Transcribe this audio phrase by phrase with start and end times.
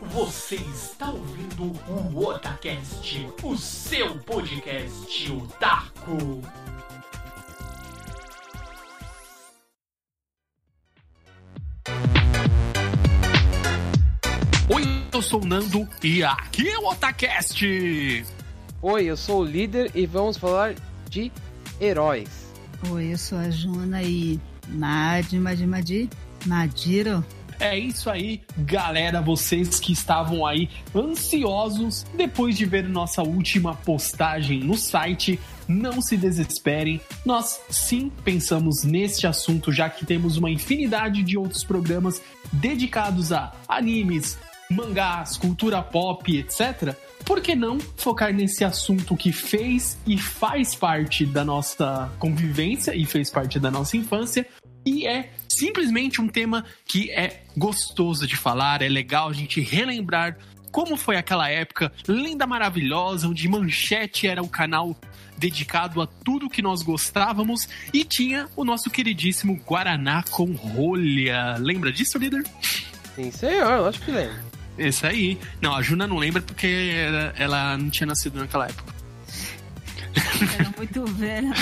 [0.00, 6.42] Você está ouvindo o Otacast, o seu podcast otaku.
[14.68, 14.82] Oi,
[15.14, 17.64] eu sou o Nando e aqui é o Otacast.
[18.82, 20.74] Oi, eu sou o líder e vamos falar
[21.08, 21.32] de
[21.80, 22.52] heróis.
[22.90, 24.38] Oi, eu sou a Juna e
[24.68, 26.10] Madi, Madi, Madi,
[26.44, 27.24] Madiro.
[27.58, 34.60] É isso aí, galera, vocês que estavam aí ansiosos depois de ver nossa última postagem
[34.60, 37.00] no site, não se desesperem.
[37.24, 42.20] Nós sim pensamos neste assunto, já que temos uma infinidade de outros programas
[42.52, 44.38] dedicados a animes,
[44.70, 46.94] mangás, cultura pop, etc.
[47.24, 53.04] Por que não focar nesse assunto que fez e faz parte da nossa convivência e
[53.04, 54.46] fez parte da nossa infância?
[54.84, 60.36] E é simplesmente um tema que é gostoso de falar, é legal a gente relembrar
[60.70, 64.94] como foi aquela época linda, maravilhosa, onde Manchete era o canal
[65.38, 71.56] dedicado a tudo que nós gostávamos e tinha o nosso queridíssimo Guaraná com rolha.
[71.58, 72.44] Lembra disso, líder?
[73.14, 74.36] Sim, senhor, lógico que lembro.
[74.76, 75.38] Esse aí.
[75.60, 76.92] Não, a Juna não lembra porque
[77.36, 78.95] ela não tinha nascido naquela época.
[80.58, 81.52] Era muito velha.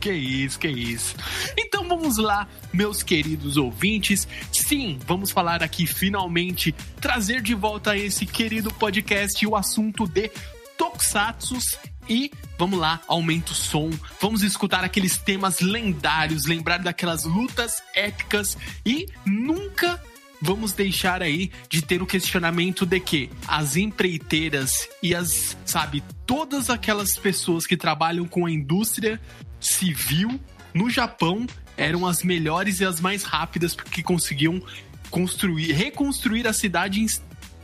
[0.00, 1.14] que isso, que isso.
[1.56, 4.26] Então vamos lá, meus queridos ouvintes.
[4.52, 10.30] Sim, vamos falar aqui finalmente, trazer de volta esse querido podcast o assunto de
[10.76, 11.76] Tokusatsus
[12.08, 18.56] e vamos lá, aumenta o som, vamos escutar aqueles temas lendários, lembrar daquelas lutas épicas
[18.84, 20.02] e nunca
[20.40, 26.70] vamos deixar aí de ter o questionamento de que as empreiteiras e as, sabe, todas
[26.70, 29.20] aquelas pessoas que trabalham com a indústria
[29.60, 30.40] civil
[30.72, 34.62] no Japão eram as melhores e as mais rápidas porque conseguiam
[35.10, 37.04] construir, reconstruir a cidade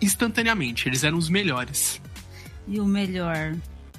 [0.01, 0.89] instantaneamente.
[0.89, 2.01] Eles eram os melhores.
[2.67, 3.55] E o melhor,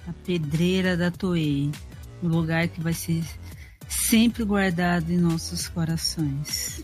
[0.08, 1.70] a pedreira da Toei,
[2.22, 3.24] o lugar que vai ser
[3.88, 6.84] sempre guardado em nossos corações.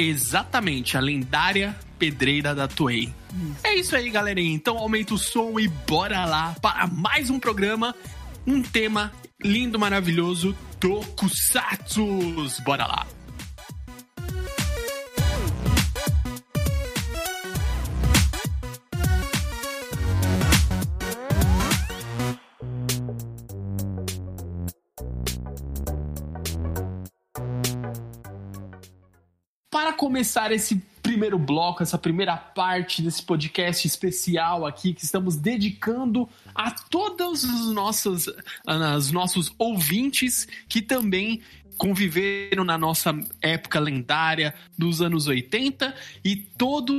[0.00, 3.12] Exatamente, a lendária pedreira da Toei.
[3.62, 4.54] É isso aí, galerinha.
[4.54, 7.94] Então aumenta o som e bora lá para mais um programa,
[8.46, 9.12] um tema
[9.44, 12.60] lindo, maravilhoso, Tokusatsus.
[12.60, 13.06] Bora lá.
[30.00, 36.70] Começar esse primeiro bloco, essa primeira parte desse podcast especial aqui que estamos dedicando a
[36.70, 38.26] todos os nossos,
[38.96, 41.42] os nossos ouvintes que também
[41.76, 45.94] conviveram na nossa época lendária dos anos 80
[46.24, 46.94] e todos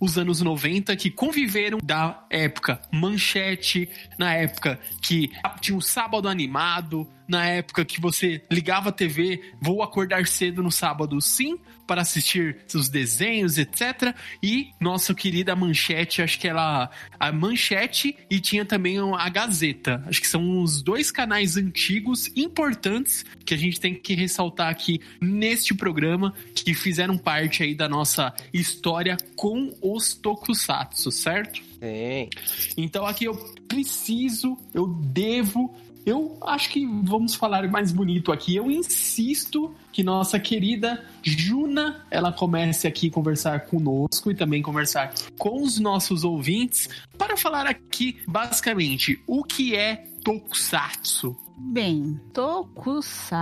[0.00, 3.88] os anos 90 que conviveram da época manchete,
[4.18, 5.30] na época que
[5.60, 10.70] tinha um sábado animado, na época que você ligava a TV, vou acordar cedo no
[10.70, 11.20] sábado.
[11.20, 14.14] Sim, para assistir seus desenhos, etc.
[14.42, 16.90] E nossa querida Manchete, acho que ela.
[17.18, 20.02] A Manchete e tinha também a Gazeta.
[20.06, 25.00] Acho que são os dois canais antigos importantes que a gente tem que ressaltar aqui
[25.20, 31.60] neste programa, que fizeram parte aí da nossa história com os Tokusatsu, certo?
[31.80, 32.28] Sim.
[32.76, 33.34] Então aqui eu
[33.68, 38.56] preciso, eu devo eu acho que vamos falar mais bonito aqui.
[38.56, 45.62] Eu insisto que nossa querida Juna, ela comece aqui conversar conosco e também conversar com
[45.62, 51.36] os nossos ouvintes para falar aqui basicamente o que é Tokusatsu.
[51.64, 53.40] Bem, Tokusatsu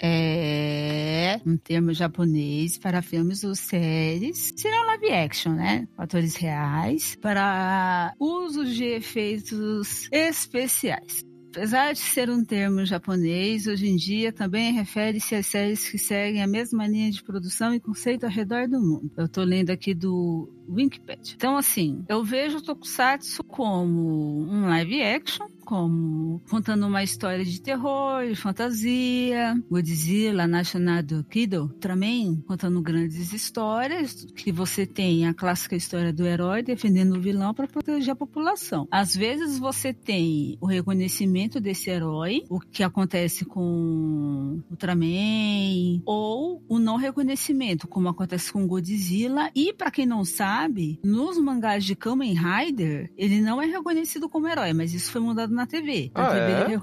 [0.00, 5.86] é um termo japonês para filmes ou séries, serão live action, né?
[5.98, 11.24] Atores reais, para uso de efeitos especiais.
[11.54, 16.42] Apesar de ser um termo japonês, hoje em dia também refere-se às séries que seguem
[16.42, 19.08] a mesma linha de produção e conceito ao redor do mundo.
[19.16, 21.34] Eu estou lendo aqui do Wikipedia.
[21.36, 27.60] Então, assim, eu vejo o Tokusatsu como um live action, como contando uma história de
[27.60, 35.34] terror, de fantasia, Godzilla, National do Kido, também contando grandes histórias, que você tem a
[35.34, 38.86] clássica história do herói defendendo o vilão para proteger a população.
[38.90, 46.78] Às vezes você tem o reconhecimento desse herói, o que acontece com Ultraman, ou o
[46.78, 50.53] não reconhecimento, como acontece com Godzilla, e para quem não sabe,
[51.04, 55.54] nos mangás de Kamen Rider, ele não é reconhecido como herói, mas isso foi mudado
[55.54, 56.10] na TV.
[56.14, 56.78] Na ah, TV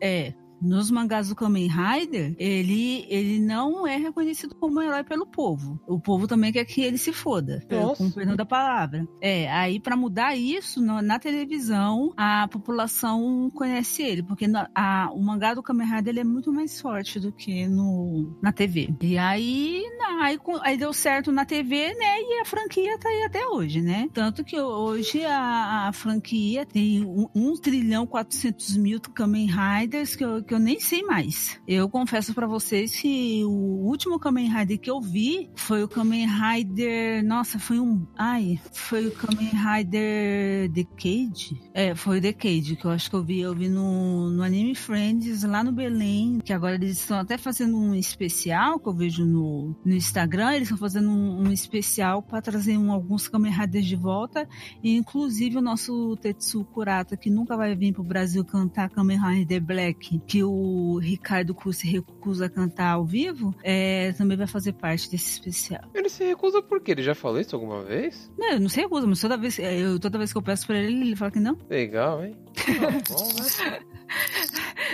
[0.00, 0.26] é?
[0.28, 0.34] É.
[0.62, 5.78] nos mangás do Kamen Rider, ele, ele não é reconhecido como herói pelo povo.
[5.86, 8.02] O povo também quer que ele se foda, Nossa.
[8.02, 9.06] com o perdão da palavra.
[9.20, 15.10] É, aí pra mudar isso, na, na televisão, a população conhece ele, porque na- a-
[15.12, 18.94] o mangá do Kamen Rider ele é muito mais forte do que no, na TV.
[19.02, 19.83] E aí,
[20.20, 24.08] aí, aí deu certo na TV, né, e a franquia tá aí até hoje, né?
[24.12, 30.24] Tanto que hoje a, a franquia tem um, um trilhão 400 mil Kamen Riders que
[30.24, 31.60] eu, que eu nem sei mais.
[31.66, 36.26] Eu confesso pra vocês que o último Kamen Rider que eu vi foi o Kamen
[36.26, 37.24] Rider.
[37.24, 38.06] Nossa, foi um.
[38.16, 41.60] Ai, foi o Kamen Rider Decade?
[41.72, 43.40] É, foi o Decade que eu acho que eu vi.
[43.40, 47.76] Eu vi no, no Anime Friends lá no Belém, que agora eles estão até fazendo
[47.76, 50.52] um especial que eu vejo no, no Instagram.
[50.54, 54.48] Eles estão fazendo um, um especial pra trazer um- alguns Kamen Riders de volta.
[54.82, 59.62] E inclusive o nosso Tetsu Kurata, que nunca vai vir pro Brasil cantar Kamen Rider
[59.62, 64.72] Black, que o Ricardo Cruz se recusa a cantar ao vivo, é, também vai fazer
[64.74, 65.82] parte desse especial.
[65.94, 66.92] Ele se recusa por quê?
[66.92, 68.30] Ele já falou isso alguma vez?
[68.38, 70.78] Não, eu não sei recusa, mas toda vez, eu, toda vez que eu peço pra
[70.78, 71.56] ele, ele fala que não.
[71.68, 72.36] Legal, hein?
[72.54, 73.80] Tá bom, né?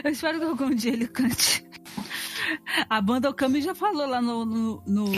[0.05, 1.65] Eu espero que algum dia ele cante.
[2.88, 4.44] A banda Okami já falou lá no.
[4.44, 5.12] no, no...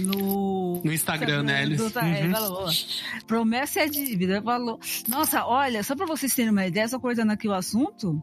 [0.00, 3.22] No, No Instagram, né, ele Uhum.
[3.26, 4.42] promessa é dívida.
[4.42, 4.78] Falou.
[5.06, 8.20] Nossa, olha, só pra vocês terem uma ideia, só cortando aqui o assunto,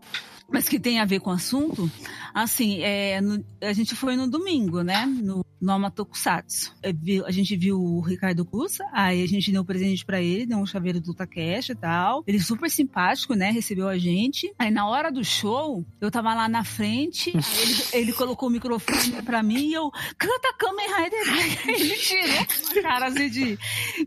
[0.49, 1.89] mas que tem a ver com o assunto,
[2.33, 5.05] assim, é, no- a gente foi no domingo, né?
[5.05, 6.73] No, no Amatokusatsu.
[6.83, 6.91] É,
[7.25, 10.57] A gente viu o Ricardo Cusa, aí a gente deu um presente pra ele, deu
[10.57, 12.23] um chaveiro do Takeshi e tal.
[12.27, 13.49] Ele super simpático, né?
[13.51, 14.53] Recebeu a gente.
[14.59, 19.21] Aí na hora do show, eu tava lá na frente, ele, ele colocou o microfone
[19.23, 21.25] pra mim e eu, canta Kamen Rider.
[21.75, 22.35] Ele tirou
[22.75, 23.57] uma cara assim de,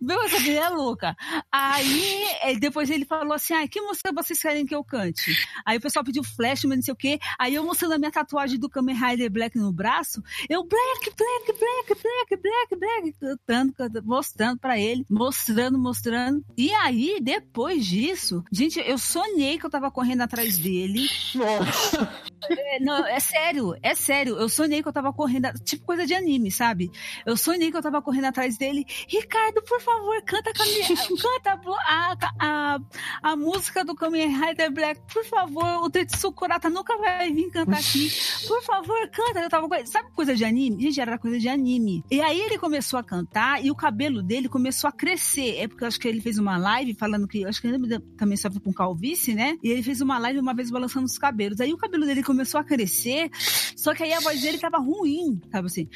[0.01, 1.17] meu, essa é louca.
[1.51, 5.37] Aí, eh, depois ele falou assim, ah, que música vocês querem que eu cante?
[5.67, 7.19] Aí o pessoal pediu flash, mas não sei o quê.
[7.39, 11.59] Aí eu mostrando a minha tatuagem do Kamen Rider Black no braço, eu black, black,
[11.59, 16.45] black, black, black, black, cantando, cantando, mostrando pra ele, mostrando, mostrando.
[16.57, 21.07] E aí, depois disso, gente, eu sonhei que eu tava correndo atrás dele.
[21.35, 22.29] Nossa.
[22.51, 24.37] É, não, é sério, é sério.
[24.37, 26.91] Eu sonhei que eu tava correndo, a- tipo coisa de anime, sabe?
[27.27, 28.87] Eu sonhei que eu tava correndo atrás dele.
[29.09, 30.87] Ricardo, por favor, canta, a minha-
[31.23, 32.79] canta a, a,
[33.23, 35.83] a música do Kamen Rider Black, por favor.
[35.85, 38.11] O Tetsu Kurata nunca vai vir cantar aqui.
[38.47, 39.41] Por favor, canta.
[39.41, 39.87] Eu tava com...
[39.87, 40.83] Sabe coisa de anime?
[40.83, 42.05] Gente, era coisa de anime.
[42.11, 45.57] E aí ele começou a cantar e o cabelo dele começou a crescer.
[45.59, 47.45] É porque eu acho que ele fez uma live falando que.
[47.45, 49.57] Acho que ele também sofre com calvície, né?
[49.63, 51.61] E ele fez uma live uma vez balançando os cabelos.
[51.61, 53.31] Aí o cabelo dele começou a crescer,
[53.77, 55.89] só que aí a voz dele tava ruim, sabe assim?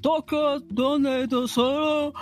[0.00, 2.12] Tokyo Doneto Soro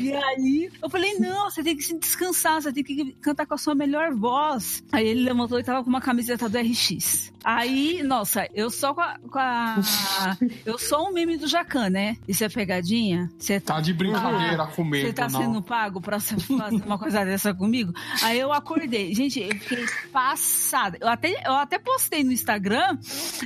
[0.00, 3.54] E aí eu falei, não, você tem que se descansar, você tem que cantar com
[3.54, 3.85] a sua melhor
[4.16, 4.82] voz.
[4.92, 7.32] Aí ele levantou e tava com uma camiseta do RX.
[7.44, 9.16] Aí, nossa, eu só com a.
[9.30, 10.36] com a-
[10.66, 12.16] eu sou um meme do Jacan, né?
[12.26, 13.30] Isso é pegadinha?
[13.38, 15.40] Você Tá de brincadeira comigo, você tá não.
[15.40, 17.92] sendo pago pra fazer uma coisa dessa comigo?
[18.22, 19.14] Aí eu acordei.
[19.14, 20.98] Gente, eu fiquei passada.
[21.00, 22.98] Eu até, eu até postei no Instagram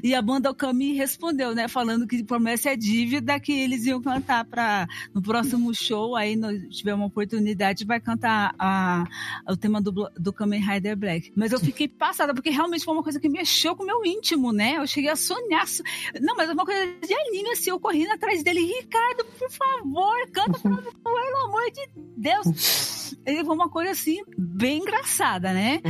[0.02, 1.68] e a banda Okami respondeu, né?
[1.68, 6.16] Falando que promessa é dívida que eles iam cantar pra, no próximo show.
[6.16, 9.04] Aí nós tiver uma oportunidade, vai cantar a,
[9.46, 11.32] o tema do, Blo- do Kamen Rider Black.
[11.36, 14.52] Mas eu fiquei passada, porque realmente foi uma coisa que mexeu com o meu íntimo,
[14.52, 14.76] né?
[14.78, 15.66] Eu cheguei a sonhar.
[15.66, 15.82] so-
[16.20, 18.60] Não, mas é uma coisa de anime, assim, eu correndo atrás dele.
[18.60, 23.16] Ricardo, por favor, canta pra mim, pelo amor de Deus.
[23.26, 25.80] Ele foi uma coisa assim, bem engraçada, né?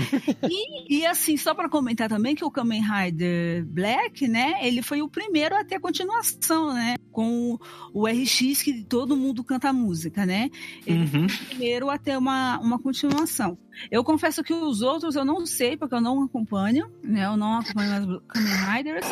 [0.48, 4.54] E, e, assim, só pra comentar também que o Kamen Rider Black, né?
[4.66, 6.96] Ele foi o primeiro a ter continuação, né?
[7.12, 7.58] Com
[7.92, 10.50] o RX, que todo mundo canta música, né?
[10.86, 11.28] Ele Uhum.
[11.28, 13.58] foi o primeiro a ter uma, uma continuação.
[13.90, 17.26] Eu confesso que os outros eu não sei, porque eu não acompanho, né?
[17.26, 19.06] Eu não acompanho os Kamen Riders,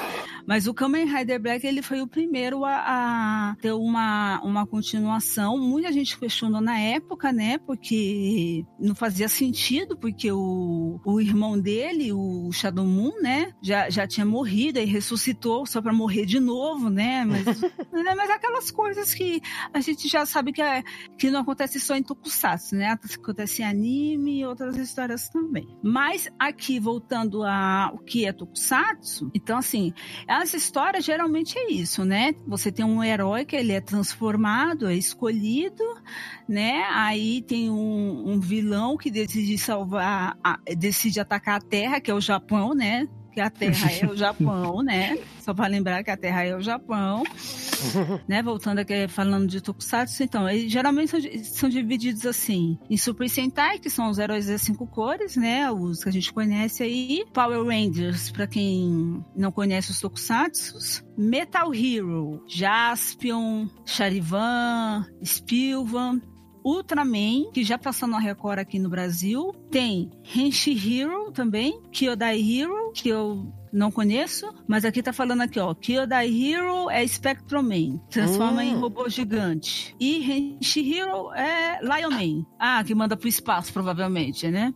[0.46, 5.58] mas o Kamen Rider Black ele foi o primeiro a, a ter uma, uma continuação.
[5.58, 7.58] Muita gente questionou na época, né?
[7.58, 13.52] Porque não fazia sentido, porque o, o irmão dele, o Shadow Moon, né?
[13.62, 17.24] Já, já tinha morrido e ressuscitou só pra morrer de novo, né?
[17.24, 17.44] Mas,
[17.92, 19.40] né, mas aquelas coisas que
[19.72, 20.82] a gente já sabe que, é,
[21.18, 22.88] que não acontece só em Tokusatsu, né?
[22.88, 25.66] Acontece em anime e outras histórias também.
[25.82, 29.92] Mas aqui, voltando a o que é Tokusatsu, então assim,
[30.26, 32.34] essa história geralmente é isso, né?
[32.46, 35.84] Você tem um herói que ele é transformado, é escolhido,
[36.48, 36.84] né?
[36.90, 42.14] Aí tem um, um vilão que decide salvar, a- decide atacar a Terra, que é
[42.14, 43.06] o Japão, né?
[43.38, 45.16] Que a Terra é o Japão, né?
[45.38, 47.22] Só para lembrar que a Terra é o Japão.
[48.26, 48.42] né?
[48.42, 53.88] Voltando aqui falando de Tokusatsu, então, geralmente são, são, divididos assim, em Super Sentai, que
[53.88, 55.70] são os heróis das cinco cores, né?
[55.70, 61.72] Os que a gente conhece aí, Power Rangers, para quem não conhece os Tokusatsu, Metal
[61.72, 66.20] Hero, Jaspion, Charivan, Spilvan,
[66.68, 69.54] Ultraman, que já passou na Record aqui no Brasil.
[69.70, 75.58] Tem Henshi Hero também, Kyodai Hero, que eu não conheço, mas aqui tá falando aqui,
[75.58, 75.74] ó.
[75.74, 78.80] Kyodai Hero é Spectrum Man, transforma em hum.
[78.80, 79.94] robô gigante.
[79.98, 82.46] E Henshi Hero é Lion Man.
[82.58, 84.72] Ah, que manda pro espaço, provavelmente, né?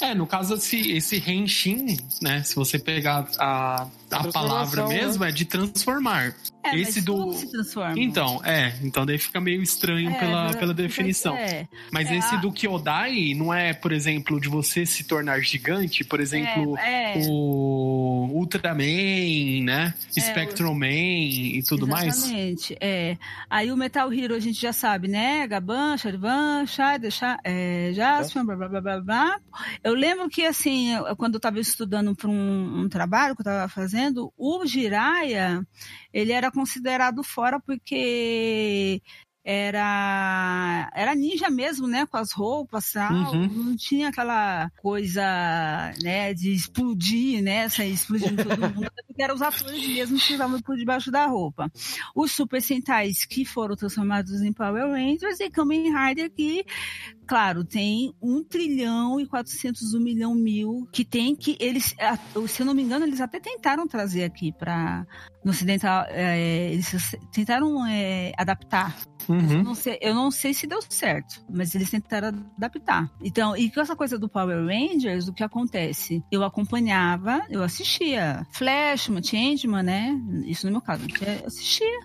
[0.00, 2.42] É, no caso, esse, esse Henshin, né?
[2.42, 5.30] Se você pegar a, a palavra mesmo, né?
[5.30, 6.34] é de transformar.
[6.72, 7.32] É, esse do.
[7.32, 7.94] Se transforma.
[7.98, 8.72] Então, é.
[8.82, 11.36] Então daí fica meio estranho é, pela, pela definição.
[11.36, 12.38] É, mas é, esse a...
[12.38, 17.26] do Kyodai não é, por exemplo, de você se tornar gigante, por exemplo, é, é.
[17.28, 19.94] o Ultraman, né?
[20.16, 22.24] É, Spectrum Man e tudo exatamente, mais.
[22.24, 23.18] Exatamente, é.
[23.48, 25.46] Aí o Metal Hero a gente já sabe, né?
[25.46, 27.08] Gaban, Charivan, Shade,
[27.44, 29.40] é, Jasper, blá, blá, blá, blá, blá.
[29.82, 33.68] Eu lembro que, assim, quando eu estava estudando para um, um, trabalho que eu estava
[33.68, 35.66] fazendo, o Jiraya,
[36.12, 39.00] ele era considerado fora porque
[39.48, 43.46] era era ninja mesmo, né, com as roupas, tal, uhum.
[43.46, 45.22] não tinha aquela coisa,
[46.02, 50.60] né, de explodir, né, sair explodindo todo mundo, porque eram os atores mesmo que estavam
[50.60, 51.70] por debaixo da roupa.
[52.12, 56.64] Os Super Sentais que foram transformados em Power Rangers e Kamen Rider que
[57.24, 61.94] claro, tem um trilhão e quatrocentos um milhão mil que tem que eles,
[62.48, 65.06] se eu não me engano, eles até tentaram trazer aqui para
[65.44, 68.96] no ocidental, é, eles tentaram é, adaptar
[69.28, 69.52] Uhum.
[69.52, 73.10] Eu, não sei, eu não sei se deu certo, mas eles tentaram adaptar.
[73.22, 76.22] Então, e com essa coisa do Power Rangers, o que acontece?
[76.30, 80.20] Eu acompanhava, eu assistia Flashman, Changeman, né?
[80.46, 82.00] Isso no meu caso, eu assistia.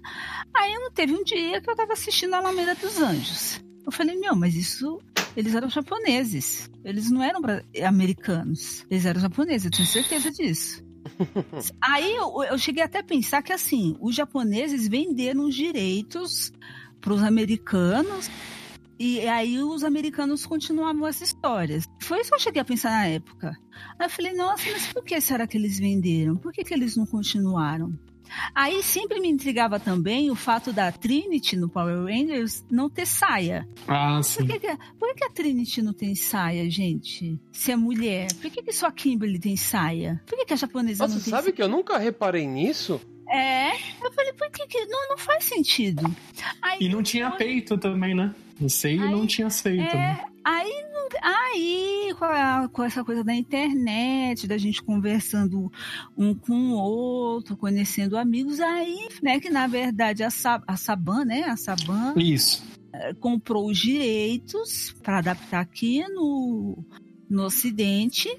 [0.54, 3.62] Aí não teve um dia que eu tava assistindo a Alameda dos Anjos.
[3.86, 5.00] Eu falei, meu, mas isso.
[5.36, 6.70] Eles eram japoneses.
[6.84, 7.40] Eles não eram
[7.86, 8.86] americanos.
[8.90, 10.84] Eles eram japoneses, eu tenho certeza disso.
[11.82, 16.52] Aí eu, eu cheguei até a pensar que assim, os japoneses venderam os direitos
[17.02, 18.30] para os americanos.
[19.00, 21.90] E aí os americanos continuavam essas histórias.
[22.04, 23.58] Foi isso que eu cheguei a pensar na época.
[23.98, 26.38] Aí eu falei, nossa, mas por que será que eles venderam?
[26.38, 27.98] Por que, que eles não continuaram?
[28.54, 33.68] Aí sempre me intrigava também o fato da Trinity no Power Rangers não ter saia.
[33.88, 34.46] Ah, sim.
[34.46, 37.40] Por que, que, por que a Trinity não tem saia, gente?
[37.52, 38.34] Se é mulher.
[38.34, 40.22] Por que, que só a Kimberly tem saia?
[40.26, 41.54] Por que, que a japonesa Nossa, não tem sabe saia?
[41.54, 43.00] que eu nunca reparei nisso?
[43.30, 43.72] É,
[44.04, 46.04] eu falei, por que, que não, não faz sentido?
[46.62, 48.36] Aí, e não tinha peito também, né?
[48.62, 49.82] Não sei, aí, não tinha feito.
[49.82, 50.24] É, né?
[50.44, 50.72] Aí,
[51.22, 55.72] aí com, a, com, essa coisa da internet, da gente conversando
[56.16, 60.30] um com o outro, conhecendo amigos, aí, né, que na verdade a,
[60.68, 62.14] a Saban, né, a Saban...
[62.16, 62.64] Isso.
[62.94, 66.84] É, comprou os direitos para adaptar aqui no,
[67.30, 68.30] no Ocidente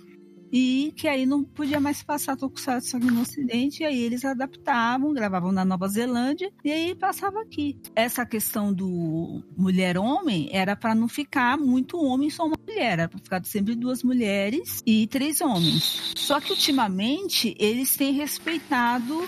[0.53, 5.15] e que aí não podia mais passar Tokusatsu aqui no Ocidente, e aí eles adaptavam,
[5.15, 7.81] gravavam na Nova Zelândia, e aí passava aqui.
[7.97, 13.19] Essa questão do mulher-homem era para não ficar muito homem só uma mulher, era para
[13.19, 16.13] ficar sempre duas mulheres e três homens.
[16.15, 19.27] Só que ultimamente eles têm respeitado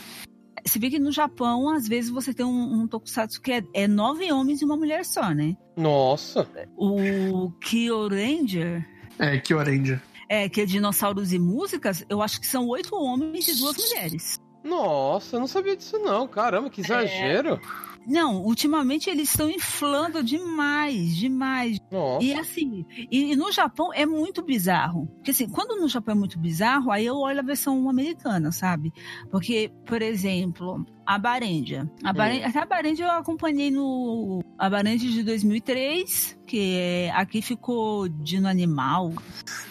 [0.67, 3.87] se vê que no Japão, às vezes, você tem um, um tokusatsu que é, é,
[3.87, 5.55] nove homens e uma mulher só, né?
[5.77, 6.49] Nossa!
[6.75, 8.89] O Kyoranger...
[9.19, 10.01] É, Kyoranger
[10.35, 14.41] é, que é Dinossauros e Músicas, eu acho que são oito homens e duas mulheres.
[14.65, 16.27] Nossa, eu não sabia disso não.
[16.27, 17.55] Caramba, que exagero.
[17.55, 17.95] É...
[18.07, 21.79] Não, ultimamente eles estão inflando demais, demais.
[21.91, 22.25] Nossa.
[22.25, 25.07] E assim, e, e, no Japão é muito bizarro.
[25.17, 28.93] Porque assim, quando no Japão é muito bizarro, aí eu olho a versão americana, sabe?
[29.31, 31.91] Porque, por exemplo, a Barendia.
[32.03, 32.51] A Barendia, hum.
[32.51, 34.43] Até a Barendia eu acompanhei no.
[34.59, 39.13] A Barendia de 2003, que é, aqui ficou Dino Animal,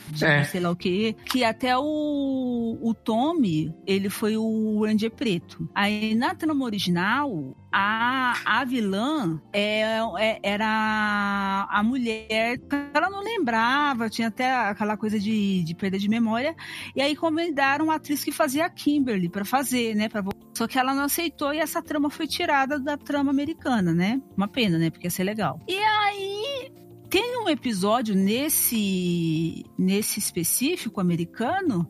[0.10, 0.44] de é.
[0.44, 1.14] sei lá o que.
[1.26, 5.70] Que até o, o Tommy, ele foi o Ranger Preto.
[5.74, 12.60] Aí na trama original, a, a vilã é, é, era a mulher.
[12.94, 16.56] Ela não lembrava, tinha até aquela coisa de, de perda de memória.
[16.96, 20.08] E aí convidaram a atriz que fazia a Kimberly para fazer, né?
[20.10, 20.24] Pra,
[20.54, 21.23] só que ela não aceitou
[21.54, 24.22] e essa trama foi tirada da trama americana, né?
[24.36, 24.90] Uma pena, né?
[24.90, 25.60] Porque ia ser legal.
[25.68, 26.72] E aí
[27.10, 31.88] tem um episódio nesse nesse específico americano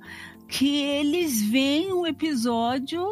[0.48, 3.10] que eles veem um episódio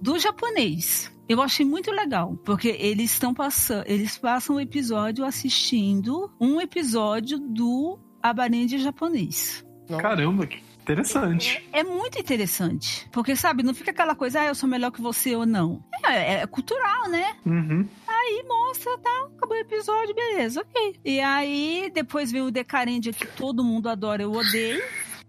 [0.00, 1.10] do japonês.
[1.28, 7.38] Eu achei muito legal, porque eles estão passando, eles passam o episódio assistindo um episódio
[7.38, 9.64] do Abarende japonês.
[9.98, 10.46] Caramba,
[10.86, 11.60] Interessante.
[11.72, 13.08] É, é muito interessante.
[13.10, 15.82] Porque, sabe, não fica aquela coisa, ah, eu sou melhor que você ou não.
[16.04, 17.36] É, é cultural, né?
[17.44, 17.88] Uhum.
[18.06, 19.28] Aí mostra, tá?
[19.36, 21.00] Acabou o episódio, beleza, ok.
[21.04, 24.80] E aí depois vem o Decarendia que todo mundo adora, eu odeio.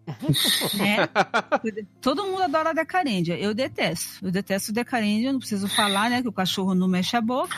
[0.78, 1.10] né?
[2.02, 3.38] Todo mundo adora a Decarendia.
[3.38, 4.24] Eu detesto.
[4.24, 6.22] Eu detesto o Decarendia, não preciso falar, né?
[6.22, 7.58] Que o cachorro não mexe a boca.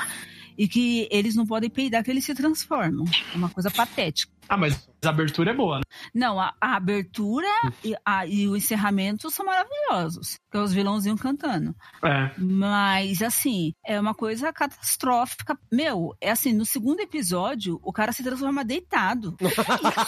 [0.57, 3.05] E que eles não podem peidar, que eles se transformam.
[3.33, 4.31] É uma coisa patética.
[4.47, 5.83] Ah, mas a abertura é boa, né?
[6.13, 7.47] Não, a, a abertura
[7.83, 10.37] e, a- e o encerramento são maravilhosos.
[10.51, 11.75] Que é os vilãozinhos cantando.
[12.03, 12.31] É.
[12.37, 15.57] Mas, assim, é uma coisa catastrófica.
[15.71, 19.35] Meu, é assim, no segundo episódio, o cara se transforma deitado.
[19.37, 19.61] Que isso,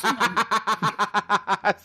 [0.08, 0.36] mano?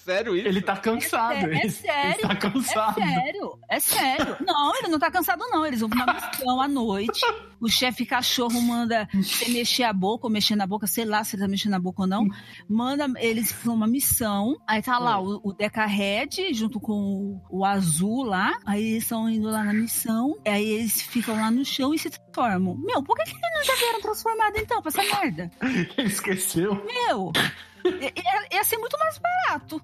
[0.05, 0.49] Sério isso?
[0.49, 1.35] Ele tá cansado.
[1.35, 2.95] É, é ele, sério, Ele tá É cansado.
[2.95, 4.37] sério, é sério.
[4.41, 5.67] Não, ele não tá cansado, não.
[5.67, 7.21] Eles vão pra uma missão à noite.
[7.61, 11.37] O chefe cachorro manda você mexer a boca ou mexer na boca, sei lá se
[11.37, 12.27] ele tá mexendo na boca ou não.
[12.69, 14.57] Manda eles pra uma missão.
[14.67, 16.93] Aí tá lá o, o Deca Red junto com
[17.51, 18.59] o, o azul lá.
[18.67, 20.37] Aí eles estão indo lá na missão.
[20.47, 22.77] Aí eles ficam lá no chão e se transformam.
[22.79, 25.51] Meu, por que, que eles não já vieram transformado então pra essa merda?
[25.99, 26.75] Esqueceu.
[26.85, 27.33] Meu,
[27.85, 29.81] ia, ia ser muito mais barato.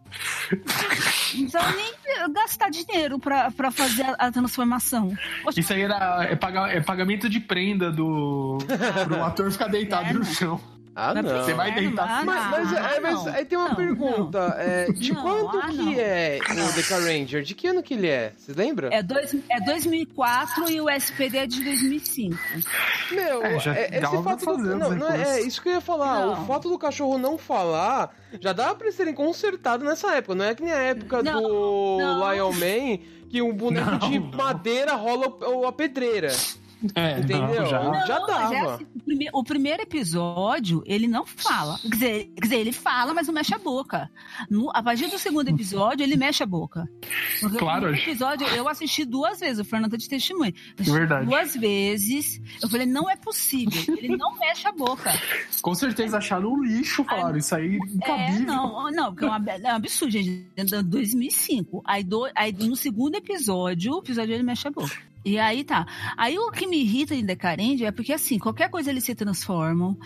[0.50, 1.92] Não precisava nem
[2.32, 5.12] gastar dinheiro pra, pra fazer a, a transformação.
[5.42, 8.58] Poxa, Isso aí era, é, paga- é pagamento de prenda do
[9.06, 10.26] pro ator ficar deitado É, no não.
[10.26, 10.60] chão.
[10.94, 11.42] Ah, Não é não.
[11.44, 12.22] Você vai deitar Ah.
[12.24, 13.32] Mas, mas, ah, é, mas não.
[13.34, 14.38] aí tem uma Não, pergunta.
[14.58, 15.92] É, de Não, quando ah, que não.
[15.98, 17.42] é o Deca Ranger?
[17.42, 18.32] De que ano que ele é?
[18.36, 18.88] Você lembra?
[18.92, 22.36] É, dois, é 2004 e o SPD é de 2005.
[23.10, 25.46] Meu, É, já é, esse fato do, não, não, é recursos.
[25.46, 26.26] isso que eu ia falar.
[26.26, 26.42] Não.
[26.42, 30.34] O fato do cachorro não falar já dava pra eles terem consertado nessa época.
[30.34, 32.32] Não é que nem a época Não, do não.
[32.34, 32.98] Lion Man
[33.30, 34.30] que o boneco Não, de não.
[34.32, 36.28] madeira rola o- a pedreira.
[36.94, 37.40] É, Entendeu?
[37.60, 37.82] não, já.
[37.82, 38.06] Não.
[38.06, 38.54] Já mas dava.
[38.54, 41.78] é assim, o, prime- o primeiro episódio, ele não fala.
[41.80, 44.10] Quer dizer, quer dizer, ele fala, mas não mexe a boca.
[44.50, 46.88] No- a partir do segundo episódio, ele mexe a boca.
[47.40, 47.86] Porque Claro.
[47.86, 51.26] o primeiro episódio eu assisti duas vezes, o Fernando tá de assisti Verdade.
[51.26, 52.40] Duas vezes.
[52.62, 53.82] Eu falei, não é possível.
[53.96, 55.10] Ele não mexe a boca.
[55.60, 57.36] Com certeza acharam um lixo, falaram.
[57.36, 60.46] Isso aí É, não, não, porque é, uma, é um absurdo, gente.
[60.56, 61.82] É de 2005.
[61.84, 64.94] Aí, do, aí no segundo episódio, o episódio ele mexe a boca.
[65.24, 65.86] E aí tá.
[66.16, 69.96] Aí o que me irrita em Decarende é porque, assim, qualquer coisa eles se transformam.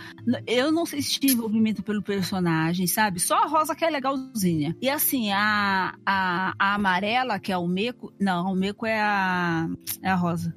[0.47, 3.19] Eu não senti envolvimento pelo personagem, sabe?
[3.19, 4.77] Só a Rosa que é legalzinha.
[4.81, 8.13] E assim, a, a, a amarela, que é o Meco.
[8.21, 9.69] Não, o Meco é a,
[10.03, 10.55] é a Rosa.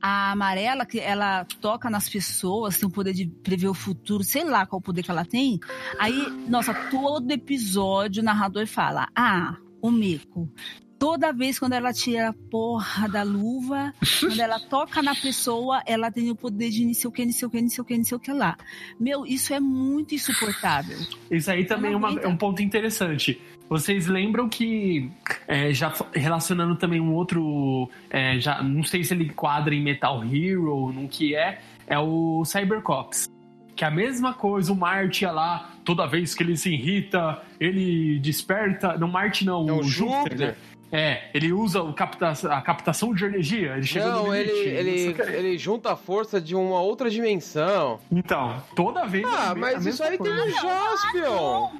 [0.00, 4.44] A amarela, que ela toca nas pessoas, tem o poder de prever o futuro, sei
[4.44, 5.58] lá qual poder que ela tem.
[5.98, 10.48] Aí, nossa, todo episódio o narrador fala: Ah, o Meco.
[10.98, 16.10] Toda vez quando ela tira a porra da luva, quando ela toca na pessoa, ela
[16.10, 17.84] tem o poder de não sei o que, não sei o que, não sei o
[17.84, 18.56] que, não sei o que lá.
[18.98, 20.98] Meu, isso é muito insuportável.
[21.30, 23.40] Isso aí também é, uma- é um ponto interessante.
[23.68, 25.10] Vocês lembram que,
[25.46, 27.88] é, já relacionando também um outro.
[28.10, 32.44] é, já Não sei se ele enquadra em Metal Hero, no que é, é o
[32.44, 33.28] Cybercops.
[33.76, 37.40] Que é a mesma coisa, o Marte ia lá, toda vez que ele se irrita,
[37.60, 38.96] ele desperta.
[38.98, 40.56] Não, Marte não, É o o Júpiter, Júpiter.
[40.90, 44.68] É, ele usa o capta- a captação de energia, ele chega no Não, ele, limite.
[44.68, 45.22] ele, não sei o que.
[45.36, 48.00] ele junta a força de uma outra dimensão.
[48.10, 49.26] Então, toda vez.
[49.26, 50.44] Ah, mas isso aí tem coisa.
[50.46, 51.70] no Jaspion.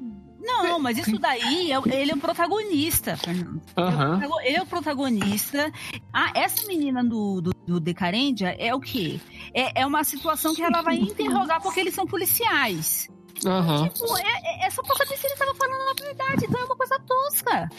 [0.41, 3.61] Não, mas isso daí, é, ele é o protagonista, Fernando.
[3.77, 4.21] Aham.
[4.43, 5.71] Ele é o protagonista.
[6.13, 9.19] Ah, essa menina do, do, do Decarendia é o quê?
[9.53, 13.09] É, é uma situação que ela vai interrogar porque eles são policiais.
[13.45, 13.87] Aham.
[13.89, 14.28] Tipo, é,
[14.69, 16.45] é- é só pra saber se ele tava falando a verdade.
[16.47, 17.69] Então é uma coisa tosca.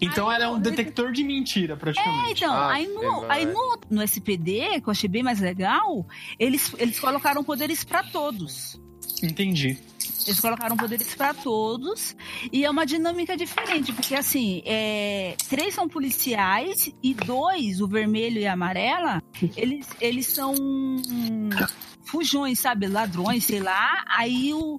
[0.00, 2.42] Então Aí, ela é um detector de mentira, É, praticamente.
[2.44, 3.38] então, Ah, aí, no, vai.
[3.38, 6.06] aí no, no SPD, que eu achei bem mais legal,
[6.38, 8.80] eles, eles colocaram poderes pra todos.
[9.22, 9.78] Entendi.
[10.26, 12.14] Eles colocaram poderes pra todos
[12.52, 18.38] e é uma dinâmica diferente, porque assim, é, três são policiais e dois, o vermelho
[18.38, 19.22] e a amarela,
[19.56, 20.54] eles, eles são
[22.04, 22.86] fujões, sabe?
[22.86, 24.04] Ladrões, sei lá.
[24.06, 24.78] Aí o.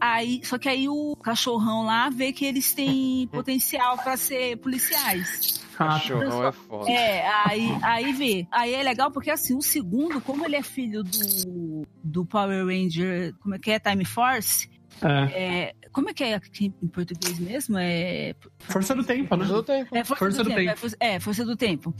[0.00, 5.64] Aí, só que aí o cachorrão lá vê que eles têm potencial pra ser policiais.
[5.74, 6.90] Cachorrão é foda.
[6.90, 8.46] É, aí, aí vê.
[8.50, 13.34] Aí é legal porque assim, o segundo, como ele é filho do, do Power Ranger,
[13.40, 13.78] como é que é?
[13.78, 14.68] Time Force,
[15.02, 15.32] é.
[15.32, 17.78] é, como é que é aqui em português mesmo?
[17.78, 19.44] É, Força do tempo, né?
[19.44, 19.88] Mas eu tenho.
[19.90, 20.58] é força, Força do, do tempo.
[20.58, 20.70] tempo.
[20.70, 21.94] É, força, é, força do tempo.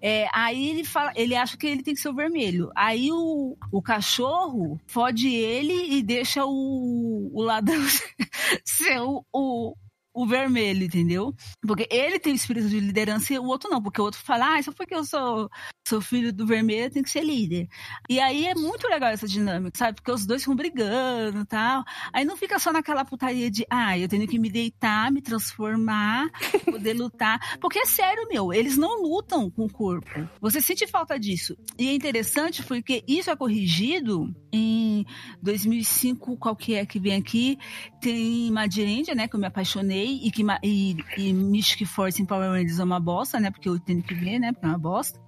[0.00, 2.70] É, aí ele fala, ele acha que ele tem que ser o vermelho.
[2.74, 7.84] Aí o, o cachorro fode ele e deixa o, o ladrão
[8.64, 9.74] ser o, o,
[10.14, 11.34] o vermelho, entendeu?
[11.66, 14.56] Porque ele tem o espírito de liderança e o outro não, porque o outro fala,
[14.56, 15.48] ah, só porque eu sou,
[15.86, 17.68] sou filho do vermelho, eu tenho que ser líder.
[18.08, 19.96] E aí é muito legal essa dinâmica, sabe?
[19.96, 21.84] Porque os dois ficam brigando e tal.
[22.12, 26.28] Aí não fica só naquela putaria de, ah, eu tenho que me deitar, me transformar,
[26.64, 27.58] poder lutar.
[27.60, 30.28] Porque é sério, meu, eles não lutam com o corpo.
[30.40, 31.56] Você sente falta disso.
[31.78, 35.06] E é interessante porque isso é corrigido em
[35.42, 37.58] 2005, qual que é que vem aqui,
[38.00, 42.50] tem Madirendia, né, que eu me apaixonei, e que e, e Mystic Force em Power
[42.50, 45.20] Rangers é uma bosta, né, porque eu tenho que ver, né, porque é uma bosta.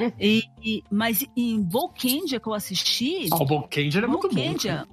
[0.18, 3.28] E, e, mas em Volkendia que eu assisti...
[3.30, 4.44] Ah, o Volkendia é muito bom.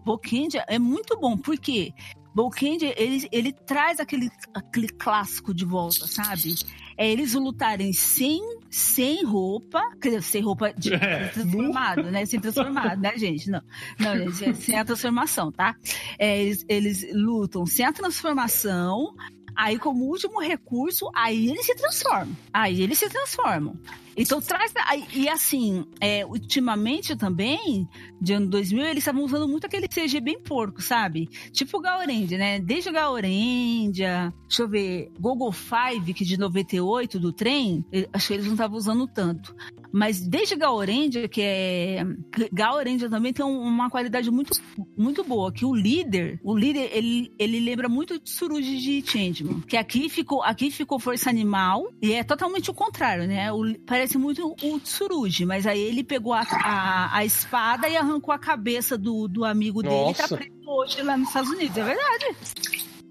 [0.06, 1.94] Volkendia é muito bom, por quê?
[2.38, 6.54] Bolkendia, ele, ele traz aquele, aquele clássico de volta, sabe?
[6.98, 12.26] É eles lutarem sem, sem roupa, quer dizer, sem roupa de é, transformado, né?
[12.26, 13.50] Sem transformado, né, gente?
[13.50, 13.62] Não,
[14.00, 15.76] não, gente, é sem a transformação, tá?
[16.18, 19.14] É, eles, eles lutam sem a transformação,
[19.58, 22.38] Aí, como último recurso, aí eles se transformam.
[22.54, 23.76] Aí eles se transformam.
[24.18, 24.74] Então traz.
[25.14, 27.88] E assim, é, ultimamente também,
[28.20, 31.28] de ano 2000, eles estavam usando muito aquele CG bem porco, sabe?
[31.52, 32.60] Tipo o Gaurendia, né?
[32.60, 38.34] Desde o Gaurendia, deixa eu ver, Google Five, que de 98 do trem, acho que
[38.34, 39.56] eles não estavam usando tanto.
[39.92, 42.04] Mas desde Gaurendia, que é.
[42.52, 44.52] Gaurendia também tem uma qualidade muito,
[44.96, 45.52] muito boa.
[45.52, 49.62] Que o líder, o líder, ele, ele lembra muito de Suruji de Changeman.
[49.62, 53.52] Que aqui ficou, aqui ficou Força Animal, e é totalmente o contrário, né?
[53.52, 58.32] O, parece muito o Tsurugi, mas aí ele pegou a, a, a, espada e arrancou
[58.32, 60.26] a cabeça do, do amigo dele Nossa.
[60.26, 61.78] e tá preso hoje lá nos Estados Unidos.
[61.78, 62.36] É verdade.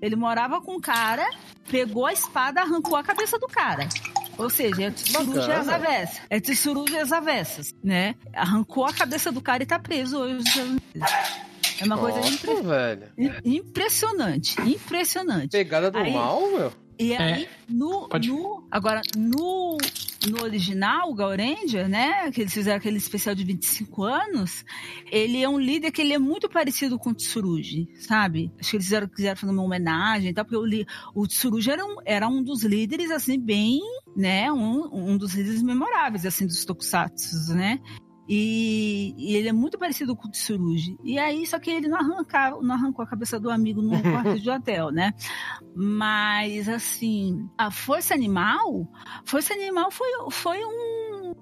[0.00, 1.28] Ele morava com um cara,
[1.68, 3.88] pegou a espada, arrancou a cabeça do cara.
[4.38, 6.20] Ou seja, é tsuruja às avessas.
[6.28, 8.14] É tsuruja às avessas, né?
[8.34, 10.44] Arrancou a cabeça do cara e tá preso hoje.
[11.80, 12.62] É uma Nossa, coisa impre...
[12.62, 13.12] velho.
[13.44, 14.60] impressionante.
[14.60, 15.50] Impressionante.
[15.50, 16.72] Pegada do Aí, mal, meu.
[16.98, 17.18] E é.
[17.18, 19.78] aí, no, no, agora, no,
[20.28, 24.64] no original, o Gaurendia, né, que eles fizeram aquele especial de 25 anos,
[25.10, 28.52] ele é um líder que ele é muito parecido com o Tsurugi, sabe?
[28.58, 31.84] Acho que eles fizeram, quiseram fazer uma homenagem e tal, porque o, o Tsurugi era
[31.84, 33.80] um, era um dos líderes, assim, bem,
[34.16, 37.80] né, um, um dos líderes memoráveis, assim, dos tokusatsu, né?
[38.28, 40.98] E, e, ele é muito parecido com o Tsurugi.
[41.04, 44.38] E aí, só que ele não, arranca, não arrancou a cabeça do amigo no quarto
[44.38, 45.12] de hotel, né?
[45.74, 48.88] Mas, assim, a Força Animal,
[49.24, 51.34] Força Animal foi, foi um,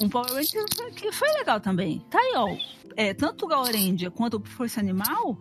[0.00, 2.04] um Power Ranger que foi legal também.
[2.10, 2.56] Tá aí, ó.
[2.96, 5.38] É, tanto o Gaurendia quanto o Força Animal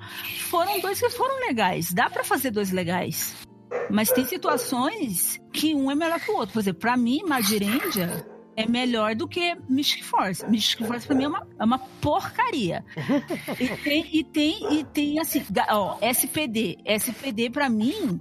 [0.49, 1.93] foram dois que foram legais.
[1.93, 3.35] Dá para fazer dois legais.
[3.89, 6.53] Mas tem situações que um é melhor que o outro.
[6.53, 10.45] Por exemplo, pra mim, Madirendia é melhor do que Mystic Force.
[10.49, 12.83] Mystic Force pra mim é uma, é uma porcaria.
[13.59, 16.77] e, tem, e tem, e tem assim, ó, SPD.
[16.85, 18.19] SPD pra mim,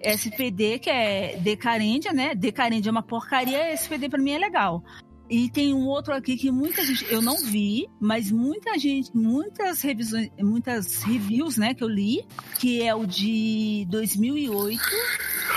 [0.00, 2.34] SPD que é Decarendia, né?
[2.34, 4.82] Decarendia é uma porcaria, SPD pra mim é legal.
[5.28, 9.80] E tem um outro aqui que muita gente, eu não vi, mas muita gente, muitas
[9.80, 12.26] revisões, muitas reviews, né, que eu li,
[12.58, 14.82] que é o de 2008,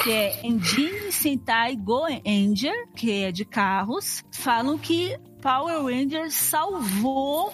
[0.03, 7.53] que é Engine Sentai Go Ranger, que é de carros, falam que Power Rangers salvou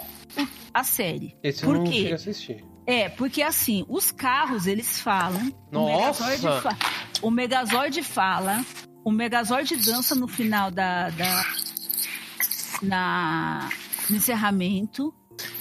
[0.73, 1.35] a série.
[1.41, 2.11] Esse Por eu não quê?
[2.13, 2.63] assistir.
[2.85, 5.53] É, porque assim, os carros, eles falam.
[5.71, 6.23] Nossa!
[6.23, 6.77] O Megazord, fa
[7.21, 8.65] o Megazord fala.
[9.05, 11.45] O Megazord dança no final da, da
[12.81, 13.69] na,
[14.09, 15.13] no encerramento.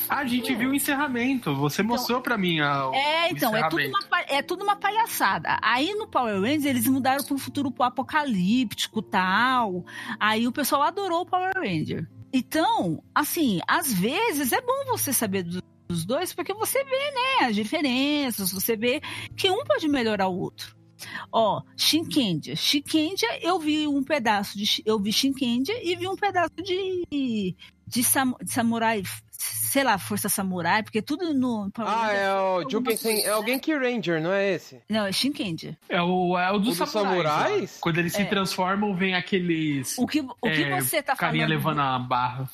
[0.09, 0.55] Ah, a gente é.
[0.55, 1.55] viu o encerramento.
[1.57, 5.59] Você então, mostrou para mim a, É, então, é tudo, uma, é tudo uma palhaçada.
[5.63, 9.85] Aí no Power Rangers eles mudaram para um futuro apocalíptico tal.
[10.21, 12.07] Aí o pessoal adorou o Power Ranger.
[12.33, 17.47] Então, assim, às vezes é bom você saber dos, dos dois, porque você vê, né,
[17.47, 19.01] as diferenças, você vê
[19.37, 20.82] que um pode melhorar o outro.
[21.31, 22.57] Ó, Shinkendia.
[22.57, 24.83] Shinkendia, eu vi um pedaço de.
[24.85, 27.57] Eu vi Shinkendia e vi um pedaço de.
[27.87, 29.03] de, sam, de samurai.
[29.39, 31.71] Sei lá, Força Samurai, porque tudo no.
[31.79, 34.81] Ah, é o Juken É alguém que Ranger, não é esse?
[34.89, 35.77] Não, é Shinkendia.
[35.89, 37.23] É o, é o dos o samurais.
[37.25, 37.79] samurais?
[37.81, 38.27] Quando eles se é.
[38.27, 39.97] transformam, vem aqueles.
[39.99, 41.19] O que, o que é, você tá carinha falando?
[41.19, 42.51] Carinha levando a barra.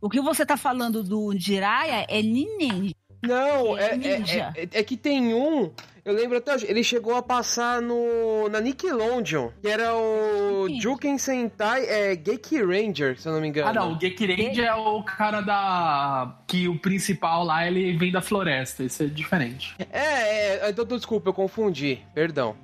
[0.00, 2.94] O que você tá falando do Jiraiya é Ninen.
[3.22, 5.72] Não, é, é, é, é, que tem um
[6.06, 11.18] eu lembro até hoje, ele chegou a passar no na Nickelodeon, que era o Juken
[11.18, 13.68] Sentai é, Geki Ranger, se eu não me engano.
[13.68, 16.38] Ah, não, o Geki Ranger é o cara da...
[16.46, 19.74] que o principal lá, ele vem da floresta, isso é diferente.
[19.90, 22.54] É, é então desculpa, eu confundi, perdão.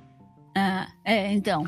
[0.55, 1.67] Ah, é, então.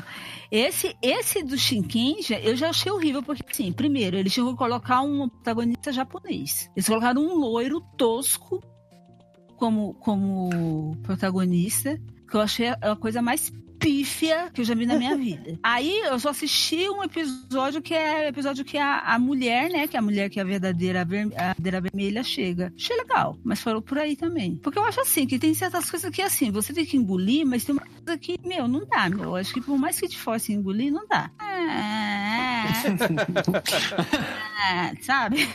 [0.50, 5.02] Esse, esse do Shinkenja, eu já achei horrível, porque, assim, primeiro, eles tinham que colocar
[5.02, 6.70] um protagonista japonês.
[6.74, 8.62] Eles colocaram um loiro tosco
[9.56, 11.98] como, como protagonista.
[12.28, 15.58] que eu achei a coisa mais pífia que eu já vi na minha vida.
[15.62, 19.86] Aí eu só assisti um episódio que é o episódio que a, a mulher, né?
[19.86, 22.72] Que é a mulher que é a verdadeira, ver, a verdadeira vermelha chega.
[22.76, 24.56] Achei legal, mas falou por aí também.
[24.56, 27.64] Porque eu acho assim, que tem certas coisas que assim, você tem que engolir, mas
[27.64, 29.24] tem uma coisa que, meu, não dá, meu.
[29.24, 31.30] Eu acho que por mais que te force engolir, não dá.
[31.38, 32.66] Ah,
[34.62, 35.48] ah, sabe?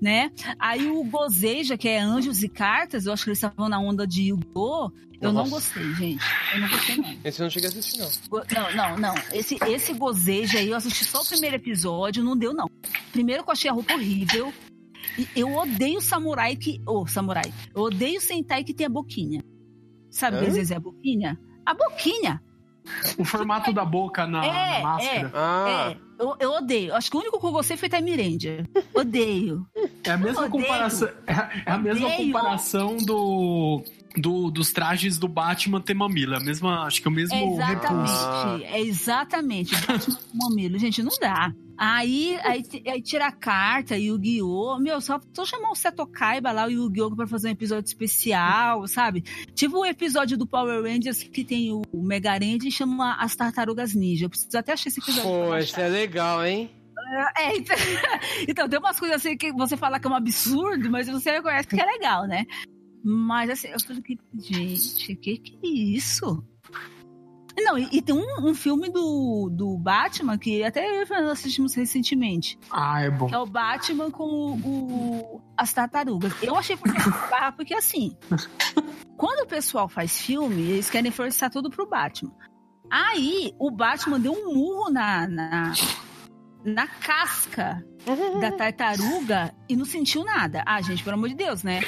[0.00, 0.30] né?
[0.58, 4.06] Aí o Gozeja, que é Anjos e Cartas, eu acho que eles estavam na onda
[4.06, 4.90] de Yu-Gi-Oh!
[5.20, 5.44] Eu Nossa.
[5.44, 6.24] não gostei, gente.
[6.54, 7.16] Eu não gostei, não.
[7.22, 8.10] Esse eu não cheguei a assistir, não.
[8.30, 9.14] Não, não, não.
[9.32, 12.70] Esse, esse Gozeja aí, eu assisti só o primeiro episódio, não deu, não.
[13.12, 14.52] Primeiro que eu achei a roupa horrível.
[15.18, 16.80] E eu odeio samurai que.
[16.86, 17.52] Ô, oh, samurai.
[17.74, 19.42] Eu odeio sentai que tem a boquinha.
[20.10, 21.38] Sabe o que às vezes é a boquinha?
[21.66, 22.42] A boquinha.
[23.18, 25.28] O formato da boca na, é, na máscara.
[25.28, 25.92] É, ah.
[25.92, 25.96] é.
[26.18, 26.94] Eu, eu, odeio.
[26.94, 28.66] Acho que o único que eu gostei foi Time Ranger.
[28.94, 29.66] Odeio.
[30.04, 31.08] É a mesma comparação.
[31.26, 31.32] É,
[31.66, 33.82] é a mesma comparação do,
[34.16, 36.34] do, dos trajes do Batman ter mamilo.
[36.34, 38.64] É a mesma, acho que é o mesmo é exatamente.
[38.64, 39.86] É exatamente.
[39.86, 40.78] Batman mamilo.
[40.78, 41.52] Gente, não dá.
[41.82, 44.78] Aí, aí, aí tira a carta, Yu-Gi-Oh!
[44.78, 47.16] Meu, só, só chamar o Seto Kaiba lá, o Yu-Gi-Oh!
[47.16, 49.22] pra fazer um episódio especial, sabe?
[49.54, 53.34] Tipo o episódio do Power Rangers que tem o, o Mega Ranger e chama As
[53.34, 54.26] Tartarugas Ninja.
[54.26, 55.30] Eu preciso até achar esse episódio.
[55.30, 56.70] Pô, isso é legal, hein?
[57.38, 57.76] É, então,
[58.46, 61.66] então, tem umas coisas assim que você fala que é um absurdo, mas você reconhece
[61.66, 62.44] que é legal, né?
[63.02, 66.44] Mas assim, eu falei que, gente, que que é isso?
[67.58, 72.58] Não, e, e tem um, um, filme do, do Batman que até nós assistimos recentemente.
[72.70, 73.28] Ah, é bom.
[73.30, 76.32] é o Batman com o, o as tartarugas.
[76.42, 76.76] Eu achei
[77.30, 78.16] barra porque assim,
[79.16, 82.32] quando o pessoal faz filme, eles querem forçar tudo pro Batman.
[82.90, 85.72] Aí o Batman deu um murro na, na,
[86.64, 87.84] na casca
[88.40, 90.62] da tartaruga e não sentiu nada.
[90.66, 91.80] Ah, gente, pelo amor de Deus, né?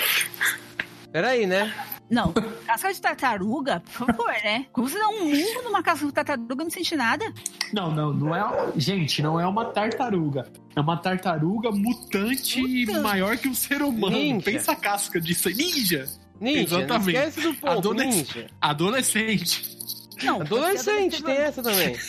[1.13, 1.73] Peraí, né?
[2.11, 2.33] Não,
[2.67, 4.67] casca de tartaruga, por favor, né?
[4.73, 7.33] Como você dá um murro numa casca de tartaruga e não sente nada?
[7.73, 8.73] Não, não, não é.
[8.77, 10.51] Gente, não é uma tartaruga.
[10.75, 12.99] É uma tartaruga mutante, mutante.
[13.01, 14.17] maior que um ser humano.
[14.17, 14.45] Ninja.
[14.45, 15.55] Pensa a casca disso aí.
[15.55, 16.09] Ninja!
[16.41, 17.19] Ninja, Exatamente.
[17.19, 18.47] Não esquece do ponto, Adolesc ninja.
[18.61, 19.79] Adolescente.
[20.23, 21.97] Não, adolescente, tem essa também.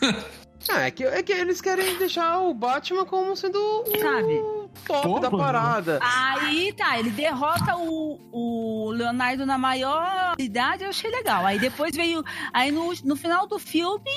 [0.70, 3.98] ah, é que, é que eles querem deixar o Batman como sendo o...
[4.00, 4.64] Sabe?
[4.84, 5.98] top Pô, da parada.
[6.02, 11.44] Aí tá, ele derrota o, o Leonardo na maior idade, eu achei legal.
[11.46, 12.22] Aí depois veio.
[12.52, 14.10] Aí no, no final do filme,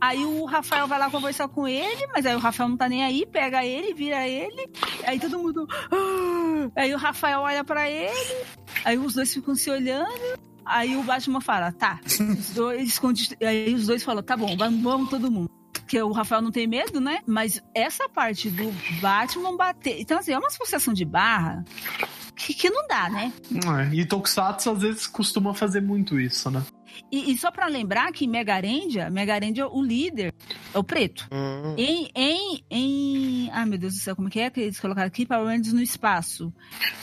[0.00, 3.04] aí o Rafael vai lá conversar com ele, mas aí o Rafael não tá nem
[3.04, 4.70] aí, pega ele, vira ele.
[5.06, 5.66] Aí todo mundo.
[5.90, 6.70] Ah!
[6.76, 8.44] Aí o Rafael olha para ele,
[8.84, 10.40] aí os dois ficam se olhando.
[10.64, 12.00] Aí o Batman fala, tá.
[12.04, 13.00] Os dois,
[13.40, 15.61] aí os dois falam, tá bom, vamos todo mundo
[15.92, 17.18] porque o Rafael não tem medo, né?
[17.26, 20.00] Mas essa parte do Batman bater.
[20.00, 21.62] Então, assim, é uma sucessão de barra
[22.34, 23.30] que, que não dá, né?
[23.52, 26.62] É, e Tokusatsu às vezes costuma fazer muito isso, né?
[27.10, 30.34] E, e só para lembrar que Megarendia, Megarendia, o líder
[30.74, 31.28] é o preto.
[31.30, 31.74] Uhum.
[31.76, 33.50] Em, em, em.
[33.52, 35.26] Ai, meu Deus do céu, como é que é que eles colocaram aqui?
[35.26, 36.52] Power Rangers no espaço.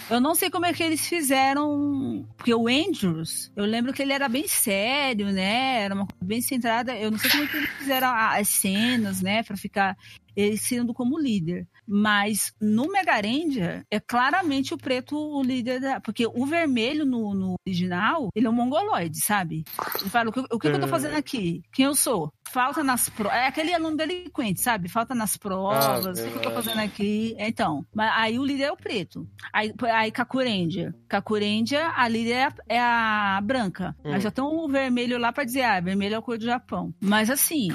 [0.10, 2.26] Eu não sei como é que eles fizeram.
[2.36, 5.84] Porque o Andrews, eu lembro que ele era bem sério, né?
[5.84, 6.96] Era uma coisa bem centrada.
[6.96, 9.44] Eu não sei como é que eles fizeram as cenas, né?
[9.44, 9.98] Pra ficar
[10.36, 11.68] ele sendo como líder.
[11.88, 16.00] Mas no Mega Ranger, é claramente o preto o líder da.
[16.00, 19.64] Porque o vermelho no, no original, ele é um mongoloide, sabe?
[20.00, 20.72] Ele fala: o que, o que, é.
[20.72, 21.64] eu tô fazendo aqui?
[21.74, 22.32] Quem eu sou?
[22.52, 23.38] Falta nas provas.
[23.38, 24.90] É aquele aluno delinquente, sabe?
[24.90, 25.86] Falta nas provas.
[25.86, 27.36] Ah, o que, eu tô fazendo aqui?
[27.38, 29.28] Então, aí o líder é o preto.
[29.54, 30.94] Aí, aí Kakurendia.
[31.08, 33.96] Kakurendia, a líder é a, é a branca.
[34.04, 34.14] Hum.
[34.14, 36.94] Aí já tem o vermelho lá pra dizer, ah, vermelho é a cor do Japão.
[37.00, 37.70] Mas assim,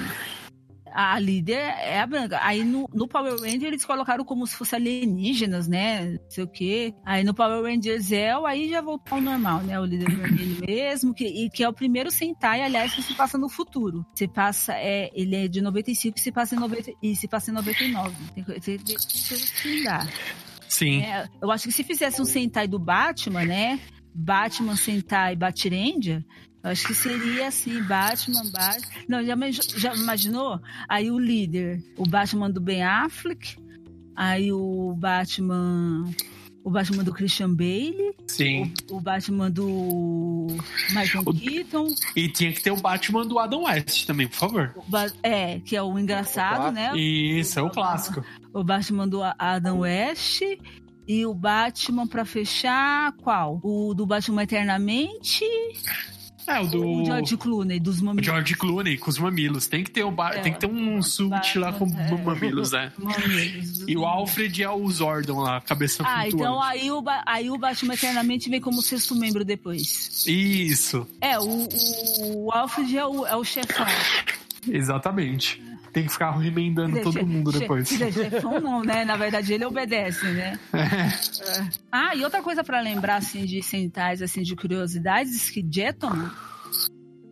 [0.95, 2.39] a líder é a branca.
[2.41, 6.11] Aí no, no Power Rangers eles colocaram como se fosse alienígenas, né?
[6.11, 6.93] Não sei o quê.
[7.05, 9.77] Aí no Power Rangers Zell, aí já voltou ao normal, né?
[9.77, 13.37] O líder vermelho mesmo, que, e que é o primeiro Sentai, aliás, que se passa
[13.37, 14.05] no futuro.
[14.15, 17.51] Se passa, é, ele é de 95 e se passa em, 90, e se passa
[17.51, 18.15] em 99.
[18.33, 20.07] Tem, tem, tem, tem coisas que dá.
[20.69, 21.01] Sim.
[21.01, 23.79] É, eu acho que se fizesse um Sentai do Batman, né?
[24.13, 26.25] Batman Sentai Batirendia,
[26.65, 28.87] acho que seria assim, Batman, Batman.
[29.07, 29.35] Não, já,
[29.77, 30.59] já imaginou?
[30.89, 33.55] Aí o líder, o Batman do Ben Affleck,
[34.15, 36.03] aí o Batman.
[36.63, 38.15] O Batman do Christian Bale.
[38.25, 38.73] Sim.
[38.89, 40.47] O, o Batman do
[40.89, 41.87] Michael o, Keaton.
[42.15, 44.75] E tinha que ter o Batman do Adam West também, por favor.
[45.21, 46.97] É, que é o engraçado, o né?
[46.97, 48.25] Isso, é o clássico.
[48.51, 50.41] O Batman do Adam West.
[51.07, 53.59] E o Batman, para fechar, qual?
[53.63, 55.45] O do Batman Eternamente
[56.47, 56.85] É, o do.
[56.85, 58.25] O George Clooney, dos mamilos.
[58.25, 59.67] George Clooney, com os mamilos.
[59.67, 60.35] Tem que ter, um bar...
[60.35, 62.91] é, tem que ter um suit lá com é, mamilos, né?
[62.97, 63.83] Mamilos.
[63.87, 66.35] E o Alfred é o Zordon lá, cabeça Ah, flutuante.
[66.35, 67.23] então aí o, ba...
[67.25, 70.25] aí o Batman eternamente vem como sexto membro depois.
[70.27, 71.07] Isso.
[71.19, 71.67] É, o,
[72.35, 73.85] o Alfred é o, é o chefão.
[74.67, 75.61] Exatamente.
[75.95, 77.87] Tem que ficar remendando todo mundo depois.
[77.87, 79.05] Chefão não, né?
[79.05, 80.59] Na verdade, ele obedece, né?
[80.73, 80.77] É.
[80.77, 81.69] É.
[81.89, 86.29] Ah, e outra coisa para lembrar, assim, de centais, assim, de curiosidades, que Jetman,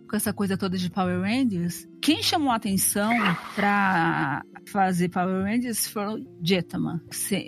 [0.10, 3.12] com essa coisa toda de Power Rangers, quem chamou a atenção
[3.54, 7.02] para fazer Power Rangers foram Jetman,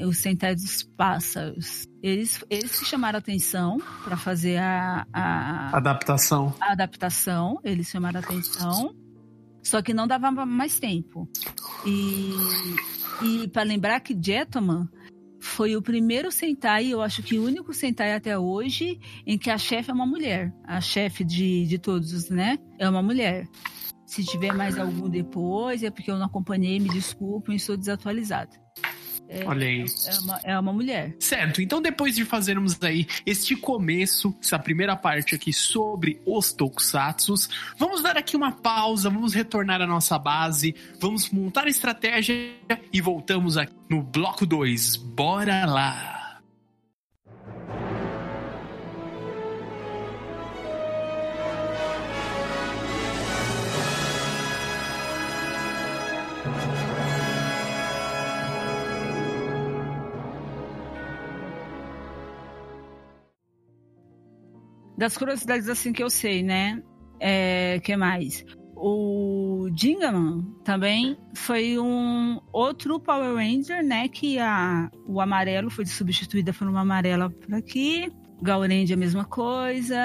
[0.06, 1.88] os centais dos pássaros.
[2.04, 6.54] Eles, eles que chamaram atenção para fazer a, a adaptação.
[6.60, 8.94] A adaptação, eles chamaram atenção.
[9.66, 11.28] Só que não dava mais tempo.
[11.86, 12.32] E,
[13.26, 14.88] e para lembrar que Jetman
[15.40, 19.58] foi o primeiro Sentai, eu acho que o único Sentai até hoje, em que a
[19.58, 20.54] chefe é uma mulher.
[20.64, 22.60] A chefe de, de todos, né?
[22.78, 23.48] É uma mulher.
[24.06, 28.52] Se tiver mais algum depois, é porque eu não acompanhei, me desculpem, estou desatualizada.
[29.28, 29.86] É, Olha aí.
[30.06, 31.16] É uma, é uma mulher.
[31.20, 37.50] Certo, então depois de fazermos aí este começo, essa primeira parte aqui sobre os tokusatsus,
[37.78, 42.36] vamos dar aqui uma pausa, vamos retornar à nossa base, vamos montar a estratégia
[42.92, 44.96] e voltamos aqui no bloco 2.
[44.96, 46.25] Bora lá!
[64.98, 66.82] Das curiosidades assim que eu sei, né?
[67.20, 68.46] É, que mais?
[68.76, 74.08] O Dingaman também foi um outro Power Ranger, né?
[74.08, 78.12] Que a, o amarelo foi substituída por uma amarela por aqui.
[78.42, 79.98] Gauranger a mesma coisa.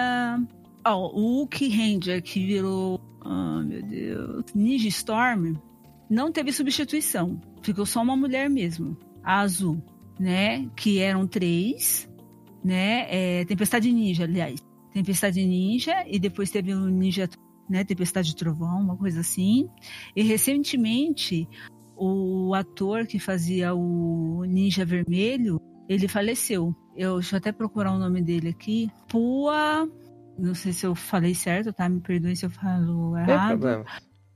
[0.86, 5.54] Oh, o Hulk Ranger que virou, oh, meu Deus, Ninja Storm,
[6.08, 7.40] não teve substituição.
[7.62, 9.82] Ficou só uma mulher mesmo, a azul,
[10.18, 10.66] né?
[10.76, 12.08] Que eram três,
[12.64, 13.06] né?
[13.08, 14.69] É, Tempestade Ninja, aliás.
[14.92, 17.28] Tempestade Ninja e depois teve o Ninja,
[17.68, 19.68] né, Tempestade de Trovão, uma coisa assim.
[20.14, 21.48] E recentemente
[21.96, 26.74] o ator que fazia o Ninja Vermelho, ele faleceu.
[26.96, 28.90] Eu deixa eu até procurar o nome dele aqui.
[29.08, 29.88] Pua,
[30.38, 31.88] não sei se eu falei certo, tá?
[31.88, 33.84] Me perdoe se eu falo errado.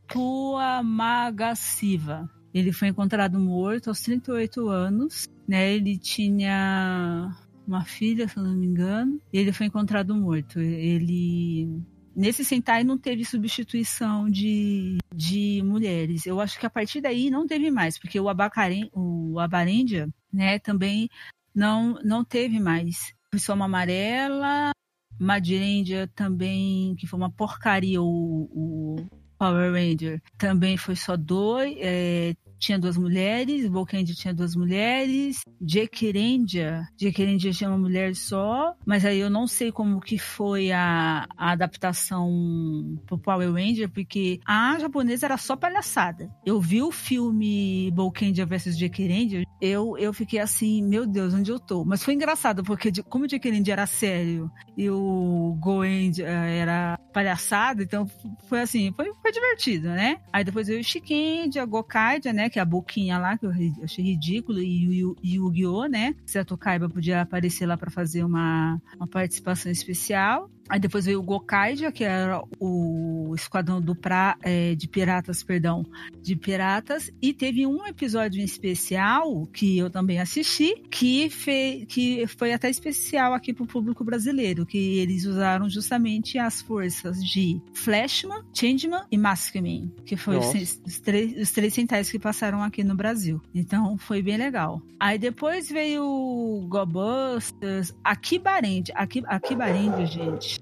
[0.07, 2.29] Pua Magasiva.
[2.53, 5.73] Ele foi encontrado morto aos 38 anos, né?
[5.73, 7.35] Ele tinha
[7.67, 10.61] uma filha, se eu não me engano, e ele foi encontrado morto.
[10.61, 11.69] Ele
[12.15, 16.27] nesse Sentai não teve substituição de, de mulheres.
[16.27, 20.59] Eu acho que a partir daí não teve mais, porque o, Abacaren, o Abarendia, né,
[20.59, 21.09] também
[21.55, 23.13] não, não teve mais.
[23.37, 24.71] Foi uma amarela,
[25.19, 28.07] Madirendia também, que foi uma porcaria o,
[28.53, 28.97] o
[29.39, 31.75] Power Ranger, também foi só dois.
[31.79, 39.05] É, tinha duas mulheres, Volcand tinha duas mulheres, Jequirendia, Jequirendia tinha uma mulher só, mas
[39.05, 44.79] aí eu não sei como que foi a, a adaptação pro Power Ranger, porque a
[44.79, 46.31] japonesa era só palhaçada.
[46.45, 51.61] Eu vi o filme Volcandia vs Jequirendia, eu, eu fiquei assim, meu Deus, onde eu
[51.61, 51.85] tô?
[51.85, 58.07] Mas foi engraçado, porque como o Jequirendia era sério e o Goend era palhaçado, então
[58.49, 60.19] foi assim, foi, foi divertido, né?
[60.33, 62.49] Aí depois veio o Shikendia, Gokaidia, né?
[62.55, 66.15] Que é a boquinha lá, que eu achei ridículo, e o Yu-Gi-Oh!, né?
[66.25, 70.49] Seto Kaiba podia aparecer lá para fazer uma, uma participação especial.
[70.69, 75.85] Aí depois veio o Gokaija, que era o esquadrão do pra, é, de piratas, perdão,
[76.23, 77.11] de piratas.
[77.21, 82.71] E teve um episódio em especial que eu também assisti, que, fe, que foi até
[82.71, 89.05] especial aqui para o público brasileiro, que eles usaram justamente as forças de Flashman, Changeman
[89.11, 93.41] e Maskman, que foram os, os, três, os três centais que passaram aqui no Brasil.
[93.55, 94.81] Então foi bem legal.
[94.99, 100.54] Aí depois veio o Gobusters, Akibarendia, Akibarendia, gente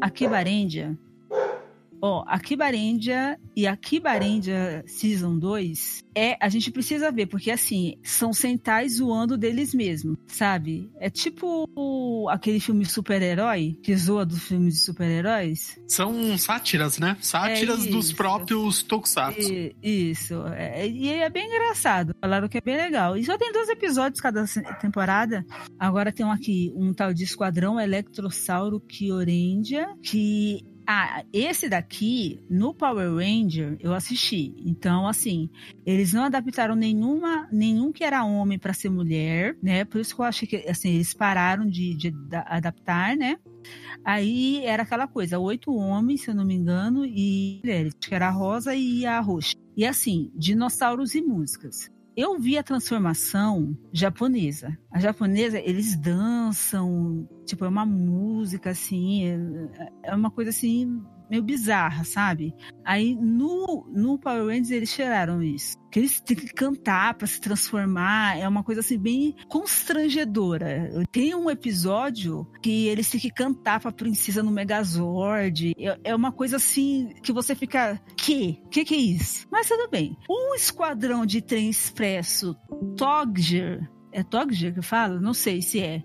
[0.00, 0.10] a
[2.02, 7.94] ó, a Kibarendia e a Kibarendia Season 2 é, a gente precisa ver, porque assim,
[8.02, 10.90] são centais zoando deles mesmos, sabe?
[10.98, 11.66] É tipo
[12.28, 15.78] aquele filme super-herói, que zoa dos filmes de super-heróis.
[15.88, 17.16] São sátiras, né?
[17.20, 19.52] Sátiras é dos próprios Tokusatsu.
[19.52, 20.46] E, isso.
[20.48, 22.14] É, e é bem engraçado.
[22.20, 23.16] Falaram que é bem legal.
[23.16, 24.44] E só tem dois episódios cada
[24.80, 25.44] temporada.
[25.78, 32.74] Agora tem um aqui, um tal de Esquadrão Electrossauro Kiorendia, que Ah, esse daqui, no
[32.74, 34.52] Power Ranger, eu assisti.
[34.58, 35.48] Então, assim,
[35.86, 39.84] eles não adaptaram nenhuma, nenhum que era homem para ser mulher, né?
[39.84, 42.12] Por isso que eu achei que, assim, eles pararam de, de
[42.46, 43.36] adaptar, né?
[44.04, 48.28] Aí era aquela coisa, oito homens, se eu não me engano, e mulheres, que era
[48.28, 49.54] a rosa e a roxa.
[49.76, 51.90] E assim, dinossauros e músicas.
[52.16, 54.76] Eu vi a transformação japonesa.
[54.90, 61.02] A japonesa, eles dançam, tipo, é uma música assim, é, é uma coisa assim
[61.32, 62.54] meio bizarra, sabe?
[62.84, 65.78] Aí no, no Power Rangers eles tiraram isso.
[65.90, 68.38] Que eles têm que cantar para se transformar.
[68.38, 70.90] É uma coisa assim bem constrangedora.
[71.10, 75.74] Tem um episódio que eles têm que cantar pra princesa no Megazord.
[75.78, 77.98] É, é uma coisa assim que você fica.
[78.16, 78.60] Que?
[78.70, 79.46] Que que é isso?
[79.50, 80.16] Mas tudo bem.
[80.28, 82.54] Um esquadrão de trem expresso
[82.96, 83.88] Togger.
[84.12, 85.18] É Togger que fala?
[85.18, 86.02] Não sei se é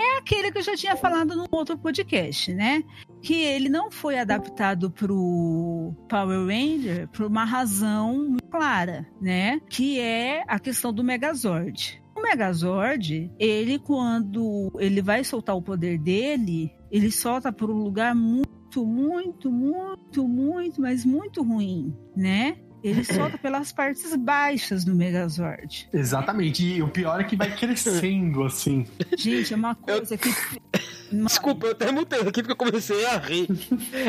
[0.00, 2.82] é aquele que eu já tinha falado no outro podcast, né?
[3.22, 9.60] Que ele não foi adaptado pro Power Ranger por uma razão muito clara, né?
[9.68, 12.02] Que é a questão do Megazord.
[12.16, 18.14] O Megazord, ele quando ele vai soltar o poder dele, ele solta por um lugar
[18.14, 22.58] muito, muito, muito, muito, mas muito ruim, né?
[22.82, 25.88] Ele solta pelas partes baixas do Megazord.
[25.92, 26.64] Exatamente.
[26.64, 28.86] E o pior é que vai crescendo, assim.
[29.16, 30.18] Gente, é uma coisa eu...
[30.18, 30.30] que.
[31.12, 33.48] Desculpa, eu até mutei aqui porque eu comecei a rir.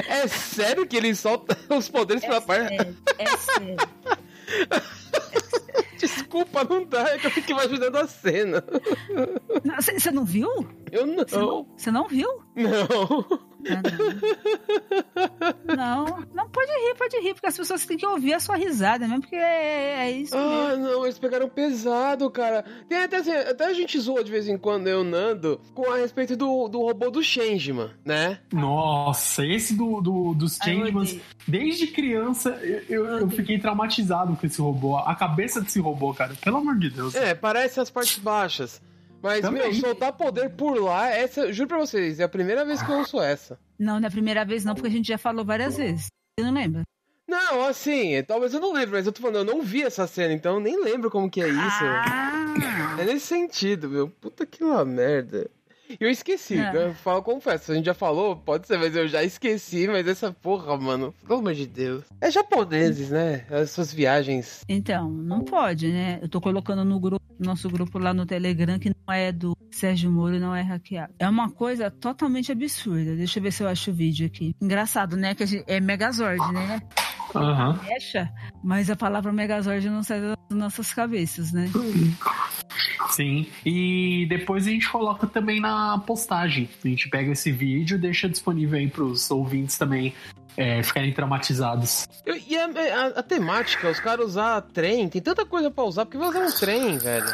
[0.08, 2.76] É sério que ele solta os poderes é pela parte?
[3.18, 3.76] É sério.
[5.98, 8.64] Desculpa, não dá, é que eu fico imaginando a cena.
[9.94, 10.50] Você não viu?
[10.92, 11.24] Eu não.
[11.78, 12.44] Você não, não, viu?
[12.56, 13.42] Não.
[15.76, 19.08] Não, não pode rir, pode rir, porque as pessoas têm que ouvir a sua risada
[19.08, 20.36] mesmo, porque é, é isso.
[20.36, 20.84] Ah, mesmo.
[20.86, 22.66] não, eles pegaram pesado, cara.
[22.90, 25.98] Tem até assim, até a gente zoa de vez em quando, eu Nando, com a
[25.98, 28.40] respeito do, do robô do Changeman, né?
[28.52, 34.62] Nossa, esse do, do dos Changemans, desde criança eu, eu, eu, fiquei traumatizado com esse
[34.62, 34.98] robô.
[34.98, 37.16] A cabeça desse robô, cara, pelo amor de Deus.
[37.16, 38.82] É, parece as partes baixas.
[39.22, 39.64] Mas, Também.
[39.64, 42.98] meu, soltar poder por lá, essa, juro pra vocês, é a primeira vez que eu
[42.98, 43.60] ouço essa.
[43.78, 46.08] Não, não é a primeira vez não, porque a gente já falou várias vezes.
[46.40, 46.84] Você não lembra?
[47.28, 50.34] Não, assim, talvez eu não lembre, mas eu tô falando, eu não vi essa cena,
[50.34, 51.84] então eu nem lembro como que é isso.
[51.84, 52.98] Ah.
[53.00, 54.10] É nesse sentido, meu.
[54.10, 55.50] Puta que uma merda.
[56.00, 56.88] Eu esqueci, é.
[56.88, 60.32] eu falo, confesso, a gente já falou, pode ser, mas eu já esqueci, mas essa
[60.32, 62.04] porra, mano, pelo amor de Deus.
[62.20, 63.46] É japoneses, né?
[63.50, 64.64] As suas viagens.
[64.68, 66.20] Então, não pode, né?
[66.22, 70.12] Eu tô colocando no grupo, nosso grupo lá no Telegram, que não é do Sérgio
[70.12, 71.14] Moro, não é hackeado.
[71.18, 73.16] É uma coisa totalmente absurda.
[73.16, 74.56] Deixa eu ver se eu acho o vídeo aqui.
[74.62, 75.34] Engraçado, né?
[75.34, 76.82] Que gente, é Megazord, né?
[77.34, 77.74] Uhum.
[77.76, 78.30] Fecha,
[78.64, 81.70] mas a palavra Megazord não sai das nossas cabeças, né?
[83.12, 86.70] Sim, e depois a gente coloca também na postagem.
[86.84, 90.14] A gente pega esse vídeo e deixa disponível aí pros ouvintes também
[90.58, 92.08] é, ficarem traumatizados.
[92.26, 96.06] Eu, e a, a, a, temática, os caras usar trem, tem tanta coisa pra usar,
[96.06, 97.34] porque vai usar um trem, velho.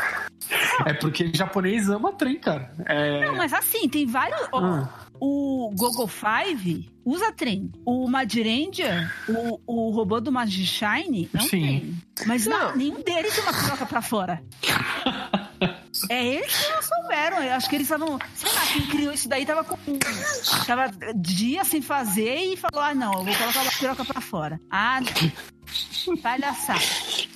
[0.86, 2.72] É porque japonês ama trem, cara.
[2.86, 3.26] É...
[3.26, 4.40] Não, mas assim, tem vários.
[4.54, 4.90] Ah.
[5.20, 7.72] O Google Five usa trem.
[7.86, 11.50] O Madiranger, o, o robô do Magishine, não Sim.
[11.50, 11.98] tem.
[12.26, 12.70] Mas não.
[12.70, 14.42] Não, nenhum deles tem uma troca pra fora.
[16.10, 17.44] É eles que não souberam.
[17.44, 18.20] Eu acho que eles estavam.
[18.36, 19.78] Sei lá, quem criou isso daí tava com.
[20.66, 24.60] Tava dia sem fazer e falou: ah, não, eu vou colocar a piroca pra fora.
[24.70, 25.00] Ah,
[26.22, 26.80] palhaçada.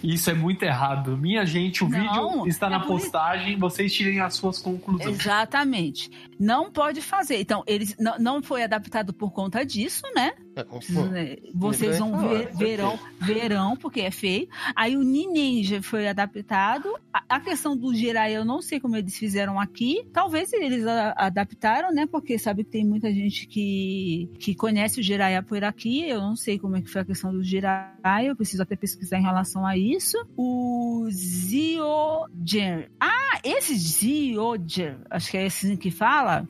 [0.03, 1.17] Isso é muito errado.
[1.17, 5.19] Minha gente, o não, vídeo está é na postagem, vocês tirem as suas conclusões.
[5.19, 6.09] Exatamente.
[6.39, 7.39] Não pode fazer.
[7.39, 10.31] Então, eles não, não foi adaptado por conta disso, né?
[10.55, 11.37] É, né?
[11.53, 14.47] Vocês vão ver, verão, verão, porque é feio.
[14.75, 16.93] Aí o Ninja foi adaptado.
[17.13, 20.05] A, questão do Jirai, eu não sei como eles fizeram aqui.
[20.11, 20.85] Talvez eles
[21.15, 22.05] adaptaram, né?
[22.05, 26.07] Porque sabe que tem muita gente que, que conhece o Jiraiya por aqui.
[26.07, 28.27] Eu não sei como é que foi a questão do Jiraiya.
[28.29, 30.17] Eu preciso até pesquisar em relação a isso.
[30.35, 32.91] O Zioger.
[32.99, 36.45] Ah, esse Zioger, acho que é esse que fala,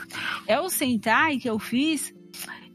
[0.48, 2.14] é o Sentai que eu fiz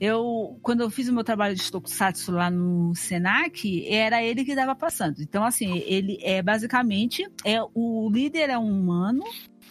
[0.00, 4.54] eu, quando eu fiz o meu trabalho de Tokusatsu lá no Senac, era ele que
[4.54, 5.20] dava passando.
[5.20, 9.24] Então, assim, ele é basicamente, é o líder é um humano,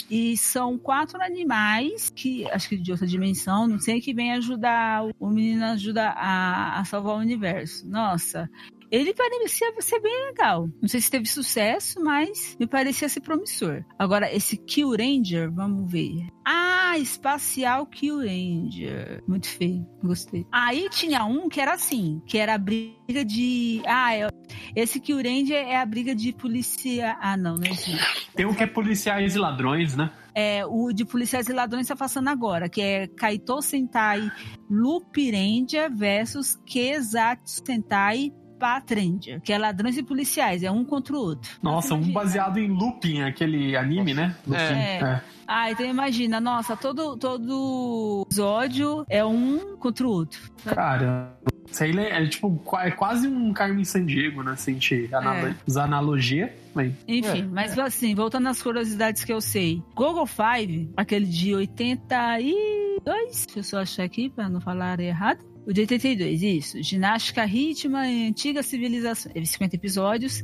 [0.10, 5.04] e são quatro animais que, acho que de outra dimensão, não sei, que vem ajudar.
[5.20, 7.88] O menino ajuda a, a salvar o universo.
[7.88, 8.50] Nossa,
[8.96, 10.70] ele parecia ser bem legal.
[10.82, 13.84] Não sei se teve sucesso, mas me parecia ser promissor.
[14.00, 16.28] Agora, esse Kill Ranger, vamos ver.
[16.46, 19.22] Ah, Espacial Kill Ranger.
[19.28, 20.46] Muito feio, gostei.
[20.52, 23.82] Aí tinha um que era assim, que era a briga de...
[23.86, 24.30] Ah, é...
[24.76, 27.18] esse Kill Ranger é a briga de polícia...
[27.20, 28.30] Ah, não, não existe.
[28.34, 30.12] Tem um que é policiais e ladrões, né?
[30.34, 34.30] É, o de policiais e ladrões está passando agora, que é Kaito Sentai
[34.70, 38.34] Lupirendia versus Kezatsu Sentai
[38.66, 41.52] Patrendia, que é ladrões e policiais, é um contra o outro.
[41.62, 44.36] Nossa, um baseado em Lupin, aquele anime, né?
[44.48, 44.60] Lupin.
[44.60, 45.00] É.
[45.04, 45.22] é.
[45.48, 50.40] Ah, então imagina, nossa, todo, todo episódio é um contra o outro.
[50.66, 51.38] Cara,
[51.68, 54.56] sei é tipo é quase um Carmen Sandiego, né?
[54.56, 55.56] Se a gente é.
[55.68, 56.52] usar analogia.
[56.76, 56.98] Bem.
[57.08, 57.44] Enfim, é.
[57.44, 59.84] mas assim, voltando às curiosidades que eu sei.
[59.94, 65.46] Google Five, aquele de 82, deixa eu só achar aqui para não falar errado.
[65.66, 66.84] O de 82, isso.
[66.84, 69.32] Ginástica Ritma em Antiga Civilização.
[69.32, 70.44] Teve 50 episódios.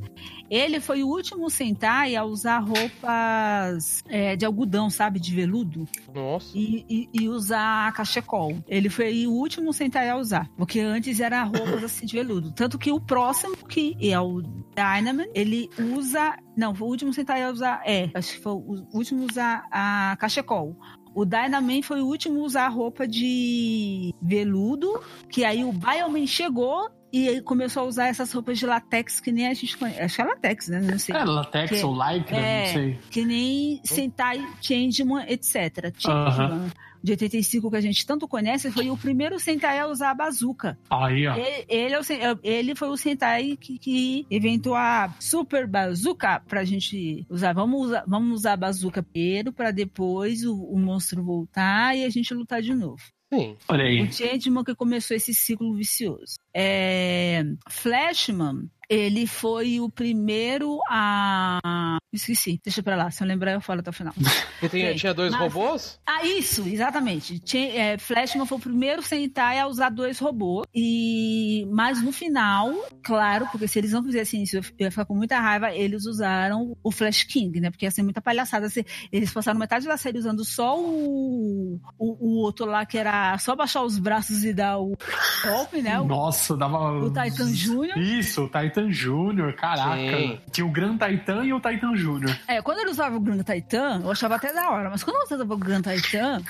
[0.49, 5.19] Ele foi o último Sentai a usar roupas é, de algodão, sabe?
[5.19, 5.88] De veludo.
[6.13, 6.57] Nossa.
[6.57, 8.57] E, e, e, usar cachecol.
[8.67, 10.49] Ele foi o último Sentai a usar.
[10.57, 12.51] Porque antes era roupas assim de veludo.
[12.51, 16.36] Tanto que o próximo, que é o Dynaman, ele usa.
[16.57, 17.82] Não, foi o último Sentai a usar.
[17.86, 20.76] É, acho que foi o último a usar a cachecol.
[21.14, 26.89] O Dynaman foi o último a usar roupa de veludo, que aí o Bioman chegou
[27.12, 30.01] e começou a usar essas roupas de latex que nem a gente conhece.
[30.01, 30.80] Acho que é latex, né?
[30.80, 31.16] Não sei.
[31.16, 32.99] É, latex que, ou lycra, é, não sei.
[33.09, 35.93] Que nem Sentai, Changeman, etc.
[35.97, 36.57] Changeman.
[36.57, 40.12] Uh -huh de 85 que a gente tanto conhece, foi o primeiro Sentai a usar
[40.12, 40.78] a bazuca.
[40.89, 41.36] Aí, ó.
[41.36, 47.26] Ele, ele, é ele foi o Sentai que, que, inventou a Super Bazooka pra gente
[47.30, 47.54] usar.
[47.54, 52.10] Vamos usar, vamos usar a bazuca primeiro pra depois o, o monstro voltar e a
[52.10, 53.02] gente lutar de novo.
[53.34, 53.56] Sim.
[53.68, 54.02] Olha aí.
[54.02, 56.36] O Changeman que começou esse ciclo vicioso.
[56.54, 57.43] É...
[57.70, 61.98] Flashman ele foi o primeiro a.
[62.12, 63.10] Esqueci, deixa pra lá.
[63.10, 64.14] Se eu lembrar, eu falo até o final.
[64.62, 65.42] E tem, tinha dois Mas...
[65.42, 66.00] robôs?
[66.06, 67.39] Ah, isso, exatamente.
[67.39, 70.68] Tinha, é, Flashman foi o primeiro Sentai a usar dois robôs.
[70.72, 72.72] E Mas no final,
[73.02, 76.78] claro, porque se eles não fizessem isso, eu ia ficar com muita raiva, eles usaram
[76.84, 77.72] o Flash King, né?
[77.72, 78.68] Porque ia ser muita palhaçada.
[78.68, 83.36] Assim, eles passaram metade da série usando só o, o, o outro lá, que era
[83.39, 84.96] só baixar os braços e dar o
[85.44, 85.98] golpe, né?
[86.02, 87.00] Nossa, dava.
[87.00, 87.98] O Titan Júnior.
[87.98, 89.96] Isso, o Titan Titan Júnior, caraca.
[89.96, 90.40] Sim.
[90.52, 92.38] Tinha o Gran Titan e o Titan Júnior.
[92.48, 95.24] É, quando ele usava o Gran Titan, eu achava até da hora, mas quando eu
[95.24, 96.42] usava o Gran Titan,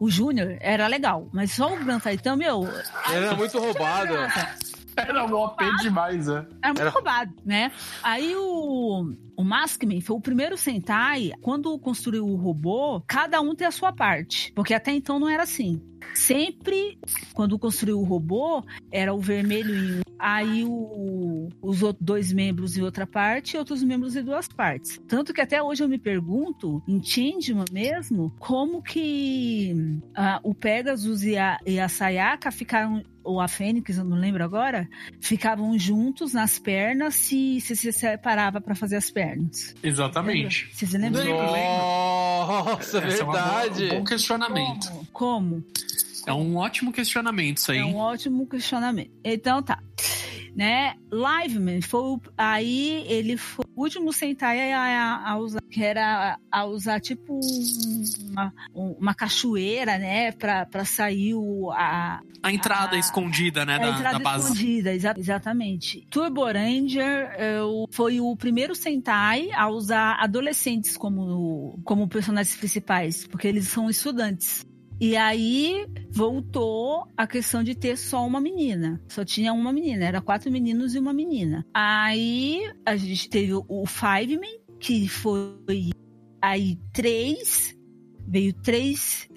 [0.00, 2.68] o Júnior era legal, mas só o Gran Titan, meu.
[3.12, 4.14] Era muito roubado.
[5.08, 6.46] Era um OP demais, né?
[6.62, 6.90] Era muito era...
[6.90, 7.72] roubado, né?
[8.02, 13.66] Aí o, o Maskman foi o primeiro Sentai, quando construiu o robô, cada um tem
[13.66, 14.52] a sua parte.
[14.54, 15.82] Porque até então não era assim.
[16.14, 16.98] Sempre,
[17.32, 22.76] quando construiu o robô, era o vermelho em um, aí o, os outros dois membros
[22.76, 25.00] em outra parte e outros membros em duas partes.
[25.08, 29.74] Tanto que até hoje eu me pergunto, em Changeman mesmo, como que
[30.10, 34.44] uh, o Pegasus e a, e a Sayaka ficaram ou a Fênix, eu não lembro
[34.44, 34.88] agora,
[35.20, 39.74] ficavam juntos nas pernas se, se se separava para fazer as pernas.
[39.82, 40.68] Exatamente.
[40.72, 41.24] Vocês lembram?
[41.24, 43.88] Nossa, Essa verdade.
[43.88, 44.86] É um bom questionamento.
[44.88, 45.06] Como?
[45.12, 45.64] Como?
[46.26, 47.78] É um ótimo questionamento isso aí.
[47.78, 49.10] É um ótimo questionamento.
[49.22, 49.78] Então tá
[50.54, 50.94] né?
[51.10, 57.00] Liveman foi aí ele foi o último Sentai a, a, usar, que era a usar
[57.00, 57.40] tipo
[58.30, 60.32] uma, uma cachoeira, né?
[60.32, 62.20] Pra sair o, a...
[62.42, 63.74] A entrada a, escondida, né?
[63.74, 64.44] A da, entrada da base.
[64.44, 66.06] escondida, exa exatamente.
[66.10, 73.48] Turbo Ranger eu, foi o primeiro Sentai a usar adolescentes como, como personagens principais, porque
[73.48, 74.64] eles são estudantes.
[75.00, 79.00] E aí voltou a questão de ter só uma menina.
[79.08, 81.66] Só tinha uma menina, era quatro meninos e uma menina.
[81.74, 85.90] Aí a gente teve o Fiveman, que foi
[86.40, 87.76] aí três,
[88.26, 89.28] veio três,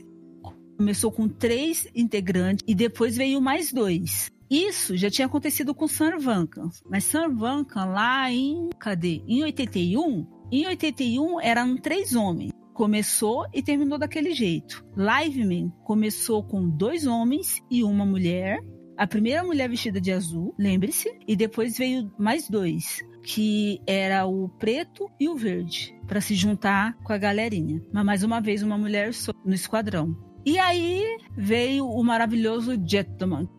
[0.77, 4.31] começou com três integrantes e depois veio mais dois.
[4.49, 9.21] Isso já tinha acontecido com Sarvankan, mas Sarvankan lá em, cadê?
[9.27, 14.85] Em 81, em 81 eram três homens começou e terminou daquele jeito.
[14.95, 18.59] Liveman começou com dois homens e uma mulher.
[18.95, 24.47] A primeira mulher vestida de azul, lembre-se, e depois veio mais dois, que era o
[24.47, 27.81] preto e o verde, para se juntar com a galerinha.
[27.91, 29.09] Mas mais uma vez uma mulher
[29.43, 30.15] no esquadrão.
[30.47, 31.03] E aí
[31.35, 33.05] veio o maravilhoso que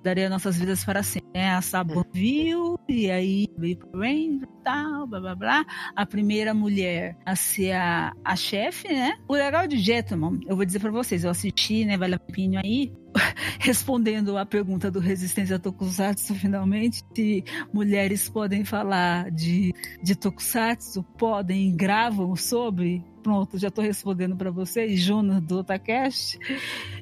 [0.03, 1.28] daria nossas vidas para sempre.
[1.34, 1.51] Né?
[1.51, 5.66] A Saban viu, e aí veio pro Rain e tal, blá blá blá.
[5.95, 9.18] A primeira mulher a ser a, a chefe, né?
[9.28, 11.99] O legal de Gentleman, eu vou dizer para vocês, eu assisti, né?
[11.99, 12.91] Vale a pena aí.
[13.61, 21.76] Respondendo a pergunta do Resistência Tokusatsu, finalmente, se mulheres podem falar de, de Tokusatsu, podem,
[21.76, 26.38] gravam sobre pronto, já estou respondendo para vocês, Jonas do Otacast,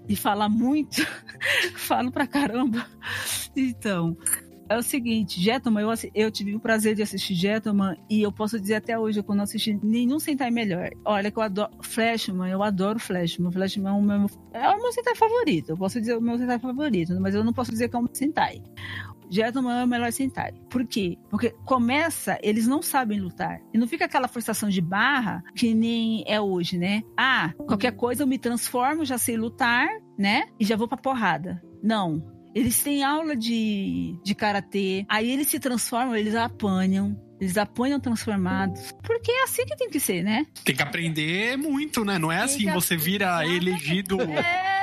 [0.09, 0.97] e fala muito,
[1.79, 2.85] falo pra caramba.
[3.55, 4.17] Então,
[4.69, 8.59] é o seguinte, Gentleman, eu, eu tive o prazer de assistir Gentleman e eu posso
[8.59, 10.91] dizer até hoje que eu não assisti nenhum Sentai melhor.
[11.05, 13.53] Olha que eu adoro Flashman, eu adoro Flashman.
[13.53, 15.71] Flashman é o meu, é o meu Sentai favorito.
[15.71, 18.09] Eu posso dizer o meu Sentai favorito, mas eu não posso dizer que é um
[18.13, 18.61] Sentai.
[19.31, 20.53] Gentleman é o melhor Sentai.
[20.71, 21.17] Por quê?
[21.31, 23.61] Porque começa, eles não sabem lutar.
[23.73, 27.03] E não fica aquela forçação de barra que nem é hoje, né?
[27.17, 30.47] Ah, qualquer coisa eu me transformo, já sei lutar, né?
[30.59, 31.63] E já vou pra porrada.
[31.83, 32.35] Não.
[32.55, 38.93] Eles têm aula de, de karatê, aí eles se transformam, eles apanham, eles apanham transformados.
[39.03, 40.47] Porque é assim que tem que ser, né?
[40.65, 42.19] Tem que aprender muito, né?
[42.19, 44.19] Não é tem assim, você vira elegido.
[44.23, 44.76] É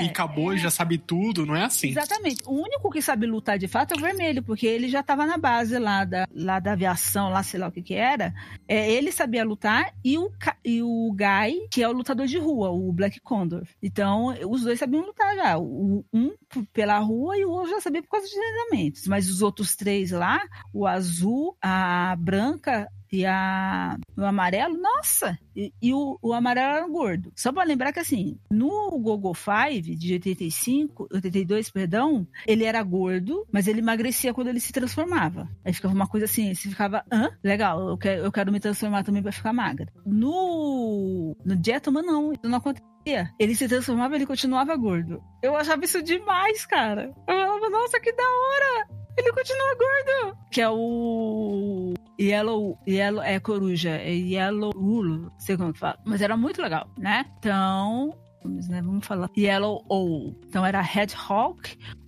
[0.00, 0.56] e acabou, é.
[0.56, 1.88] já sabe tudo, não é assim?
[1.88, 2.42] Exatamente.
[2.46, 5.36] O único que sabe lutar de fato é o vermelho, porque ele já estava na
[5.36, 8.34] base lá da, lá da aviação, lá sei lá o que que era.
[8.68, 10.30] É, ele sabia lutar e o,
[10.64, 13.62] e o Guy, que é o lutador de rua, o Black Condor.
[13.82, 15.58] Então, os dois sabiam lutar já.
[15.58, 16.34] O, um
[16.72, 19.06] pela rua e o outro já sabia por causa de treinamentos.
[19.06, 20.40] Mas os outros três lá,
[20.72, 25.36] o azul, a branca e a, o amarelo, nossa!
[25.54, 27.32] E, e o, o, amarelo era gordo.
[27.34, 33.46] Só para lembrar que, assim, no Gogo 5 de 85, 82, perdão, ele era gordo,
[33.52, 35.48] mas ele emagrecia quando ele se transformava.
[35.64, 37.30] Aí ficava uma coisa assim, você ficava, hã?
[37.42, 39.92] Legal, eu quero, eu quero me transformar também para ficar magra.
[40.06, 43.30] No, no Jetman, não, isso não acontecia.
[43.38, 45.20] Ele se transformava, ele continuava gordo.
[45.42, 47.12] Eu achava isso demais, cara.
[47.26, 48.88] Eu falava, nossa, que da hora!
[49.16, 50.38] Ele continua gordo.
[50.50, 55.98] Que é o Yellow, Yellow é coruja, é Yellow Ulo, sei como fala.
[56.04, 57.24] Mas era muito legal, né?
[57.38, 58.14] Então,
[58.44, 59.30] né, vamos falar.
[59.36, 60.36] Yellow Owl.
[60.46, 61.60] Então era Hedgehog,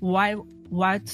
[0.02, 1.10] White, White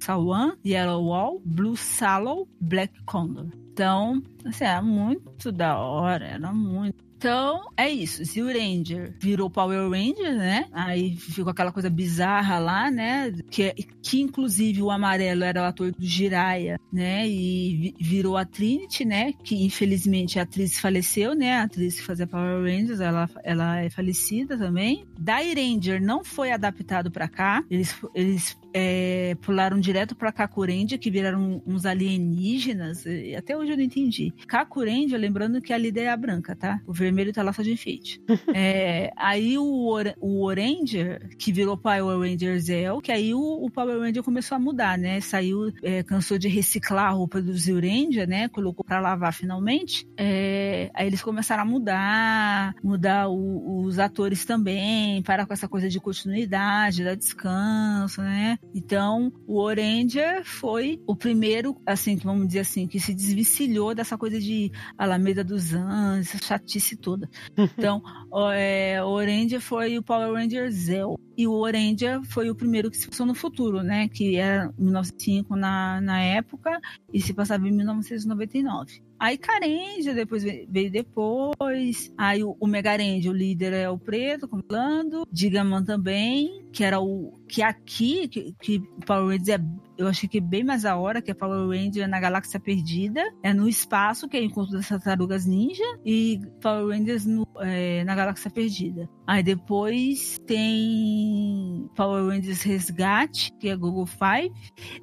[0.00, 3.48] Sawan, Yellow Wall, Blue Sallow, Black Condor.
[3.72, 7.07] Então, assim, era muito da hora, era muito.
[7.18, 8.24] Então, é isso.
[8.24, 10.66] Se o Ranger virou Power Ranger, né?
[10.72, 13.32] Aí ficou aquela coisa bizarra lá, né?
[13.50, 17.28] Que, que inclusive o amarelo era o ator do Jiraiya, né?
[17.28, 19.32] E virou a Trinity, né?
[19.42, 21.54] Que infelizmente a atriz faleceu, né?
[21.54, 25.04] A atriz que fazia Power Rangers, ela, ela é falecida também.
[25.18, 27.64] Dai Ranger não foi adaptado para cá.
[27.68, 33.04] Eles, eles é, pularam direto para Kakurendia, que viraram uns alienígenas.
[33.36, 34.32] até hoje eu não entendi.
[34.46, 36.80] Kakurendia, lembrando que a líder é a branca, tá?
[36.86, 38.20] O vermelho tá lá só de enfeite.
[38.54, 43.70] é, aí o, Or o Oranger, que virou Power Ranger Zell, que aí o, o,
[43.70, 45.20] Power Ranger começou a mudar, né?
[45.20, 48.48] Saiu, é, cansou de reciclar a roupa do Zyuranger, né?
[48.48, 50.06] Colocou para lavar finalmente.
[50.16, 55.88] É, aí eles começaram a mudar, mudar o, os atores também, parar com essa coisa
[55.88, 58.57] de continuidade, dar descanso, né?
[58.74, 64.38] Então, o Oranger foi o primeiro, assim, vamos dizer assim, que se desvencilhou dessa coisa
[64.38, 67.28] de Alameda dos Anjos, essa chatice toda.
[67.78, 71.18] Então, o, é, o Oranger foi o Power Ranger Zell.
[71.36, 74.08] E o Oranger foi o primeiro que se passou no futuro, né?
[74.08, 76.80] Que era 1905 na, na época
[77.12, 79.07] e se passava em 1999.
[79.18, 82.12] Aí Carendia depois veio depois.
[82.16, 85.26] Aí o, o Megarendia, o líder é o preto, com Lando.
[85.30, 87.32] Digaman também, que era o.
[87.48, 89.58] Que aqui, que, que Power Rangers é
[89.98, 93.20] eu achei que bem mais a hora, que é Power Ranger na Galáxia Perdida.
[93.42, 95.82] É no espaço, que é o encontro das tartarugas ninja.
[96.06, 99.10] E Power Rangers no, é, na Galáxia Perdida.
[99.26, 104.52] Aí depois tem Power Rangers Resgate, que é Google Five.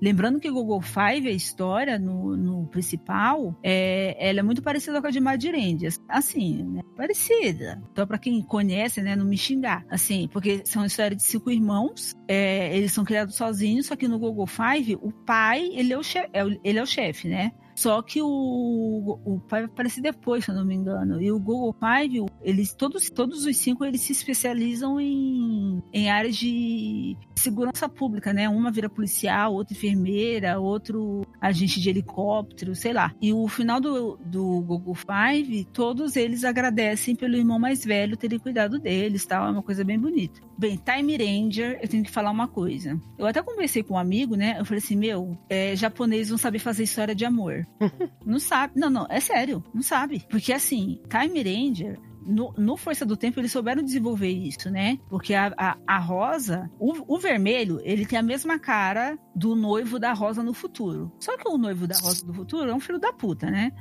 [0.01, 5.07] Lembrando que Google Five, a história no, no principal, é, ela é muito parecida com
[5.07, 5.99] a de Rangers.
[6.07, 6.81] Assim, né?
[6.95, 7.83] Parecida.
[7.91, 9.85] Então, para quem conhece, né, não me xingar.
[9.89, 12.15] Assim, porque são histórias de cinco irmãos.
[12.27, 16.03] É, eles são criados sozinhos, só que no Google Five o pai, ele é o
[16.03, 16.29] chefe,
[16.63, 17.51] ele é o chefe, né?
[17.75, 21.21] Só que o, o pai aparece depois, se eu não me engano.
[21.21, 26.37] E o Google Five, eles todos, todos os cinco eles se especializam em, em áreas
[26.37, 28.47] de segurança pública, né?
[28.47, 33.13] Uma vira policial, outra enfermeira, outro agente de helicóptero, sei lá.
[33.21, 38.39] E o final do, do Google Five, todos eles agradecem pelo irmão mais velho terem
[38.39, 39.47] cuidado deles, tal.
[39.47, 40.39] É uma coisa bem bonita.
[40.57, 42.97] Bem, Time Ranger, eu tenho que falar uma coisa.
[43.17, 44.55] Eu até conversei com um amigo, né?
[44.57, 47.64] Eu falei assim, meu, é, japonês não sabe fazer história de amor.
[48.25, 48.79] não sabe.
[48.79, 50.25] Não, não, é sério, não sabe.
[50.29, 54.97] Porque assim, Time Ranger no, no Força do Tempo eles souberam desenvolver isso, né?
[55.09, 59.99] Porque a, a, a Rosa, o, o vermelho, ele tem a mesma cara do noivo
[59.99, 61.11] da Rosa no futuro.
[61.19, 63.71] Só que o noivo da Rosa do futuro é um filho da puta, né?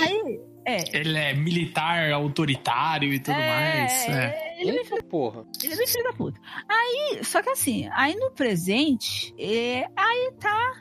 [0.00, 0.84] Aí, é.
[0.92, 4.08] Ele é militar, autoritário e tudo É, mais.
[4.08, 4.12] É.
[4.12, 5.44] é, ele é bem Eita porra.
[5.62, 6.40] Ele é bem filho da puta.
[6.68, 10.72] Aí, só que assim, aí no presente, é, aí tá.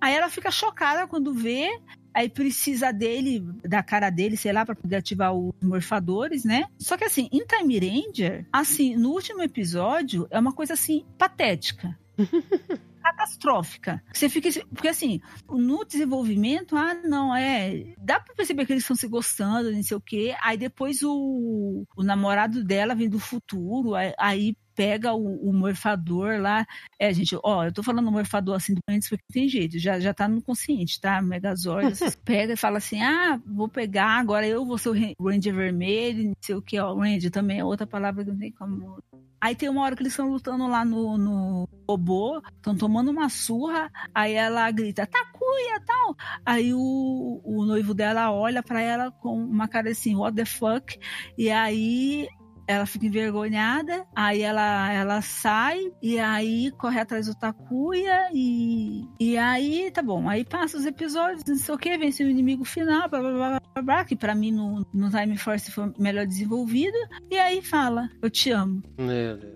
[0.00, 1.78] Aí ela fica chocada quando vê.
[2.14, 6.64] Aí precisa dele, da cara dele, sei lá, pra poder ativar os morfadores, né?
[6.78, 11.94] Só que assim, em Time Ranger, assim, no último episódio, é uma coisa assim, patética.
[13.06, 14.02] catastrófica.
[14.12, 14.48] Você fica.
[14.68, 17.94] Porque assim, no desenvolvimento, ah, não, é.
[17.98, 20.34] Dá pra perceber que eles estão se gostando, não sei o quê.
[20.42, 26.38] Aí depois o, o namorado dela vem do futuro, aí, aí pega o, o morfador
[26.38, 26.66] lá.
[26.98, 30.12] É, gente, ó, eu tô falando morfador assim do antes porque tem jeito, já, já
[30.12, 31.20] tá no consciente, tá?
[31.22, 31.96] Megazord.
[32.24, 36.36] pega e fala assim: ah, vou pegar, agora eu vou ser o Ranger vermelho, não
[36.40, 36.94] sei o que, ó.
[36.94, 38.98] Ranger também é outra palavra que não tem como.
[39.40, 43.28] Aí tem uma hora que eles estão lutando lá no, no robô, estão tomando uma
[43.28, 46.16] surra, aí ela grita, Takuya, tal.
[46.44, 50.98] Aí o, o noivo dela olha para ela com uma cara assim, what the fuck?
[51.36, 52.28] E aí
[52.66, 59.36] ela fica envergonhada, aí ela, ela sai e aí corre atrás do Takuya e, e
[59.36, 63.08] aí tá bom, aí passa os episódios, não sei o que, vence o inimigo final,
[63.08, 66.96] blá blá blá blá, blá que pra mim no, no Time Force foi melhor desenvolvido,
[67.30, 68.82] e aí fala, eu te amo,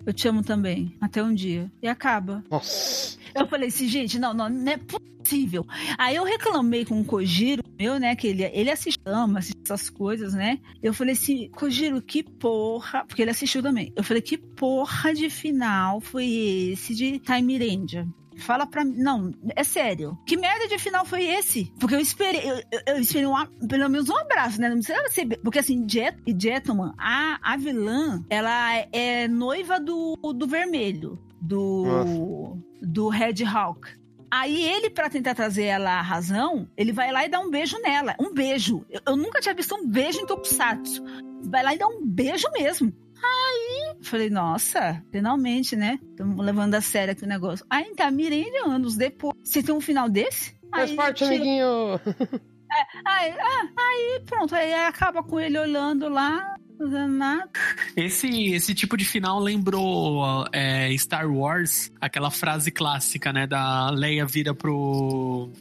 [0.05, 2.43] eu te amo também, até um dia, e acaba.
[2.49, 3.19] Nossa.
[3.33, 5.65] Eu falei assim, gente, não, não, não é possível.
[5.97, 9.89] Aí eu reclamei com o Kojiro, meu, né, que ele, ele assiste, ama, assiste essas
[9.89, 10.59] coisas, né?
[10.81, 13.91] Eu falei assim, Kojiro, que porra, porque ele assistiu também.
[13.95, 16.25] Eu falei, que porra de final foi
[16.73, 18.05] esse de Time Ranger?
[18.37, 18.95] Fala pra mim.
[18.97, 20.17] Não, é sério.
[20.25, 21.71] Que merda de final foi esse?
[21.79, 23.35] Porque eu esperei, eu, eu- eu esperei um,
[23.67, 24.67] pelo menos um abraço, né?
[24.69, 25.27] Não precisava ser.
[25.43, 31.19] Porque assim, Jet, Jetman, a, a vilã, ela é noiva do, do vermelho.
[31.39, 32.57] Do.
[32.81, 33.89] Do Red Hawk.
[34.33, 37.77] Aí ele, pra tentar trazer ela à razão, ele vai lá e dá um beijo
[37.81, 38.15] nela.
[38.19, 38.85] Um beijo.
[38.89, 41.03] Eu, eu nunca tinha visto um beijo em Tokusatsu.
[41.51, 42.93] Vai lá e dá um beijo mesmo.
[43.23, 45.99] Aí, falei, nossa, finalmente, né?
[46.09, 47.65] Estamos levando a sério aqui o negócio.
[47.69, 49.35] Aí tá, Miranda, anos depois.
[49.43, 50.55] Você tem um final desse?
[50.71, 51.99] Faz Aí, parte, chega- amiguinho.
[53.05, 57.49] Aí, ah, aí pronto, aí acaba com ele olhando lá, fazendo nada.
[57.97, 63.45] Esse, esse tipo de final lembrou é, Star Wars, aquela frase clássica, né?
[63.45, 65.51] Da Leia vira pro.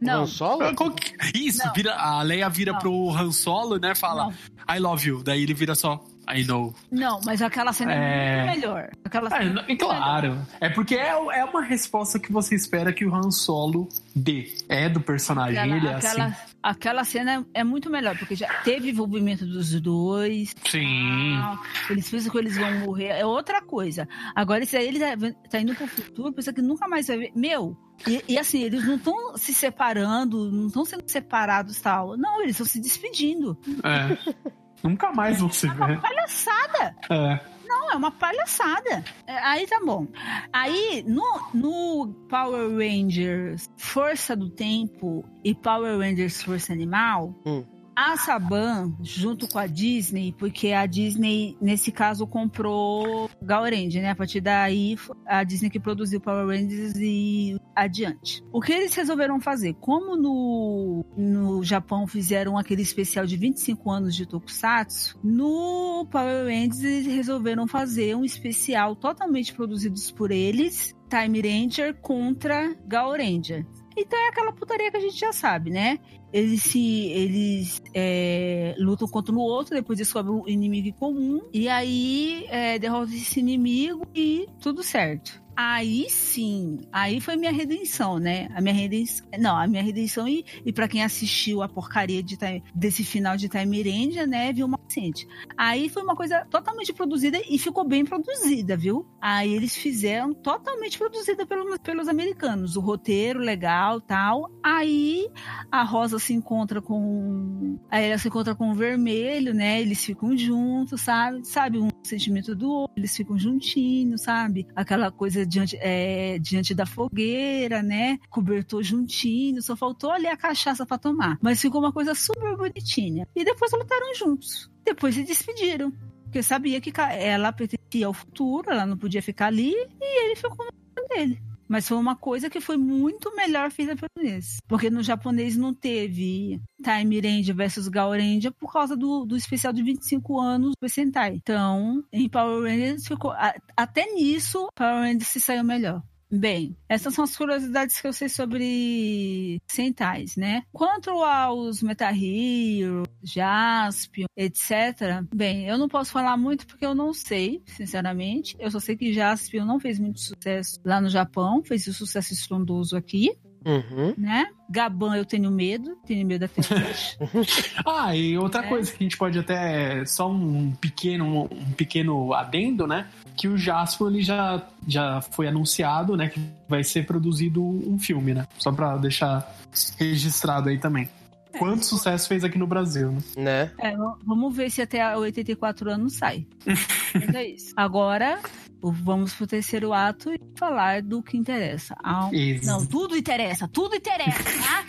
[0.00, 0.74] Não, Han Solo?
[0.94, 1.72] Que- Isso, Não.
[1.72, 2.78] vira, a Leia vira Não.
[2.78, 3.94] pro Han Solo, né?
[3.94, 5.22] Fala, não, I love you.
[5.22, 6.74] Daí ele vira só, I know.
[6.90, 8.36] não, mas aquela cena é, É.
[8.44, 8.90] muito melhor.
[9.04, 10.38] Aquela É, cena é claro.
[10.60, 14.54] É porque é, é uma resposta que você espera que o Han Solo dê.
[14.68, 16.36] É do personagem, Aquela, ele é aquela, assim.
[16.70, 20.54] Aquela cena é muito melhor, porque já teve envolvimento dos dois.
[20.64, 21.34] Sim.
[21.36, 21.58] Ah,
[21.88, 23.06] Eles pensam que eles vão morrer.
[23.08, 24.08] É outra coisa.
[24.34, 25.06] Agora, esse aí ele tá,
[25.48, 27.32] tá indo pro futuro, pensa que nunca mais vai ver.
[27.36, 32.16] Meu, e, e assim, eles não estão se separando, não estão sendo separados e tal.
[32.16, 33.56] Não, eles estão se despedindo.
[33.84, 34.16] É.
[34.82, 35.96] Nunca mais você vê.
[35.96, 36.96] Palhaçada!
[37.10, 37.55] É.
[37.66, 39.04] Não, é uma palhaçada.
[39.26, 40.06] É, Aí tá bom.
[40.52, 47.64] Aí, no, no Power Rangers Força do Tempo e Power Rangers Força Animal, Hum.
[47.96, 54.10] A Saban, junto com a Disney, porque a Disney, nesse caso, comprou Gaorange, né?
[54.10, 58.44] A partir daí, a Disney que produziu Power Rangers e adiante.
[58.52, 59.74] O que eles resolveram fazer?
[59.80, 66.82] Como no, no Japão fizeram aquele especial de 25 anos de Tokusatsu, no Power Rangers
[66.82, 73.64] eles resolveram fazer um especial totalmente produzidos por eles, Time Ranger contra Gaoranger.
[73.96, 75.98] Então é aquela putaria que a gente já sabe, né?
[76.32, 82.46] Eles se eles é, lutam contra o outro, depois descobrem um inimigo comum e aí
[82.48, 85.45] é, derrotam esse inimigo e tudo certo.
[85.56, 88.48] Aí sim, aí foi minha redenção, né?
[88.54, 92.36] A minha redenção, não, a minha redenção e, e para quem assistiu a porcaria de
[92.74, 95.26] desse final de Time Ranger, né, viu uma recente.
[95.56, 99.06] Aí foi uma coisa totalmente produzida e ficou bem produzida, viu?
[99.20, 104.50] Aí eles fizeram totalmente produzida pelos, pelos americanos, o roteiro legal, tal.
[104.62, 105.28] Aí
[105.70, 107.78] a Rosa se encontra com.
[107.90, 109.80] Aí ela se encontra com o vermelho, né?
[109.80, 111.46] Eles ficam juntos, sabe?
[111.46, 114.66] Sabe, um sentimento do outro, eles ficam juntinhos, sabe?
[114.74, 118.18] Aquela coisa diante, é, diante da fogueira, né?
[118.28, 121.38] Cobertor juntinho, só faltou ali a cachaça pra tomar.
[121.40, 123.26] Mas ficou uma coisa super bonitinha.
[123.34, 124.70] E depois lutaram juntos.
[124.84, 125.92] Depois se despediram.
[126.24, 130.66] Porque sabia que ela pertencia ao futuro, ela não podia ficar ali, e ele ficou
[130.66, 131.40] no dele.
[131.68, 134.58] Mas foi uma coisa que foi muito melhor feita pelo japonês.
[134.68, 139.72] Porque no japonês não teve Time Ranger versus Gal Ranger por causa do, do especial
[139.72, 141.34] de 25 anos do Sentai.
[141.34, 143.32] Então, em Power Rangers ficou.
[143.76, 146.02] Até nisso, Power Rangers se saiu melhor.
[146.30, 150.62] Bem, essas são as curiosidades que eu sei sobre Sentais, né?
[150.72, 155.22] Quanto aos Metal Hero, Jaspion, etc.
[155.32, 158.56] Bem, eu não posso falar muito porque eu não sei, sinceramente.
[158.58, 162.32] Eu só sei que Jaspion não fez muito sucesso lá no Japão, fez um sucesso
[162.32, 163.36] estrondoso aqui.
[163.66, 164.14] Uhum.
[164.16, 164.46] Né?
[164.70, 167.18] Gaban eu tenho medo, tenho medo até hoje.
[167.84, 168.68] ah, e outra é.
[168.68, 173.08] coisa que a gente pode até só um pequeno um pequeno adendo, né?
[173.36, 178.32] Que o Jasper ele já já foi anunciado, né, que vai ser produzido um filme,
[178.32, 178.46] né?
[178.58, 179.52] Só para deixar
[179.98, 181.08] registrado aí também.
[181.52, 181.58] É.
[181.58, 183.22] Quanto sucesso fez aqui no Brasil, né?
[183.36, 183.72] né?
[183.78, 186.46] É, vamos ver se até 84 anos sai.
[187.14, 187.72] Mas é isso.
[187.76, 188.38] Agora,
[188.82, 191.96] vamos pro terceiro ato e falar do que interessa.
[192.02, 192.30] Alma...
[192.62, 194.84] Não, tudo interessa, tudo interessa, tá?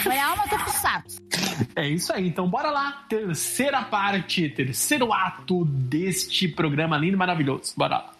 [0.00, 1.20] Agora é alma tokusatsu.
[1.76, 3.04] É isso aí, então bora lá.
[3.08, 7.74] Terceira parte, terceiro ato deste programa lindo e maravilhoso.
[7.76, 8.19] Bora lá.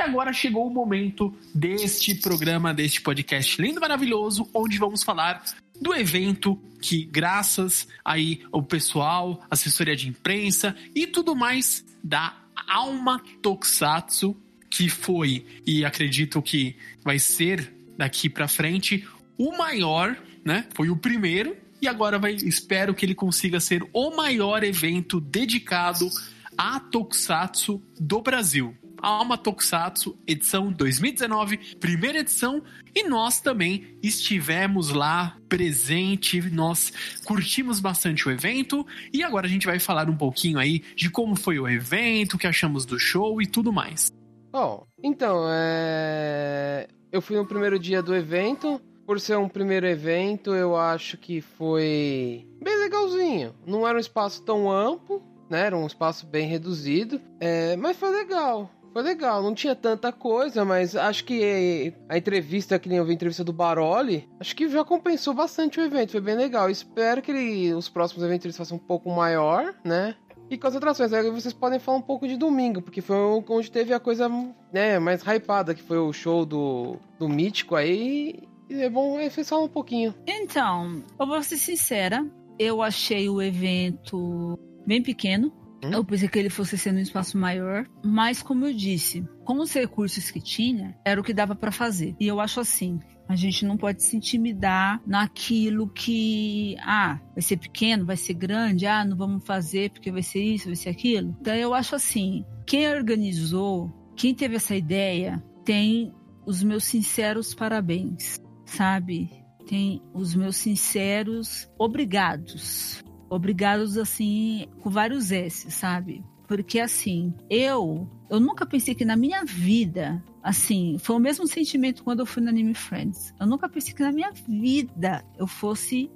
[0.00, 5.44] E agora chegou o momento deste programa, deste podcast lindo maravilhoso, onde vamos falar
[5.78, 12.34] do evento que, graças aí ao pessoal, assessoria de imprensa e tudo mais da
[12.66, 14.34] Alma Tokusatsu,
[14.70, 16.74] que foi e acredito que
[17.04, 20.66] vai ser daqui para frente o maior, né?
[20.72, 26.08] Foi o primeiro e agora vai, espero que ele consiga ser o maior evento dedicado
[26.56, 28.74] a Tokusatsu do Brasil.
[29.02, 32.62] Alma Tokusatsu, edição 2019, primeira edição,
[32.94, 36.92] e nós também estivemos lá presente, nós
[37.24, 41.36] curtimos bastante o evento e agora a gente vai falar um pouquinho aí de como
[41.36, 44.10] foi o evento, o que achamos do show e tudo mais.
[44.52, 46.88] Bom, então, é...
[47.12, 51.40] eu fui no primeiro dia do evento, por ser um primeiro evento, eu acho que
[51.40, 53.54] foi bem legalzinho.
[53.66, 55.66] Não era um espaço tão amplo, né?
[55.66, 57.76] Era um espaço bem reduzido, é...
[57.76, 58.70] mas foi legal.
[58.92, 63.12] Foi legal, não tinha tanta coisa, mas acho que a entrevista, que nem eu vi
[63.12, 66.68] a entrevista do Baroli, acho que já compensou bastante o evento, foi bem legal.
[66.68, 70.16] Espero que ele, os próximos eventos eles façam um pouco maior, né?
[70.50, 73.70] E com as atrações, aí vocês podem falar um pouco de domingo, porque foi onde
[73.70, 74.28] teve a coisa
[74.72, 78.40] né, mais hypada, que foi o show do, do Mítico aí.
[78.68, 80.12] E é bom falam um pouquinho.
[80.26, 82.26] Então, eu vou ser sincera,
[82.58, 85.52] eu achei o evento bem pequeno.
[85.82, 85.90] Hum?
[85.92, 89.72] Eu pensei que ele fosse sendo um espaço maior, mas como eu disse, com os
[89.72, 92.14] recursos que tinha, era o que dava para fazer.
[92.20, 97.56] E eu acho assim, a gente não pode se intimidar naquilo que, ah, vai ser
[97.56, 101.36] pequeno, vai ser grande, ah, não vamos fazer porque vai ser isso, vai ser aquilo.
[101.40, 106.12] Então eu acho assim, quem organizou, quem teve essa ideia, tem
[106.44, 109.30] os meus sinceros parabéns, sabe?
[109.66, 113.00] Tem os meus sinceros obrigados
[113.30, 116.22] obrigados assim, com vários S, sabe?
[116.46, 122.04] Porque assim, eu eu nunca pensei que na minha vida, assim, foi o mesmo sentimento
[122.04, 123.34] quando eu fui no Anime Friends.
[123.40, 126.10] Eu nunca pensei que na minha vida eu fosse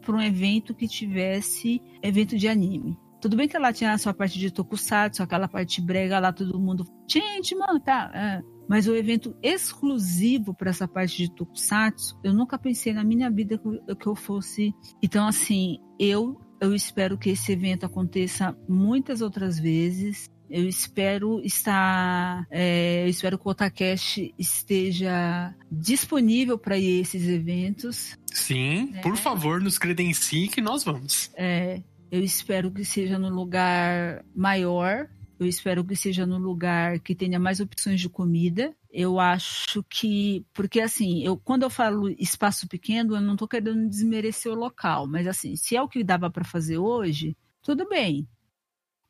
[0.00, 2.98] para um evento que tivesse evento de anime.
[3.20, 6.60] Tudo bem que ela tinha a sua parte de tokusatsu, aquela parte brega lá, todo
[6.60, 6.84] mundo.
[7.08, 8.10] Gente, mano, tá.
[8.14, 8.42] É.
[8.68, 13.58] Mas o evento exclusivo para essa parte de tokusatsu, eu nunca pensei na minha vida
[13.58, 14.74] que eu fosse.
[15.02, 20.30] Então, assim, eu eu espero que esse evento aconteça muitas outras vezes.
[20.48, 28.16] Eu espero estar, é, eu espero que o Otacast esteja disponível para esses eventos.
[28.32, 29.00] Sim, né?
[29.00, 31.30] por favor, nos credencie que nós vamos.
[31.34, 35.08] É, eu espero que seja no lugar maior,
[35.40, 38.74] eu espero que seja no lugar que tenha mais opções de comida.
[38.96, 40.46] Eu acho que.
[40.54, 45.08] Porque, assim, eu, quando eu falo espaço pequeno, eu não estou querendo desmerecer o local.
[45.08, 48.28] Mas, assim, se é o que dava para fazer hoje, tudo bem.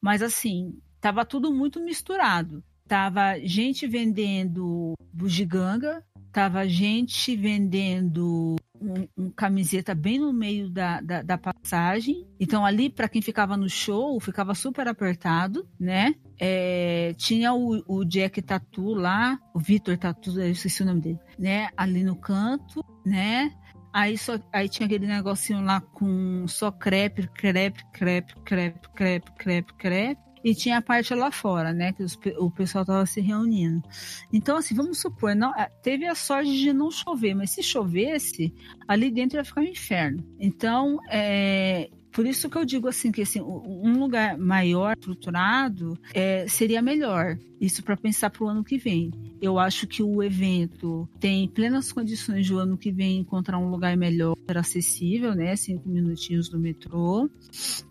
[0.01, 2.64] Mas, assim, tava tudo muito misturado.
[2.87, 11.22] Tava gente vendendo bugiganga, tava gente vendendo um, um, camiseta bem no meio da, da,
[11.22, 12.26] da passagem.
[12.39, 16.14] Então, ali, para quem ficava no show, ficava super apertado, né?
[16.39, 21.18] É, tinha o, o Jack Tatu lá, o Vitor Tatu, eu esqueci o nome dele,
[21.39, 21.68] né?
[21.76, 23.51] Ali no canto, né?
[23.93, 29.72] Aí, só, aí tinha aquele negocinho lá com só crepe, crepe, crepe, crepe, crepe, crepe,
[29.74, 30.24] crepe.
[30.45, 31.92] E tinha a parte lá fora, né?
[31.95, 33.82] Que os, o pessoal tava se reunindo.
[34.30, 38.53] Então, assim, vamos supor, não, é, teve a sorte de não chover, mas se chovesse,
[38.86, 40.22] ali dentro ia ficar um inferno.
[40.38, 46.46] Então, é, por isso que eu digo assim que assim, um lugar maior, estruturado, é,
[46.46, 47.36] seria melhor.
[47.60, 49.10] Isso para pensar para o ano que vem.
[49.42, 53.68] Eu acho que o evento tem plenas condições de o ano que vem encontrar um
[53.68, 55.56] lugar melhor, acessível, né?
[55.56, 57.28] Cinco minutinhos do metrô.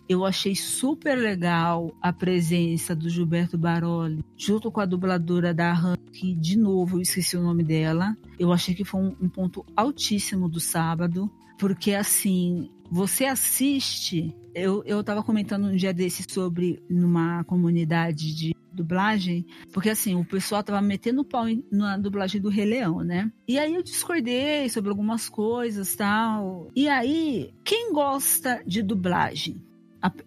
[0.07, 5.97] Eu achei super legal a presença do Gilberto Baroli, junto com a dubladora da Han,
[6.13, 8.15] que de novo eu esqueci o nome dela.
[8.39, 14.35] Eu achei que foi um, um ponto altíssimo do sábado, porque assim você assiste.
[14.53, 20.23] Eu, eu tava comentando um dia desse sobre numa comunidade de dublagem, porque assim, o
[20.23, 23.31] pessoal tava metendo pau na dublagem do Rei Leão, né?
[23.47, 26.69] E aí eu discordei sobre algumas coisas tal.
[26.75, 29.59] E aí, quem gosta de dublagem?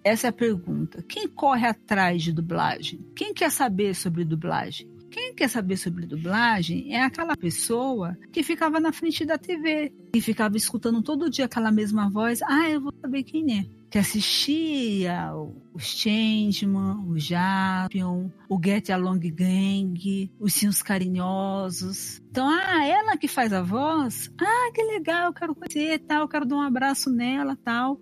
[0.03, 1.05] Essa é a pergunta.
[1.09, 2.99] Quem corre atrás de dublagem?
[3.15, 4.89] Quem quer saber sobre dublagem?
[5.17, 10.21] Quem quer saber sobre dublagem é aquela pessoa que ficava na frente da TV, que
[10.21, 12.43] ficava escutando todo dia aquela mesma voz.
[12.43, 13.65] Ah, eu vou saber quem é.
[13.91, 15.33] Que assistia
[15.73, 22.21] os Changeman, o Japion, o Get Along Gang, os Sinos Carinhosos.
[22.31, 24.31] Então, ah, ela que faz a voz?
[24.39, 27.99] Ah, que legal, eu quero conhecer, tal, eu quero dar um abraço nela, tal.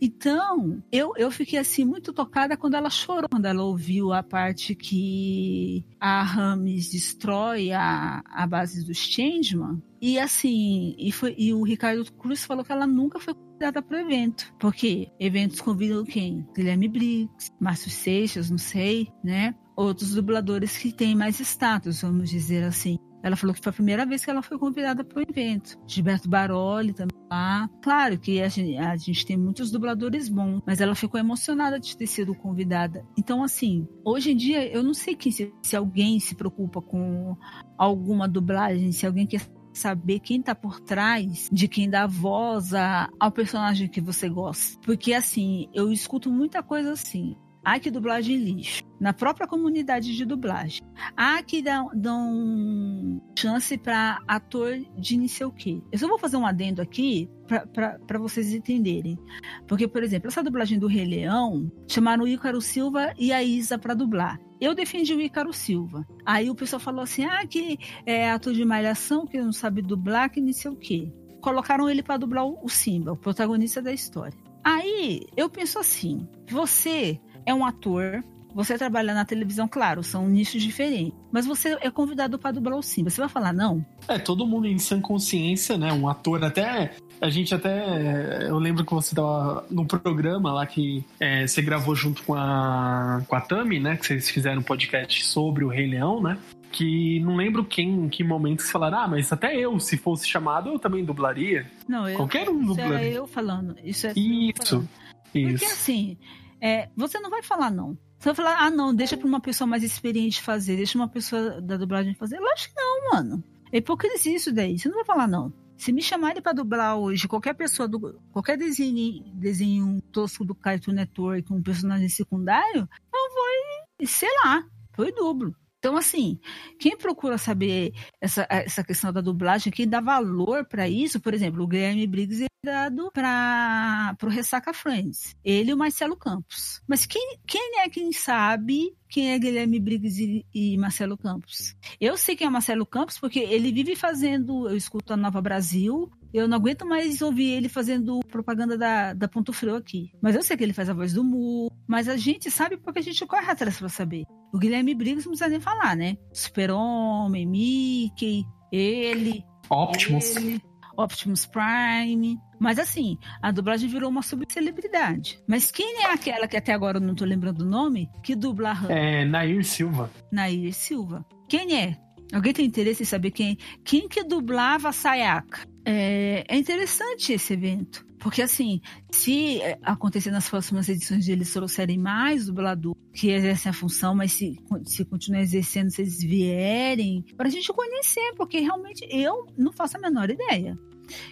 [0.00, 4.74] Então, eu, eu fiquei assim muito tocada quando ela chorou, quando ela ouviu a parte
[4.74, 9.82] que a Rames destrói a, a base dos Changeman.
[10.00, 13.96] E assim, e, foi, e o Ricardo Cruz falou que ela nunca foi convidada para
[13.96, 14.54] o evento.
[14.58, 16.46] Porque eventos convidam quem?
[16.54, 19.54] Guilherme Briggs, Márcio Seixas, não sei, né?
[19.74, 22.98] Outros dubladores que têm mais status, vamos dizer assim.
[23.22, 25.76] Ela falou que foi a primeira vez que ela foi convidada para o evento.
[25.86, 27.68] Gilberto Baroli também lá.
[27.82, 31.96] Claro que a gente, a gente, tem muitos dubladores bons, mas ela ficou emocionada de
[31.96, 33.04] ter sido convidada.
[33.16, 37.36] Então, assim, hoje em dia, eu não sei que, se, se alguém se preocupa com
[37.76, 39.40] alguma dublagem, se alguém quer
[39.72, 44.78] saber quem tá por trás de quem dá voz a, ao personagem que você gosta.
[44.80, 47.36] Porque, assim, eu escuto muita coisa assim.
[47.66, 48.84] Ai, que dublagem lixo.
[49.00, 50.80] Na própria comunidade de dublagem.
[51.16, 55.82] Ah, que dão, dão chance para ator de não sei o quê.
[55.90, 57.28] Eu só vou fazer um adendo aqui
[57.74, 59.18] para vocês entenderem.
[59.66, 63.76] Porque, por exemplo, essa dublagem do Rei Leão chamaram o Ícaro Silva e a Isa
[63.76, 64.38] para dublar.
[64.60, 66.06] Eu defendi o Ícaro Silva.
[66.24, 70.30] Aí o pessoal falou assim: ah, que é ator de malhação, que não sabe dublar,
[70.30, 71.12] que não sei o quê.
[71.40, 74.38] Colocaram ele para dublar o Simba, o protagonista da história.
[74.66, 78.22] Aí eu penso assim: você é um ator,
[78.56, 81.12] você trabalha na televisão, claro, são nichos diferentes.
[81.30, 83.10] Mas você é convidado para dublar o Simba.
[83.10, 83.84] Você vai falar não?
[84.08, 85.92] É, todo mundo em sã consciência, né?
[85.92, 86.92] Um ator até.
[87.20, 88.48] A gente até.
[88.48, 93.22] Eu lembro que você tava no programa lá que é, você gravou junto com a,
[93.28, 93.98] com a Tami, né?
[93.98, 96.38] Que vocês fizeram um podcast sobre o Rei Leão, né?
[96.72, 100.28] que não lembro quem, em que momento você falaram, ah, mas até eu, se fosse
[100.28, 101.64] chamado, eu também dublaria.
[101.88, 102.96] Não, eu, Qualquer um dublaria.
[102.96, 103.76] Isso é eu falando.
[103.82, 104.88] Isso é isso.
[105.34, 105.58] Isso.
[105.58, 106.18] Porque assim,
[106.60, 107.98] é, você não vai falar não.
[108.18, 111.60] Você vai falar, ah, não, deixa pra uma pessoa mais experiente fazer, deixa uma pessoa
[111.60, 112.40] da dublagem fazer.
[112.40, 113.44] Lógico que não, mano.
[113.72, 114.78] É hipocrisia isso daí.
[114.78, 115.52] Você não vai falar não.
[115.76, 120.92] Se me chamarem para dublar hoje qualquer pessoa, do, qualquer desenho, desenho tosco do Cartoon
[120.92, 125.54] Network, um personagem secundário, eu vou, sei lá, foi dublo.
[125.86, 126.36] Então, assim,
[126.80, 131.62] quem procura saber essa, essa questão da dublagem, quem dá valor para isso, por exemplo,
[131.62, 135.36] o Guilherme Briggs é dado para o Ressaca Friends.
[135.44, 136.82] Ele e o Marcelo Campos.
[136.88, 141.74] Mas quem, quem é quem sabe quem é Guilherme Briggs e, e, Marcelo Campos?
[141.98, 146.10] Eu sei quem é Marcelo Campos porque ele vive fazendo, eu escuto a Nova Brasil,
[146.34, 150.12] eu não aguento mais ouvir ele fazendo propaganda da, da Ponto Frio aqui.
[150.20, 152.98] Mas eu sei que ele faz a voz do Mu, mas a gente sabe porque
[152.98, 154.24] a gente corre atrás para saber.
[154.52, 156.18] O Guilherme Briggs não precisa nem falar, né?
[156.30, 159.42] Super-Homem, Mickey, ele.
[159.70, 160.36] Optimus.
[160.36, 160.60] Ele,
[160.94, 162.38] Optimus Prime.
[162.58, 165.38] Mas assim, a dublagem virou uma subcelebridade.
[165.46, 168.70] Mas quem é aquela que até agora eu não tô lembrando o nome, que dubla
[168.70, 168.88] a Han?
[168.88, 170.10] É Nair Silva.
[170.32, 171.24] Nair Silva.
[171.48, 171.96] Quem é?
[172.32, 173.56] Alguém tem interesse em saber quem?
[173.84, 175.66] Quem que dublava a Sayaka?
[175.84, 178.04] É, é interessante esse evento.
[178.18, 178.80] Porque, assim,
[179.10, 184.58] se acontecer nas próximas edições eles trouxerem mais dublador que exercem a função, mas se,
[184.84, 189.96] se continuar exercendo, se eles vierem, para a gente conhecer, porque realmente eu não faço
[189.96, 190.76] a menor ideia.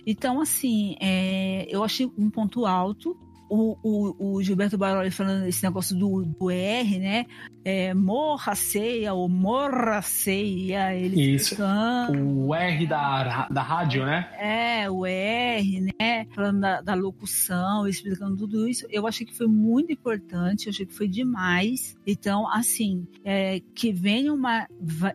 [0.07, 3.17] Então, assim, é, eu achei um ponto alto.
[3.49, 7.27] o, o, o Gilberto Baroli falando esse negócio do, do R, né?
[7.65, 10.95] É, morra ceia ou morra ceia.
[10.95, 11.57] Ele Isso.
[12.13, 14.29] O R da, da rádio, né?
[14.39, 16.27] É, o R, né?
[16.35, 18.87] Falando da, da locução, explicando tudo isso.
[18.91, 21.97] Eu achei que foi muito importante, eu achei que foi demais.
[22.07, 24.67] Então, assim, é, que venham, uma,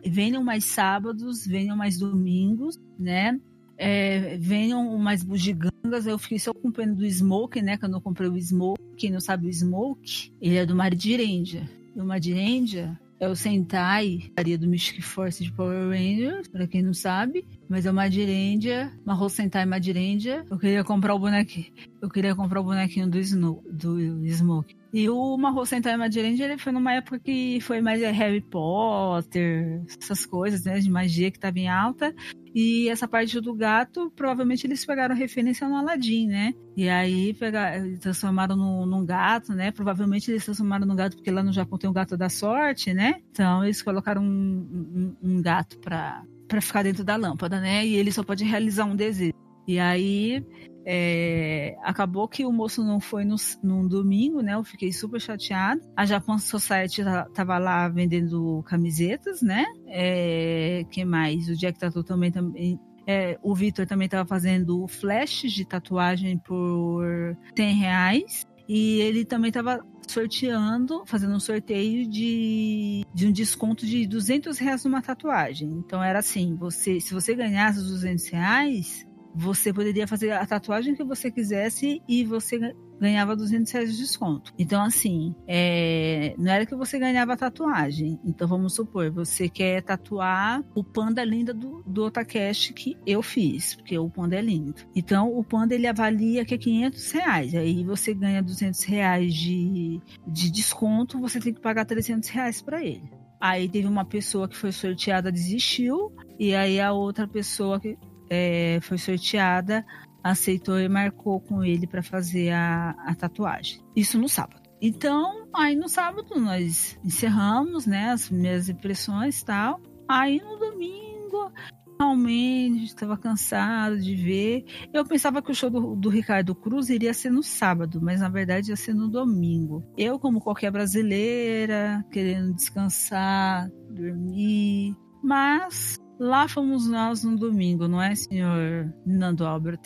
[0.04, 3.38] venham mais sábados, venham mais domingos, né?
[3.82, 6.06] É, venham mais bugigangas.
[6.06, 7.78] Eu fiquei só com pena do Smoke, né?
[7.78, 8.78] Que eu não comprei o Smoke.
[8.98, 11.66] Quem não sabe o Smoke, ele é do Maridirendia.
[11.96, 16.82] E o Maridirendia é o Sentai, faria do Mystic Force de Power Rangers, pra quem
[16.82, 17.46] não sabe.
[17.68, 20.44] Mas é o Madirendia, Mahou Sentai Madirendia.
[20.50, 21.66] Eu queria comprar o bonequinho.
[22.00, 24.74] Eu queria comprar o bonequinho do, Snow, do Smoke.
[24.92, 30.26] E o Mahou Sentai Madirendia, ele foi numa época que foi mais Harry Potter, essas
[30.26, 32.14] coisas, né, de magia que tava em alta.
[32.54, 36.54] E essa parte do gato, provavelmente eles pegaram referência no Aladdin, né?
[36.76, 39.70] E aí pegaram, transformaram no, num gato, né?
[39.70, 43.20] Provavelmente eles transformaram no gato porque lá no Japão tem o gato da sorte, né?
[43.30, 46.24] Então eles colocaram um, um, um gato pra
[46.60, 47.86] ficar dentro da lâmpada, né?
[47.86, 49.34] E ele só pode realizar um desejo.
[49.68, 50.44] E aí
[50.84, 54.54] é, acabou que o moço não foi no, num domingo, né?
[54.54, 55.80] Eu fiquei super chateada.
[55.96, 57.02] A Japan Society
[57.34, 59.64] tava lá vendendo camisetas, né?
[59.86, 61.48] É, que mais?
[61.48, 67.36] O Jack Tatu também, também é, o Vitor também estava fazendo flashes de tatuagem por
[67.56, 68.46] 100 reais.
[68.68, 74.84] E ele também estava sorteando, fazendo um sorteio de, de um desconto de 200 reais
[74.84, 75.68] numa tatuagem.
[75.72, 80.94] Então era assim, você, se você ganhasse os 200 reais, você poderia fazer a tatuagem
[80.94, 84.52] que você quisesse e você ganhava 200 reais de desconto.
[84.58, 86.34] Então, assim, é...
[86.36, 88.20] não era que você ganhava tatuagem.
[88.24, 93.74] Então, vamos supor, você quer tatuar o panda linda do, do Otacast que eu fiz,
[93.74, 94.74] porque o panda é lindo.
[94.94, 97.54] Então, o panda ele avalia que é 500 reais.
[97.54, 102.84] Aí você ganha 200 reais de, de desconto, você tem que pagar 300 reais para
[102.84, 103.10] ele.
[103.40, 107.96] Aí teve uma pessoa que foi sorteada, desistiu, e aí a outra pessoa que
[108.30, 109.84] é, foi sorteada,
[110.22, 113.82] aceitou e marcou com ele para fazer a, a tatuagem.
[113.96, 114.70] Isso no sábado.
[114.80, 119.80] Então, aí no sábado nós encerramos, né, as minhas impressões e tal.
[120.08, 121.52] Aí no domingo,
[122.00, 124.64] realmente estava cansado de ver.
[124.92, 128.28] Eu pensava que o show do, do, Ricardo Cruz iria ser no sábado, mas na
[128.30, 129.84] verdade ia ser no domingo.
[129.98, 138.14] Eu, como qualquer brasileira, querendo descansar, dormir, mas Lá fomos nós no domingo, não é,
[138.14, 139.80] senhor Nando Albert?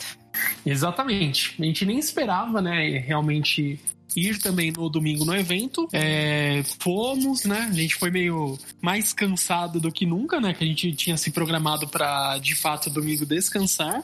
[0.65, 1.55] Exatamente.
[1.57, 3.79] A gente nem esperava, né, realmente
[4.17, 5.87] ir também no domingo no evento.
[5.93, 7.69] É, fomos, né?
[7.69, 10.53] A gente foi meio mais cansado do que nunca, né?
[10.53, 14.03] Que a gente tinha se programado para de fato domingo descansar.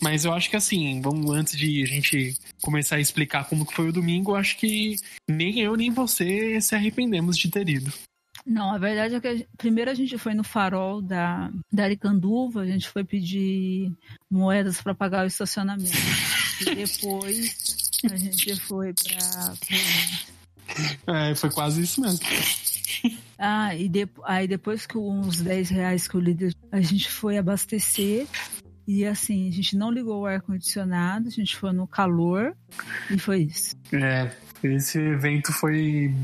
[0.00, 3.74] Mas eu acho que assim, vamos antes de a gente começar a explicar como que
[3.74, 4.96] foi o domingo, eu acho que
[5.28, 7.92] nem eu nem você se arrependemos de ter ido.
[8.44, 12.62] Não, a verdade é que a, primeiro a gente foi no farol da, da Aricanduva,
[12.62, 13.92] a gente foi pedir
[14.30, 15.96] moedas para pagar o estacionamento.
[16.60, 19.54] e depois a gente foi para.
[21.06, 22.20] É, foi quase isso mesmo.
[23.44, 26.54] Ah, e de, aí depois que uns 10 reais que o líder.
[26.70, 28.28] A gente foi abastecer.
[28.86, 32.56] E assim, a gente não ligou o ar-condicionado, a gente foi no calor
[33.10, 33.74] e foi isso.
[33.92, 34.30] É,
[34.62, 36.14] esse evento foi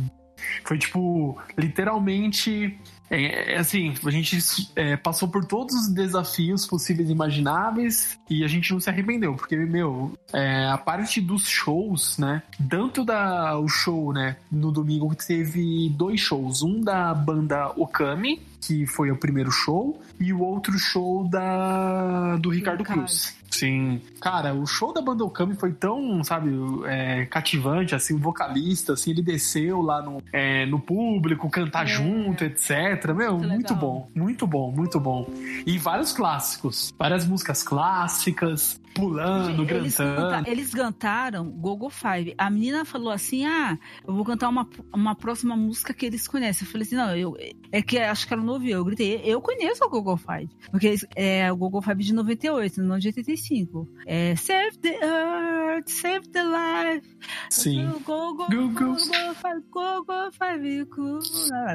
[0.64, 2.78] foi tipo, literalmente.
[3.10, 4.38] É, é, assim, a gente
[4.76, 9.34] é, passou por todos os desafios possíveis e imagináveis e a gente não se arrependeu,
[9.34, 12.42] porque, meu, é, a parte dos shows, né?
[12.68, 14.36] Tanto da, o show, né?
[14.52, 16.62] No domingo teve dois shows.
[16.62, 22.50] Um da banda Okami, que foi o primeiro show, e o outro show da do
[22.50, 23.37] Ricardo Cruz.
[23.50, 24.00] Sim.
[24.20, 26.50] Cara, o show da banda Okami foi tão, sabe,
[26.86, 31.86] é, cativante, assim, o vocalista, assim, ele desceu lá no, é, no público, cantar é.
[31.86, 33.12] junto, etc.
[33.14, 35.26] Meu, muito, muito bom, muito bom, muito bom.
[35.66, 40.48] E vários clássicos, várias músicas clássicas, pulando, eles cantando.
[40.48, 42.34] eles cantaram Gogo Five.
[42.36, 46.66] A menina falou assim: ah, eu vou cantar uma, uma próxima música que eles conhecem.
[46.66, 47.36] Eu falei assim: não, eu,
[47.70, 48.78] é que acho que ela não ouviu.
[48.78, 50.48] Eu gritei: eu conheço o Gogo Five.
[50.70, 53.88] Porque é o Gogo Five de 98, não de 85.
[54.06, 57.16] É Save the Earth, Save the Life.
[57.50, 57.86] Sim.
[58.04, 60.86] Go, go, go, go, Five, go, go, Five.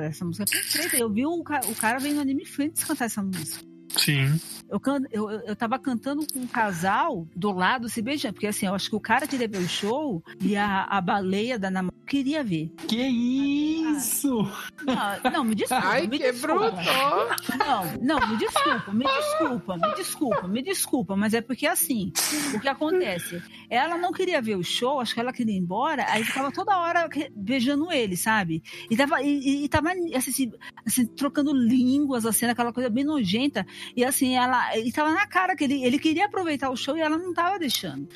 [0.04, 0.98] Essa música é perfeita.
[0.98, 3.73] Eu vi o, o cara vem no Anime Friends cantar essa música.
[3.98, 4.40] Sim.
[4.70, 4.82] Eu,
[5.12, 8.90] eu, eu tava cantando com um casal do lado se beijando, porque assim, eu acho
[8.90, 12.72] que o cara que levou o show e a, a baleia da namorada, queria ver.
[12.88, 14.48] Que isso?
[14.84, 15.84] Não, não me desculpa.
[15.86, 16.72] Ai, me que desculpa.
[16.72, 17.58] bruto!
[17.58, 22.12] Não, não, me desculpa, me desculpa, me desculpa, me desculpa, mas é porque assim,
[22.54, 23.42] o que acontece?
[23.70, 26.78] Ela não queria ver o show, acho que ela queria ir embora, aí ficava toda
[26.78, 28.64] hora beijando ele, sabe?
[28.90, 30.52] E tava, e, e tava assim,
[30.86, 33.66] assim, trocando línguas, assim, aquela coisa bem nojenta.
[33.96, 34.78] E assim, ela.
[34.78, 37.60] E tava na cara que ele, ele queria aproveitar o show e ela não tava
[37.60, 38.08] deixando.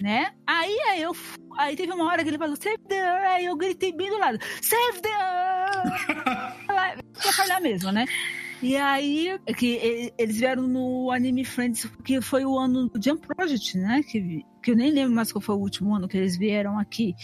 [0.00, 0.32] Né?
[0.46, 1.16] Aí, aí eu.
[1.58, 3.26] Aí teve uma hora que ele falou, save the Earth.
[3.26, 6.66] Aí eu gritei bem do lado, save the Earth!
[7.16, 8.04] Pra falhar mesmo, né?
[8.62, 13.76] E aí, que eles vieram no Anime Friends, que foi o ano do Jump Project,
[13.76, 14.02] né?
[14.02, 17.14] Que, que eu nem lembro mais qual foi o último ano que eles vieram aqui.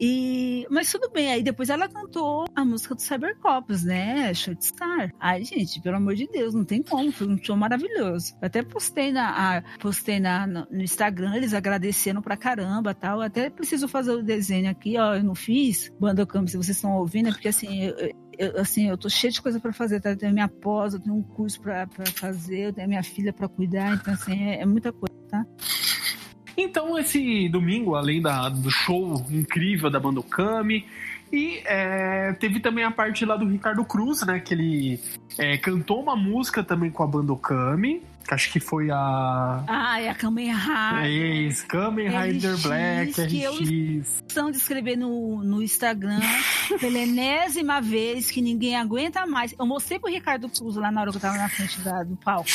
[0.00, 4.32] E, mas tudo bem, aí depois ela cantou a música do Cybercops, né?
[4.32, 5.12] Short Star.
[5.18, 8.34] Ai, gente, pelo amor de Deus, não tem como, foi um show maravilhoso.
[8.40, 13.18] Eu até postei na, a, postei na, no, no Instagram, eles agradecendo pra caramba tal.
[13.18, 15.16] Eu até preciso fazer o desenho aqui, ó.
[15.16, 18.96] Eu não fiz, Bandocamp, se vocês estão ouvindo, é porque assim, eu, eu, assim, eu
[18.96, 20.10] tô cheio de coisa para fazer, tá?
[20.10, 23.48] Eu tenho minha pós, eu tenho um curso para fazer, eu tenho minha filha para
[23.48, 25.44] cuidar, então assim, é, é muita coisa, tá?
[26.60, 30.84] Então, esse domingo, além da, do show incrível da banda Okami,
[31.32, 34.40] e é, teve também a parte lá do Ricardo Cruz, né?
[34.40, 35.00] Que ele
[35.38, 38.02] é, cantou uma música também com a banda Okami.
[38.26, 39.64] Que acho que foi a.
[39.68, 41.04] Ah, é a Kamen Rider.
[41.04, 41.08] É
[41.46, 44.24] isso, Kamen Rider Black, que RX.
[44.36, 46.20] Eu de escrever no, no Instagram
[46.80, 49.54] pela enésima vez que ninguém aguenta mais.
[49.58, 52.16] Eu mostrei pro Ricardo Cruz lá na hora que eu tava na frente da, do
[52.16, 52.50] palco.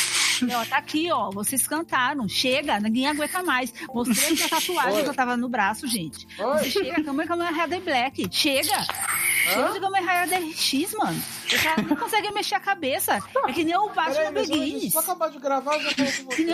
[0.52, 1.30] Ó, tá aqui, ó.
[1.32, 2.28] Vocês cantaram.
[2.28, 3.74] Chega, ninguém aguenta mais.
[3.94, 5.04] Mostrei a tatuagem Oi.
[5.04, 6.28] que eu tava no braço, gente.
[6.40, 6.64] Oi.
[6.70, 8.28] chega, Kamen Rider Black.
[8.32, 8.86] Chega.
[9.44, 11.22] Chega de Kamen Rider RX, mano.
[11.46, 13.20] O cara não consegue mexer a cabeça.
[13.48, 14.94] É que nem o Batman Begins.
[14.94, 15.90] Só acabar de gravar, já.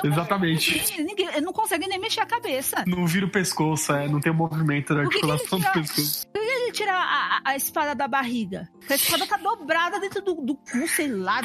[0.04, 1.02] Exatamente.
[1.02, 2.84] Ninguém, não consegue nem mexer a cabeça.
[2.88, 4.08] Não vira o pescoço, é.
[4.08, 6.28] Não tem o movimento da articulação do pescoço.
[6.28, 8.68] Por que ele tira a, a, espada da barriga?
[8.80, 11.42] Porque a espada tá dobrada dentro do, do cu, sei lá.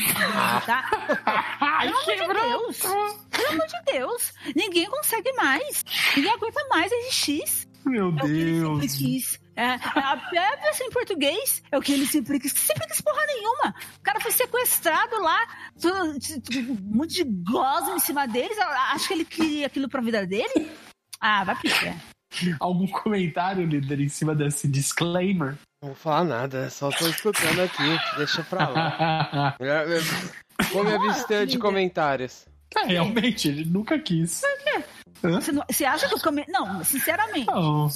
[0.65, 0.85] Tá?
[1.61, 2.79] Ai, Pelo amor de Deus.
[2.79, 4.33] Pelo amor de Deus.
[4.57, 5.85] Ninguém consegue mais.
[6.17, 7.69] Ninguém aguenta mais RX.
[7.85, 9.39] Meu é Deus.
[9.57, 12.53] É, a Pepe, assim, em português, é o que ele sempre quis.
[12.53, 13.75] Sempre quis porra nenhuma.
[13.99, 15.47] O cara foi sequestrado lá,
[15.85, 18.59] um monte de gozo em cima deles.
[18.59, 20.71] Acho que ele queria aquilo pra vida dele.
[21.21, 21.97] Ah, vai picar.
[22.59, 25.57] Algum comentário, líder, em cima desse disclaimer?
[25.81, 28.17] Não vou falar nada, só tô escutando aqui.
[28.17, 29.57] Deixa pra lá.
[30.73, 32.47] Vou me abster de comentários.
[32.77, 34.43] É, realmente, ele nunca quis.
[35.23, 36.47] Você, não, você acha que o caminho.
[36.49, 37.47] Não, sinceramente.
[37.47, 37.89] Não.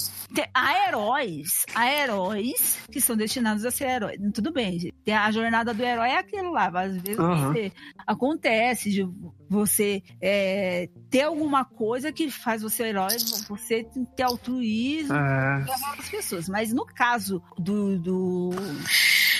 [0.53, 4.19] Há heróis, há heróis que são destinados a ser heróis.
[4.33, 5.11] Tudo bem, gente.
[5.11, 6.67] A jornada do herói é aquilo lá.
[6.67, 7.53] Às vezes uhum.
[7.53, 7.71] você,
[8.05, 9.07] acontece de
[9.49, 13.15] você é, ter alguma coisa que faz você herói,
[13.47, 15.65] você ter altruísmo é.
[15.97, 16.49] as pessoas.
[16.49, 17.99] Mas no caso do.
[17.99, 18.49] do...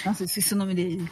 [0.06, 1.10] Nossa, esqueci o nome dele.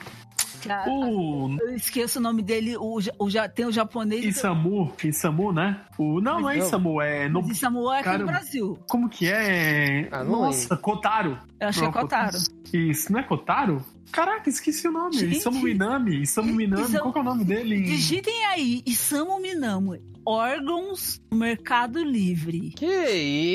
[0.88, 1.56] O...
[1.60, 4.24] Eu esqueço o nome dele, o, o, tem o japonês.
[4.24, 5.82] Isamu, Isamu, né?
[5.98, 7.30] O, não, não é Isamu, é.
[7.30, 7.42] No...
[7.50, 8.80] Isamu é aqui Cara, no Brasil.
[8.88, 10.08] Como que é?
[10.12, 10.78] Ah, Nossa, é.
[10.78, 11.38] Kotaro.
[11.60, 12.38] Eu achei Kotaro.
[12.74, 13.84] Isso, não é Kotaro?
[14.12, 15.18] Caraca, esqueci o nome.
[15.18, 16.22] Gente, Isamu Minami.
[16.22, 17.04] Isamu Minami, Isamu...
[17.04, 17.82] qual que é o nome dele?
[17.84, 22.72] Digitem aí, Isamu Minami órgãos no Mercado Livre.
[22.72, 23.10] Que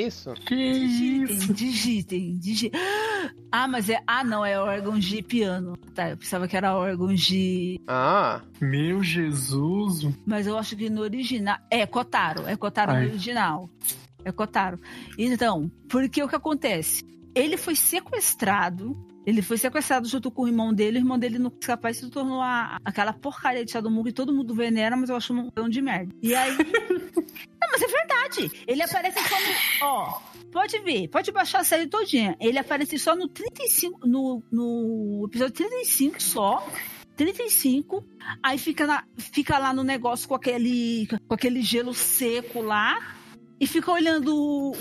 [0.06, 0.32] isso?
[0.46, 1.54] Que digitem, isso?
[1.54, 2.80] Digitem, digitem.
[3.54, 4.02] Ah, mas é.
[4.06, 5.76] Ah, não, é órgãos de piano.
[5.94, 7.78] Tá, eu pensava que era órgãos de.
[7.86, 8.40] Ah.
[8.58, 10.08] Meu Jesus.
[10.24, 11.58] Mas eu acho que no original.
[11.70, 12.48] É Kotaro.
[12.48, 13.02] É Kotaro Ai.
[13.02, 13.68] no original.
[14.24, 14.80] É Kotaro.
[15.18, 17.04] Então, porque o que acontece?
[17.34, 18.96] Ele foi sequestrado
[19.26, 22.40] ele foi sequestrado junto com o irmão dele, o irmão dele não capaz se tornou
[22.40, 25.80] a, aquela porcaria de Shadow que todo mundo venera, mas eu acho um grão de
[25.80, 26.12] merda.
[26.22, 26.56] E aí.
[27.14, 28.64] não, mas é verdade.
[28.66, 29.86] Ele aparece só no.
[29.86, 30.20] Ó,
[30.50, 32.36] pode ver, pode baixar a série todinha.
[32.40, 34.06] Ele aparece só no 35.
[34.06, 36.66] No, no episódio 35 só.
[37.14, 38.04] 35,
[38.42, 42.98] aí fica, na, fica lá no negócio com aquele, com aquele gelo seco lá
[43.62, 44.72] e fica olhando o,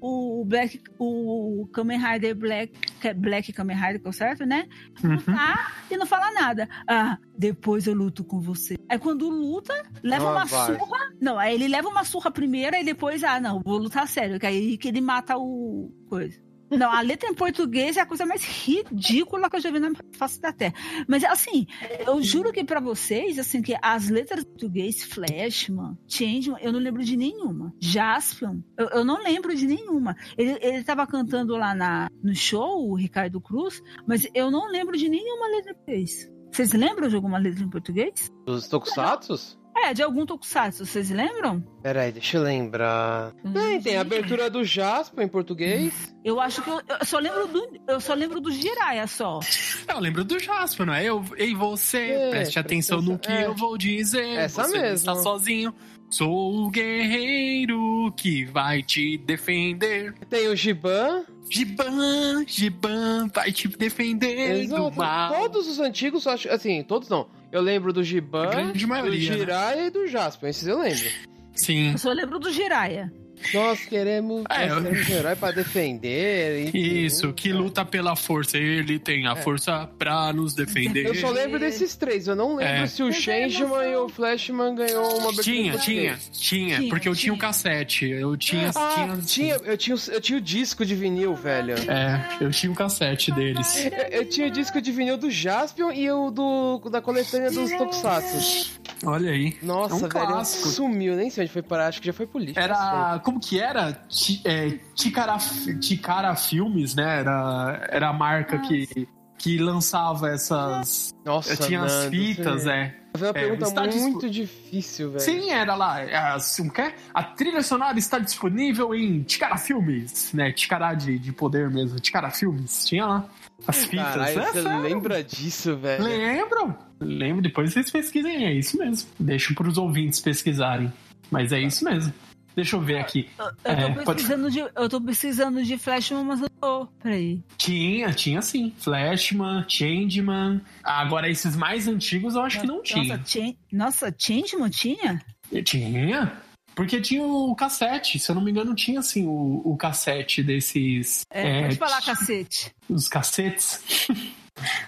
[0.00, 2.72] o, o Black, o Kamen Rider Black,
[3.06, 4.66] é Black Kamen Rider, é certo, né?
[5.04, 5.18] Uhum.
[5.18, 6.66] Tá, e não fala nada.
[6.88, 8.76] Ah, depois eu luto com você.
[8.88, 10.74] Aí quando luta, leva oh, uma vai.
[10.74, 10.98] surra.
[11.20, 14.40] Não, aí ele leva uma surra primeiro e depois, ah, não, vou lutar sério.
[14.40, 16.40] Que aí que ele mata o coisa.
[16.70, 19.90] Não, a letra em português é a coisa mais ridícula que eu já vi na
[20.12, 20.74] face da Terra.
[21.08, 21.66] Mas, assim,
[22.06, 26.80] eu juro que para vocês, assim, que as letras em português, Flashman, Changeman, eu não
[26.80, 27.74] lembro de nenhuma.
[27.80, 30.16] Jaspion, eu, eu não lembro de nenhuma.
[30.38, 34.96] Ele, ele tava cantando lá na, no show, o Ricardo Cruz, mas eu não lembro
[34.96, 36.30] de nenhuma letra em português.
[36.52, 38.28] Vocês lembram de alguma letra em português?
[38.44, 39.59] Dos Tokusatsu?
[39.82, 41.64] É, de algum tokusatsu, vocês lembram?
[41.82, 43.32] Peraí, deixa eu lembrar.
[43.44, 46.14] Hum, Tem, tem a abertura do Jasper em português.
[46.24, 47.80] Eu acho que eu, eu só lembro do.
[47.88, 49.40] Eu só lembro do Jiraiya só.
[49.88, 51.04] Eu lembro do Jasper, não é?
[51.04, 53.46] Eu, ei, você, É, preste atenção no que é.
[53.46, 54.26] eu vou dizer.
[54.36, 54.94] Essa você mesmo.
[54.96, 55.74] está sozinho.
[56.10, 60.12] Sou o guerreiro que vai te defender.
[60.28, 61.24] Tem o Giban.
[61.48, 64.96] Giban, Giban vai te defender do Exato.
[64.96, 65.34] mal.
[65.34, 67.28] Todos os antigos, acho, assim, todos não.
[67.52, 69.36] Eu lembro do Giban, do maioria, né?
[69.38, 70.50] Jiraiya e do Jasper.
[70.50, 71.08] Esses eu lembro.
[71.52, 71.92] Sim.
[71.92, 73.12] Eu só lembro do Jiraiya.
[73.54, 76.68] Nós queremos, É, nós eu- queremos um herói pra defender.
[76.68, 76.78] enfim.
[76.78, 78.56] Isso, que luta pela força.
[78.58, 81.06] Ele tem a força pra nos defender.
[81.06, 81.08] É.
[81.10, 82.26] Eu só lembro desses três.
[82.28, 82.86] Eu não lembro É.
[82.86, 87.08] se o é Changeman e o Flashman ganhou uma abertura Tinha, tinha, tinha, Tinha, porque
[87.08, 87.46] eu tinha o tinha.
[87.48, 88.06] cassete.
[88.08, 91.74] Eu tinha, Ah, tinha, tinha, eu, tinha, o- eu tinha o disco de vinil, velho.
[91.90, 93.86] É, eu tinha o cassete deles.
[93.86, 97.70] Eu, eu tinha o disco de vinil do Jaspion e o do, da coletânea dos
[97.70, 98.78] Tokusatsu.
[99.04, 99.56] Olha aí.
[99.62, 100.68] Nossa, É um velho, clássico.
[100.68, 101.16] sumiu.
[101.16, 102.58] Nem sei onde foi parar, acho que já foi político.
[102.60, 103.18] Era.
[103.30, 103.96] Como que era?
[104.44, 105.38] É, Ticara,
[105.80, 107.20] Ticara Filmes, né?
[107.20, 109.06] Era, era a marca que,
[109.38, 111.14] que lançava essas.
[111.24, 112.96] Nossa, tinha as fitas, é.
[113.16, 115.20] Foi uma É, pergunta muito difícil, velho.
[115.20, 116.00] Sim, era lá.
[116.00, 116.92] é, Assim, o quê?
[117.14, 120.50] A trilha sonora está disponível em Ticara Filmes, né?
[120.52, 122.00] Ticara de, de poder mesmo.
[122.00, 122.84] Ticara Filmes.
[122.86, 123.28] Tinha lá.
[123.66, 124.06] As fitas.
[124.06, 124.80] Caralho, É você sério.
[124.80, 126.02] lembra disso, velho?
[126.04, 126.74] Lembro.
[127.00, 129.08] Lembro, depois vocês pesquisem, é isso mesmo.
[129.20, 130.92] Deixo pros ouvintes pesquisarem.
[131.30, 132.12] Mas é isso mesmo.
[132.60, 133.26] Deixa eu ver aqui.
[133.38, 136.86] Eu tô, É, pode- pesquisando, de, eu tô pesquisando de Flashman, mas não tô.
[137.02, 137.42] Peraí.
[137.56, 138.74] Tinha, tinha sim.
[138.76, 140.60] Flashman, Changeman.
[140.84, 143.16] Agora, esses mais antigos eu acho que não tinha.
[143.16, 145.24] Nossa, Chan- Nossa, Changeman tinha?
[145.64, 146.32] Tinha?
[146.74, 151.22] Porque tinha o cassete, se eu não me engano, tinha assim o, o cassete desses.
[151.30, 152.70] É, pode falar, cacete.
[152.88, 153.82] Os cassetes.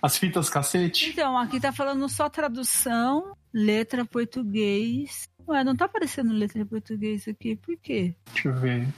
[0.02, 1.08] As fitas cassete.
[1.10, 5.26] Então, aqui tá falando só tradução, letra português.
[5.48, 8.14] Ué, não tá aparecendo letra português aqui, por quê?
[8.32, 8.88] Deixa eu ver.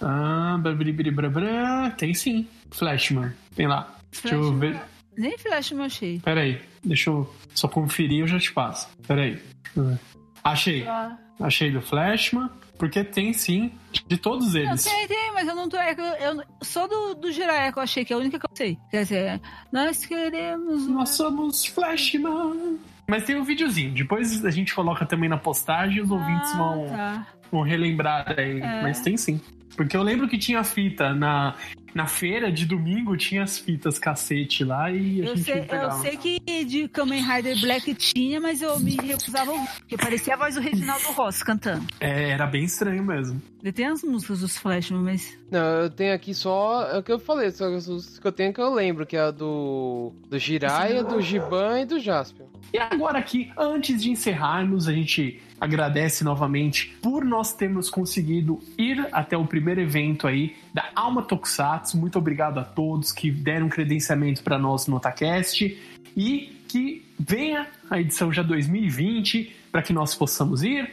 [0.00, 2.46] Ah, blá, tem sim.
[2.70, 3.32] Flashman.
[3.54, 3.94] Tem lá.
[4.10, 4.58] Deixa eu Flashman.
[4.72, 4.80] ver.
[5.16, 6.20] Nem Flashman achei.
[6.20, 6.60] Pera aí.
[6.84, 8.88] Deixa eu só conferir e eu já te passo.
[9.06, 9.34] Pera aí.
[9.34, 9.98] Deixa eu ver.
[10.42, 10.86] Achei.
[10.86, 11.16] Ah.
[11.40, 12.50] Achei do Flashman.
[12.76, 13.70] Porque tem sim.
[14.08, 14.82] De todos Não, eles.
[14.84, 15.76] tem, tem, mas eu não tô.
[15.76, 18.44] é Eu, eu só do, do Jiraiya que eu achei que é a única que
[18.46, 18.76] eu sei.
[18.90, 19.40] Quer dizer,
[19.72, 20.88] nós queremos.
[20.88, 22.78] Nós somos Flashman.
[23.06, 23.92] Mas tem um videozinho.
[23.92, 27.26] Depois a gente coloca também na postagem e os ouvintes Ah, vão, tá.
[27.52, 28.60] vão relembrar aí.
[28.60, 28.82] É.
[28.82, 29.40] Mas tem sim.
[29.76, 31.54] Porque eu lembro que tinha fita na,
[31.94, 35.64] na feira de domingo, tinha as fitas cacete lá e a Eu gente sei, eu
[35.64, 36.02] pegava.
[36.02, 40.34] sei que de Kamen Rider Black tinha, mas eu me recusava a ouvir, porque parecia
[40.34, 41.86] a voz do Reginaldo Rossi cantando.
[42.00, 43.40] É, era bem estranho mesmo.
[43.62, 45.38] Ele tem as músicas dos Flashman, mas.
[45.50, 46.86] Não, eu tenho aqui só.
[46.90, 49.20] É o que eu falei, só os que eu tenho que eu lembro, que é
[49.20, 50.12] a do.
[50.28, 52.46] Do Jiraiya, do Giban e do Jaspion.
[52.72, 59.06] E agora aqui, antes de encerrarmos, a gente agradece novamente por nós termos conseguido ir
[59.12, 61.83] até o primeiro evento aí da Alma Tokusatsu.
[61.92, 65.78] Muito obrigado a todos que deram credenciamento para nós no Otacast
[66.16, 70.90] e que venha a edição já 2020 para que nós possamos ir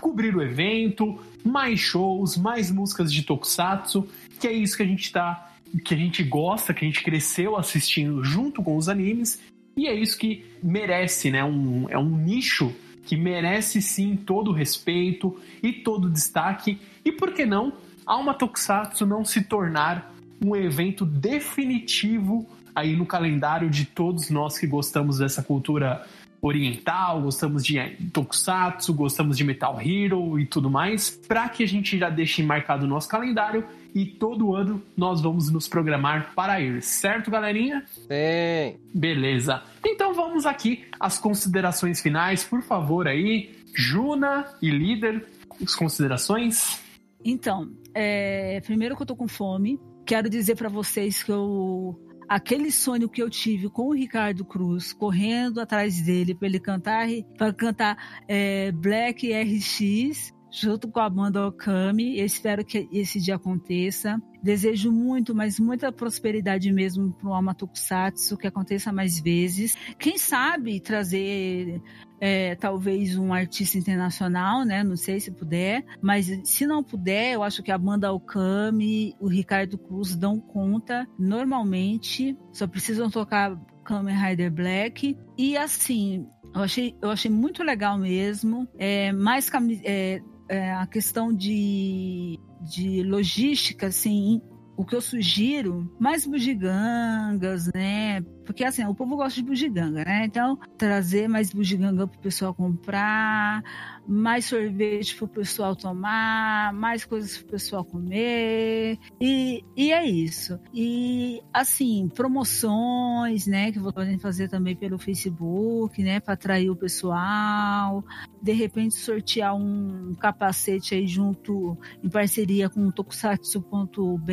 [0.00, 4.08] cobrir o evento, mais shows, mais músicas de Tokusatsu,
[4.40, 5.52] que é isso que a gente tá,
[5.84, 9.40] que a gente gosta, que a gente cresceu assistindo junto com os animes
[9.76, 11.44] e é isso que merece, né?
[11.44, 12.72] Um, é um nicho
[13.04, 16.78] que merece sim todo o respeito e todo o destaque.
[17.04, 17.72] E por que não
[18.06, 24.66] Alma Tokusatsu não se tornar um evento definitivo aí no calendário de todos nós que
[24.66, 26.04] gostamos dessa cultura
[26.46, 27.78] oriental, gostamos de
[28.12, 32.84] Tokusatsu, gostamos de Metal Hero e tudo mais, para que a gente já deixe marcado
[32.84, 37.84] o nosso calendário e todo ano nós vamos nos programar para ir, certo, galerinha?
[38.06, 38.78] Tem.
[38.92, 39.62] Beleza.
[39.86, 45.26] Então vamos aqui às considerações finais, por favor aí, Juna e líder,
[45.62, 46.78] as considerações.
[47.24, 49.80] Então, é, primeiro que eu tô com fome.
[50.06, 51.98] Quero dizer pra vocês que eu.
[52.28, 57.06] Aquele sonho que eu tive com o Ricardo Cruz, correndo atrás dele para ele cantar,
[57.36, 62.18] para cantar é, Black RX, junto com a banda Okami.
[62.18, 64.18] Eu espero que esse dia aconteça.
[64.42, 69.74] Desejo muito, mas muita prosperidade mesmo para o Alma Tokusatsu, que aconteça mais vezes.
[69.98, 71.80] Quem sabe trazer
[72.20, 74.82] é, talvez um artista internacional, né?
[74.82, 79.28] Não sei se puder, mas se não puder, eu acho que a banda Okami, o
[79.28, 85.16] Ricardo Cruz dão conta normalmente, só precisam tocar Kamen Rider Black.
[85.36, 88.68] E assim, eu achei, eu achei muito legal mesmo.
[88.78, 89.50] É, mais
[89.84, 94.40] é, é, a questão de, de logística, assim,
[94.76, 98.20] o que eu sugiro, mais bugigangas, né?
[98.44, 100.24] Porque assim, o povo gosta de bugiganga, né?
[100.24, 103.62] Então, trazer mais bugiganga pro pessoal comprar,
[104.06, 108.98] mais sorvete pro pessoal tomar, mais coisas pro pessoal comer.
[109.20, 110.58] E, e é isso.
[110.72, 118.04] E assim, promoções, né, que podem fazer também pelo Facebook, né, para atrair o pessoal.
[118.42, 124.28] De repente sortear um capacete aí junto em parceria com o tokusatsu.br,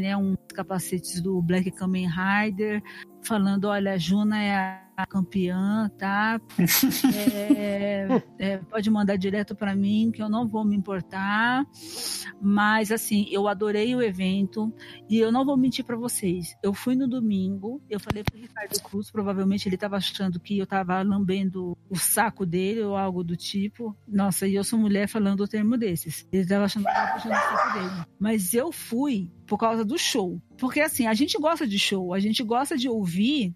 [0.00, 2.82] né, um capacetes do Black Kamen Rider,
[3.22, 6.40] falando, olha, a Juna é a campeã, tá?
[7.14, 8.06] É,
[8.38, 11.64] é, pode mandar direto para mim, que eu não vou me importar.
[12.40, 14.72] Mas, assim, eu adorei o evento
[15.08, 16.56] e eu não vou mentir para vocês.
[16.62, 20.64] Eu fui no domingo, eu falei pro Ricardo Cruz, provavelmente ele estava achando que eu
[20.64, 23.96] estava lambendo o saco dele ou algo do tipo.
[24.06, 26.26] Nossa, e eu sou mulher falando o termo desses.
[26.32, 28.06] Ele estava achando que eu estava puxando o saco dele.
[28.18, 30.40] Mas eu fui por causa do show.
[30.58, 33.54] Porque, assim, a gente gosta de show, a gente gosta de ouvir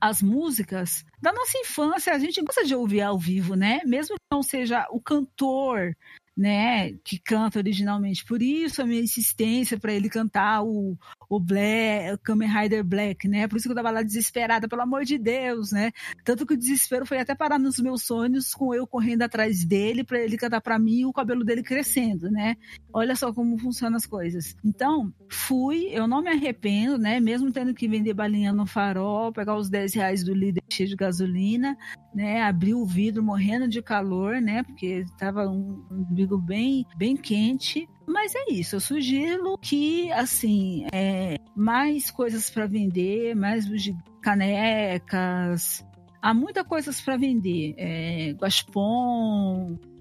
[0.00, 3.80] as músicas da nossa infância, a gente gosta de ouvir ao vivo, né?
[3.84, 5.94] Mesmo que não seja o cantor
[6.36, 8.24] né, que canta originalmente.
[8.24, 10.96] Por isso a minha insistência para ele cantar o,
[11.30, 13.46] o Black, o Kamen Rider Black, né?
[13.46, 15.92] Por isso que eu tava lá desesperada, pelo amor de Deus, né?
[16.24, 20.02] Tanto que o desespero foi até parar nos meus sonhos com eu correndo atrás dele
[20.02, 22.56] para ele cantar para mim e o cabelo dele crescendo, né?
[22.92, 24.56] Olha só como funcionam as coisas.
[24.64, 27.20] Então, fui, eu não me arrependo, né?
[27.20, 30.96] Mesmo tendo que vender balinha no farol, pegar os 10 reais do líder cheio de
[30.96, 31.78] gasolina,
[32.12, 32.42] né?
[32.42, 34.64] Abrir o vidro morrendo de calor, né?
[34.64, 37.88] Porque tava um, um bem, bem quente.
[38.10, 43.68] Mas é isso, eu sugiro que, assim, é, mais coisas para vender, mais
[44.20, 45.86] canecas.
[46.20, 47.74] Há muitas coisas para vender.
[47.78, 48.34] É,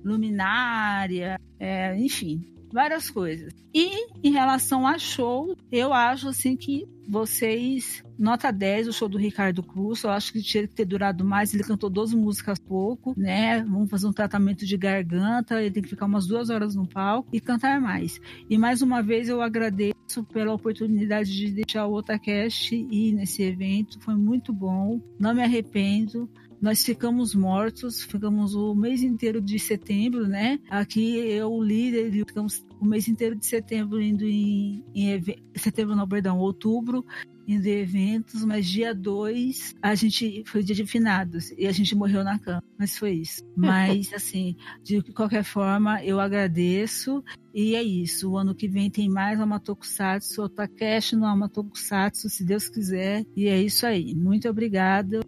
[0.04, 3.54] luminária, é, enfim, várias coisas.
[3.74, 8.04] E em relação a show, eu acho assim que vocês.
[8.18, 10.04] Nota 10, o show do Ricardo Cruz.
[10.04, 11.54] Eu acho que tinha que ter durado mais.
[11.54, 13.64] Ele cantou 12 músicas pouco, né?
[13.64, 15.62] Vamos fazer um tratamento de garganta.
[15.62, 18.20] Ele tem que ficar umas duas horas no palco e cantar mais.
[18.50, 24.00] E mais uma vez eu agradeço pela oportunidade de deixar o Otacast ir nesse evento.
[24.02, 25.02] Foi muito bom.
[25.20, 26.30] Não me arrependo
[26.62, 30.60] nós ficamos mortos, ficamos o mês inteiro de setembro, né?
[30.70, 35.24] Aqui eu, o líder, ficamos o mês inteiro de setembro indo em, em
[35.56, 37.06] setembro não, perdão, outubro
[37.48, 41.96] indo em eventos, mas dia 2 a gente foi dia de finados e a gente
[41.96, 43.44] morreu na cama, mas foi isso.
[43.58, 47.24] Mas assim, de qualquer forma, eu agradeço
[47.54, 48.32] e é isso.
[48.32, 53.26] O ano que vem tem mais uma Tokusatsu, Otakesh no Amatokusatsu, se Deus quiser.
[53.36, 54.16] E é isso aí.
[54.16, 55.20] Muito obrigada.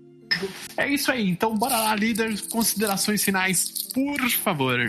[0.78, 1.30] É isso aí.
[1.30, 2.34] Então, bora lá, líder.
[2.50, 4.80] Considerações finais, por favor.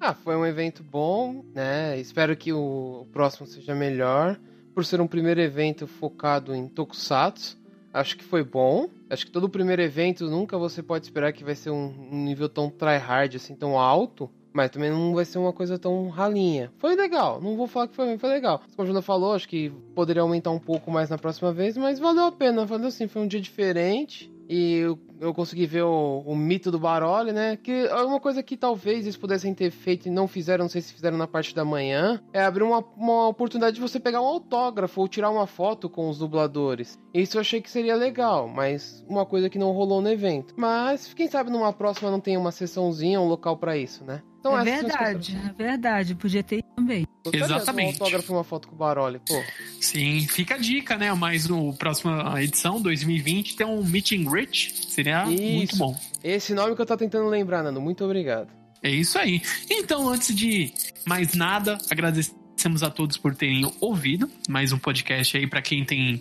[0.00, 1.98] Ah, foi um evento bom, né?
[1.98, 4.38] Espero que o próximo seja melhor.
[4.72, 7.58] Por ser um primeiro evento focado em Tokusatsu,
[7.92, 8.88] acho que foi bom.
[9.10, 12.70] Acho que todo primeiro evento nunca você pode esperar que vai ser um, nível tão
[12.70, 14.30] tryhard, assim, tão alto.
[14.52, 16.72] Mas também não vai ser uma coisa tão ralinha.
[16.78, 18.62] Foi legal, não vou falar que foi, foi legal.
[18.74, 21.98] Como a Juna falou, acho que poderia aumentar um pouco mais na próxima vez, mas
[21.98, 22.64] valeu a pena.
[22.64, 24.30] Valeu assim, foi um dia diferente.
[24.48, 27.56] E eu, consegui ver o, o, mito do Baroli, né?
[27.56, 30.80] Que é uma coisa que talvez eles pudessem ter feito e não fizeram, não sei
[30.80, 34.26] se fizeram na parte da manhã, é abrir uma, uma oportunidade de você pegar um
[34.26, 36.98] autógrafo ou tirar uma foto com os dubladores.
[37.12, 40.54] Isso eu achei que seria legal, mas uma coisa que não rolou no evento.
[40.56, 44.22] Mas quem sabe numa próxima não tem uma sessãozinha, um local para isso, né?
[44.40, 46.14] Então, é verdade, é verdade.
[46.14, 47.06] Podia ter também.
[47.32, 48.00] Exatamente.
[48.00, 49.34] Um autógrafo uma foto com o Baroli, pô.
[49.80, 51.12] Sim, fica a dica, né?
[51.12, 54.86] Mas no próxima edição, 2020, tem um Meet and Greet.
[54.88, 55.54] Seria isso.
[55.54, 55.96] muito bom.
[56.22, 57.80] Esse nome que eu tô tentando lembrar, Nando.
[57.80, 58.48] Muito obrigado.
[58.82, 59.42] É isso aí.
[59.70, 60.72] Então, antes de
[61.06, 66.20] mais nada, agradecemos a todos por terem ouvido mais um podcast aí para quem tem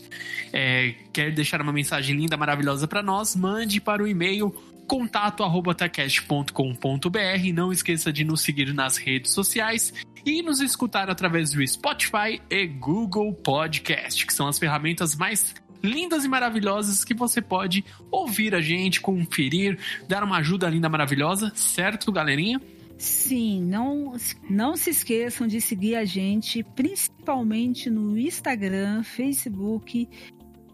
[0.53, 4.53] é, quer deixar uma mensagem linda, maravilhosa para nós, mande para o e-mail
[4.87, 7.53] contato@tacast.com.br.
[7.53, 9.93] Não esqueça de nos seguir nas redes sociais
[10.25, 16.25] e nos escutar através do Spotify e Google Podcast, que são as ferramentas mais lindas
[16.25, 22.11] e maravilhosas que você pode ouvir a gente, conferir, dar uma ajuda linda maravilhosa, certo,
[22.11, 22.61] galerinha?
[22.97, 24.13] Sim, não,
[24.49, 30.09] não se esqueçam de seguir a gente, principalmente no Instagram, Facebook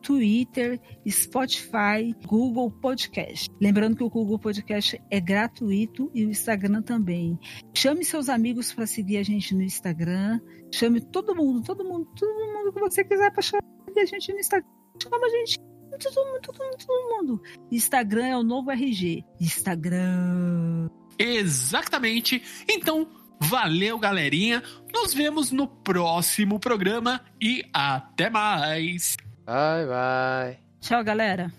[0.04, 3.50] Twitter, Spotify, Google Podcast.
[3.60, 7.40] Lembrando que o Google Podcast é gratuito e o Instagram também.
[7.74, 10.40] Chame seus amigos para seguir a gente no Instagram.
[10.72, 13.64] Chame todo mundo, todo mundo, todo mundo que você quiser para chamar
[13.98, 14.73] a gente no Instagram.
[15.02, 15.60] Chama a gente
[16.00, 17.44] todo mundo, todo mundo, todo mundo.
[17.72, 19.24] Instagram é o novo RG.
[19.40, 20.90] Instagram.
[21.18, 22.42] Exatamente.
[22.70, 23.08] Então,
[23.40, 24.64] valeu, galerinha.
[24.94, 29.16] Nos vemos no próximo programa e até mais.
[29.46, 30.60] Bye, bye.
[30.80, 31.52] Tchau, galera.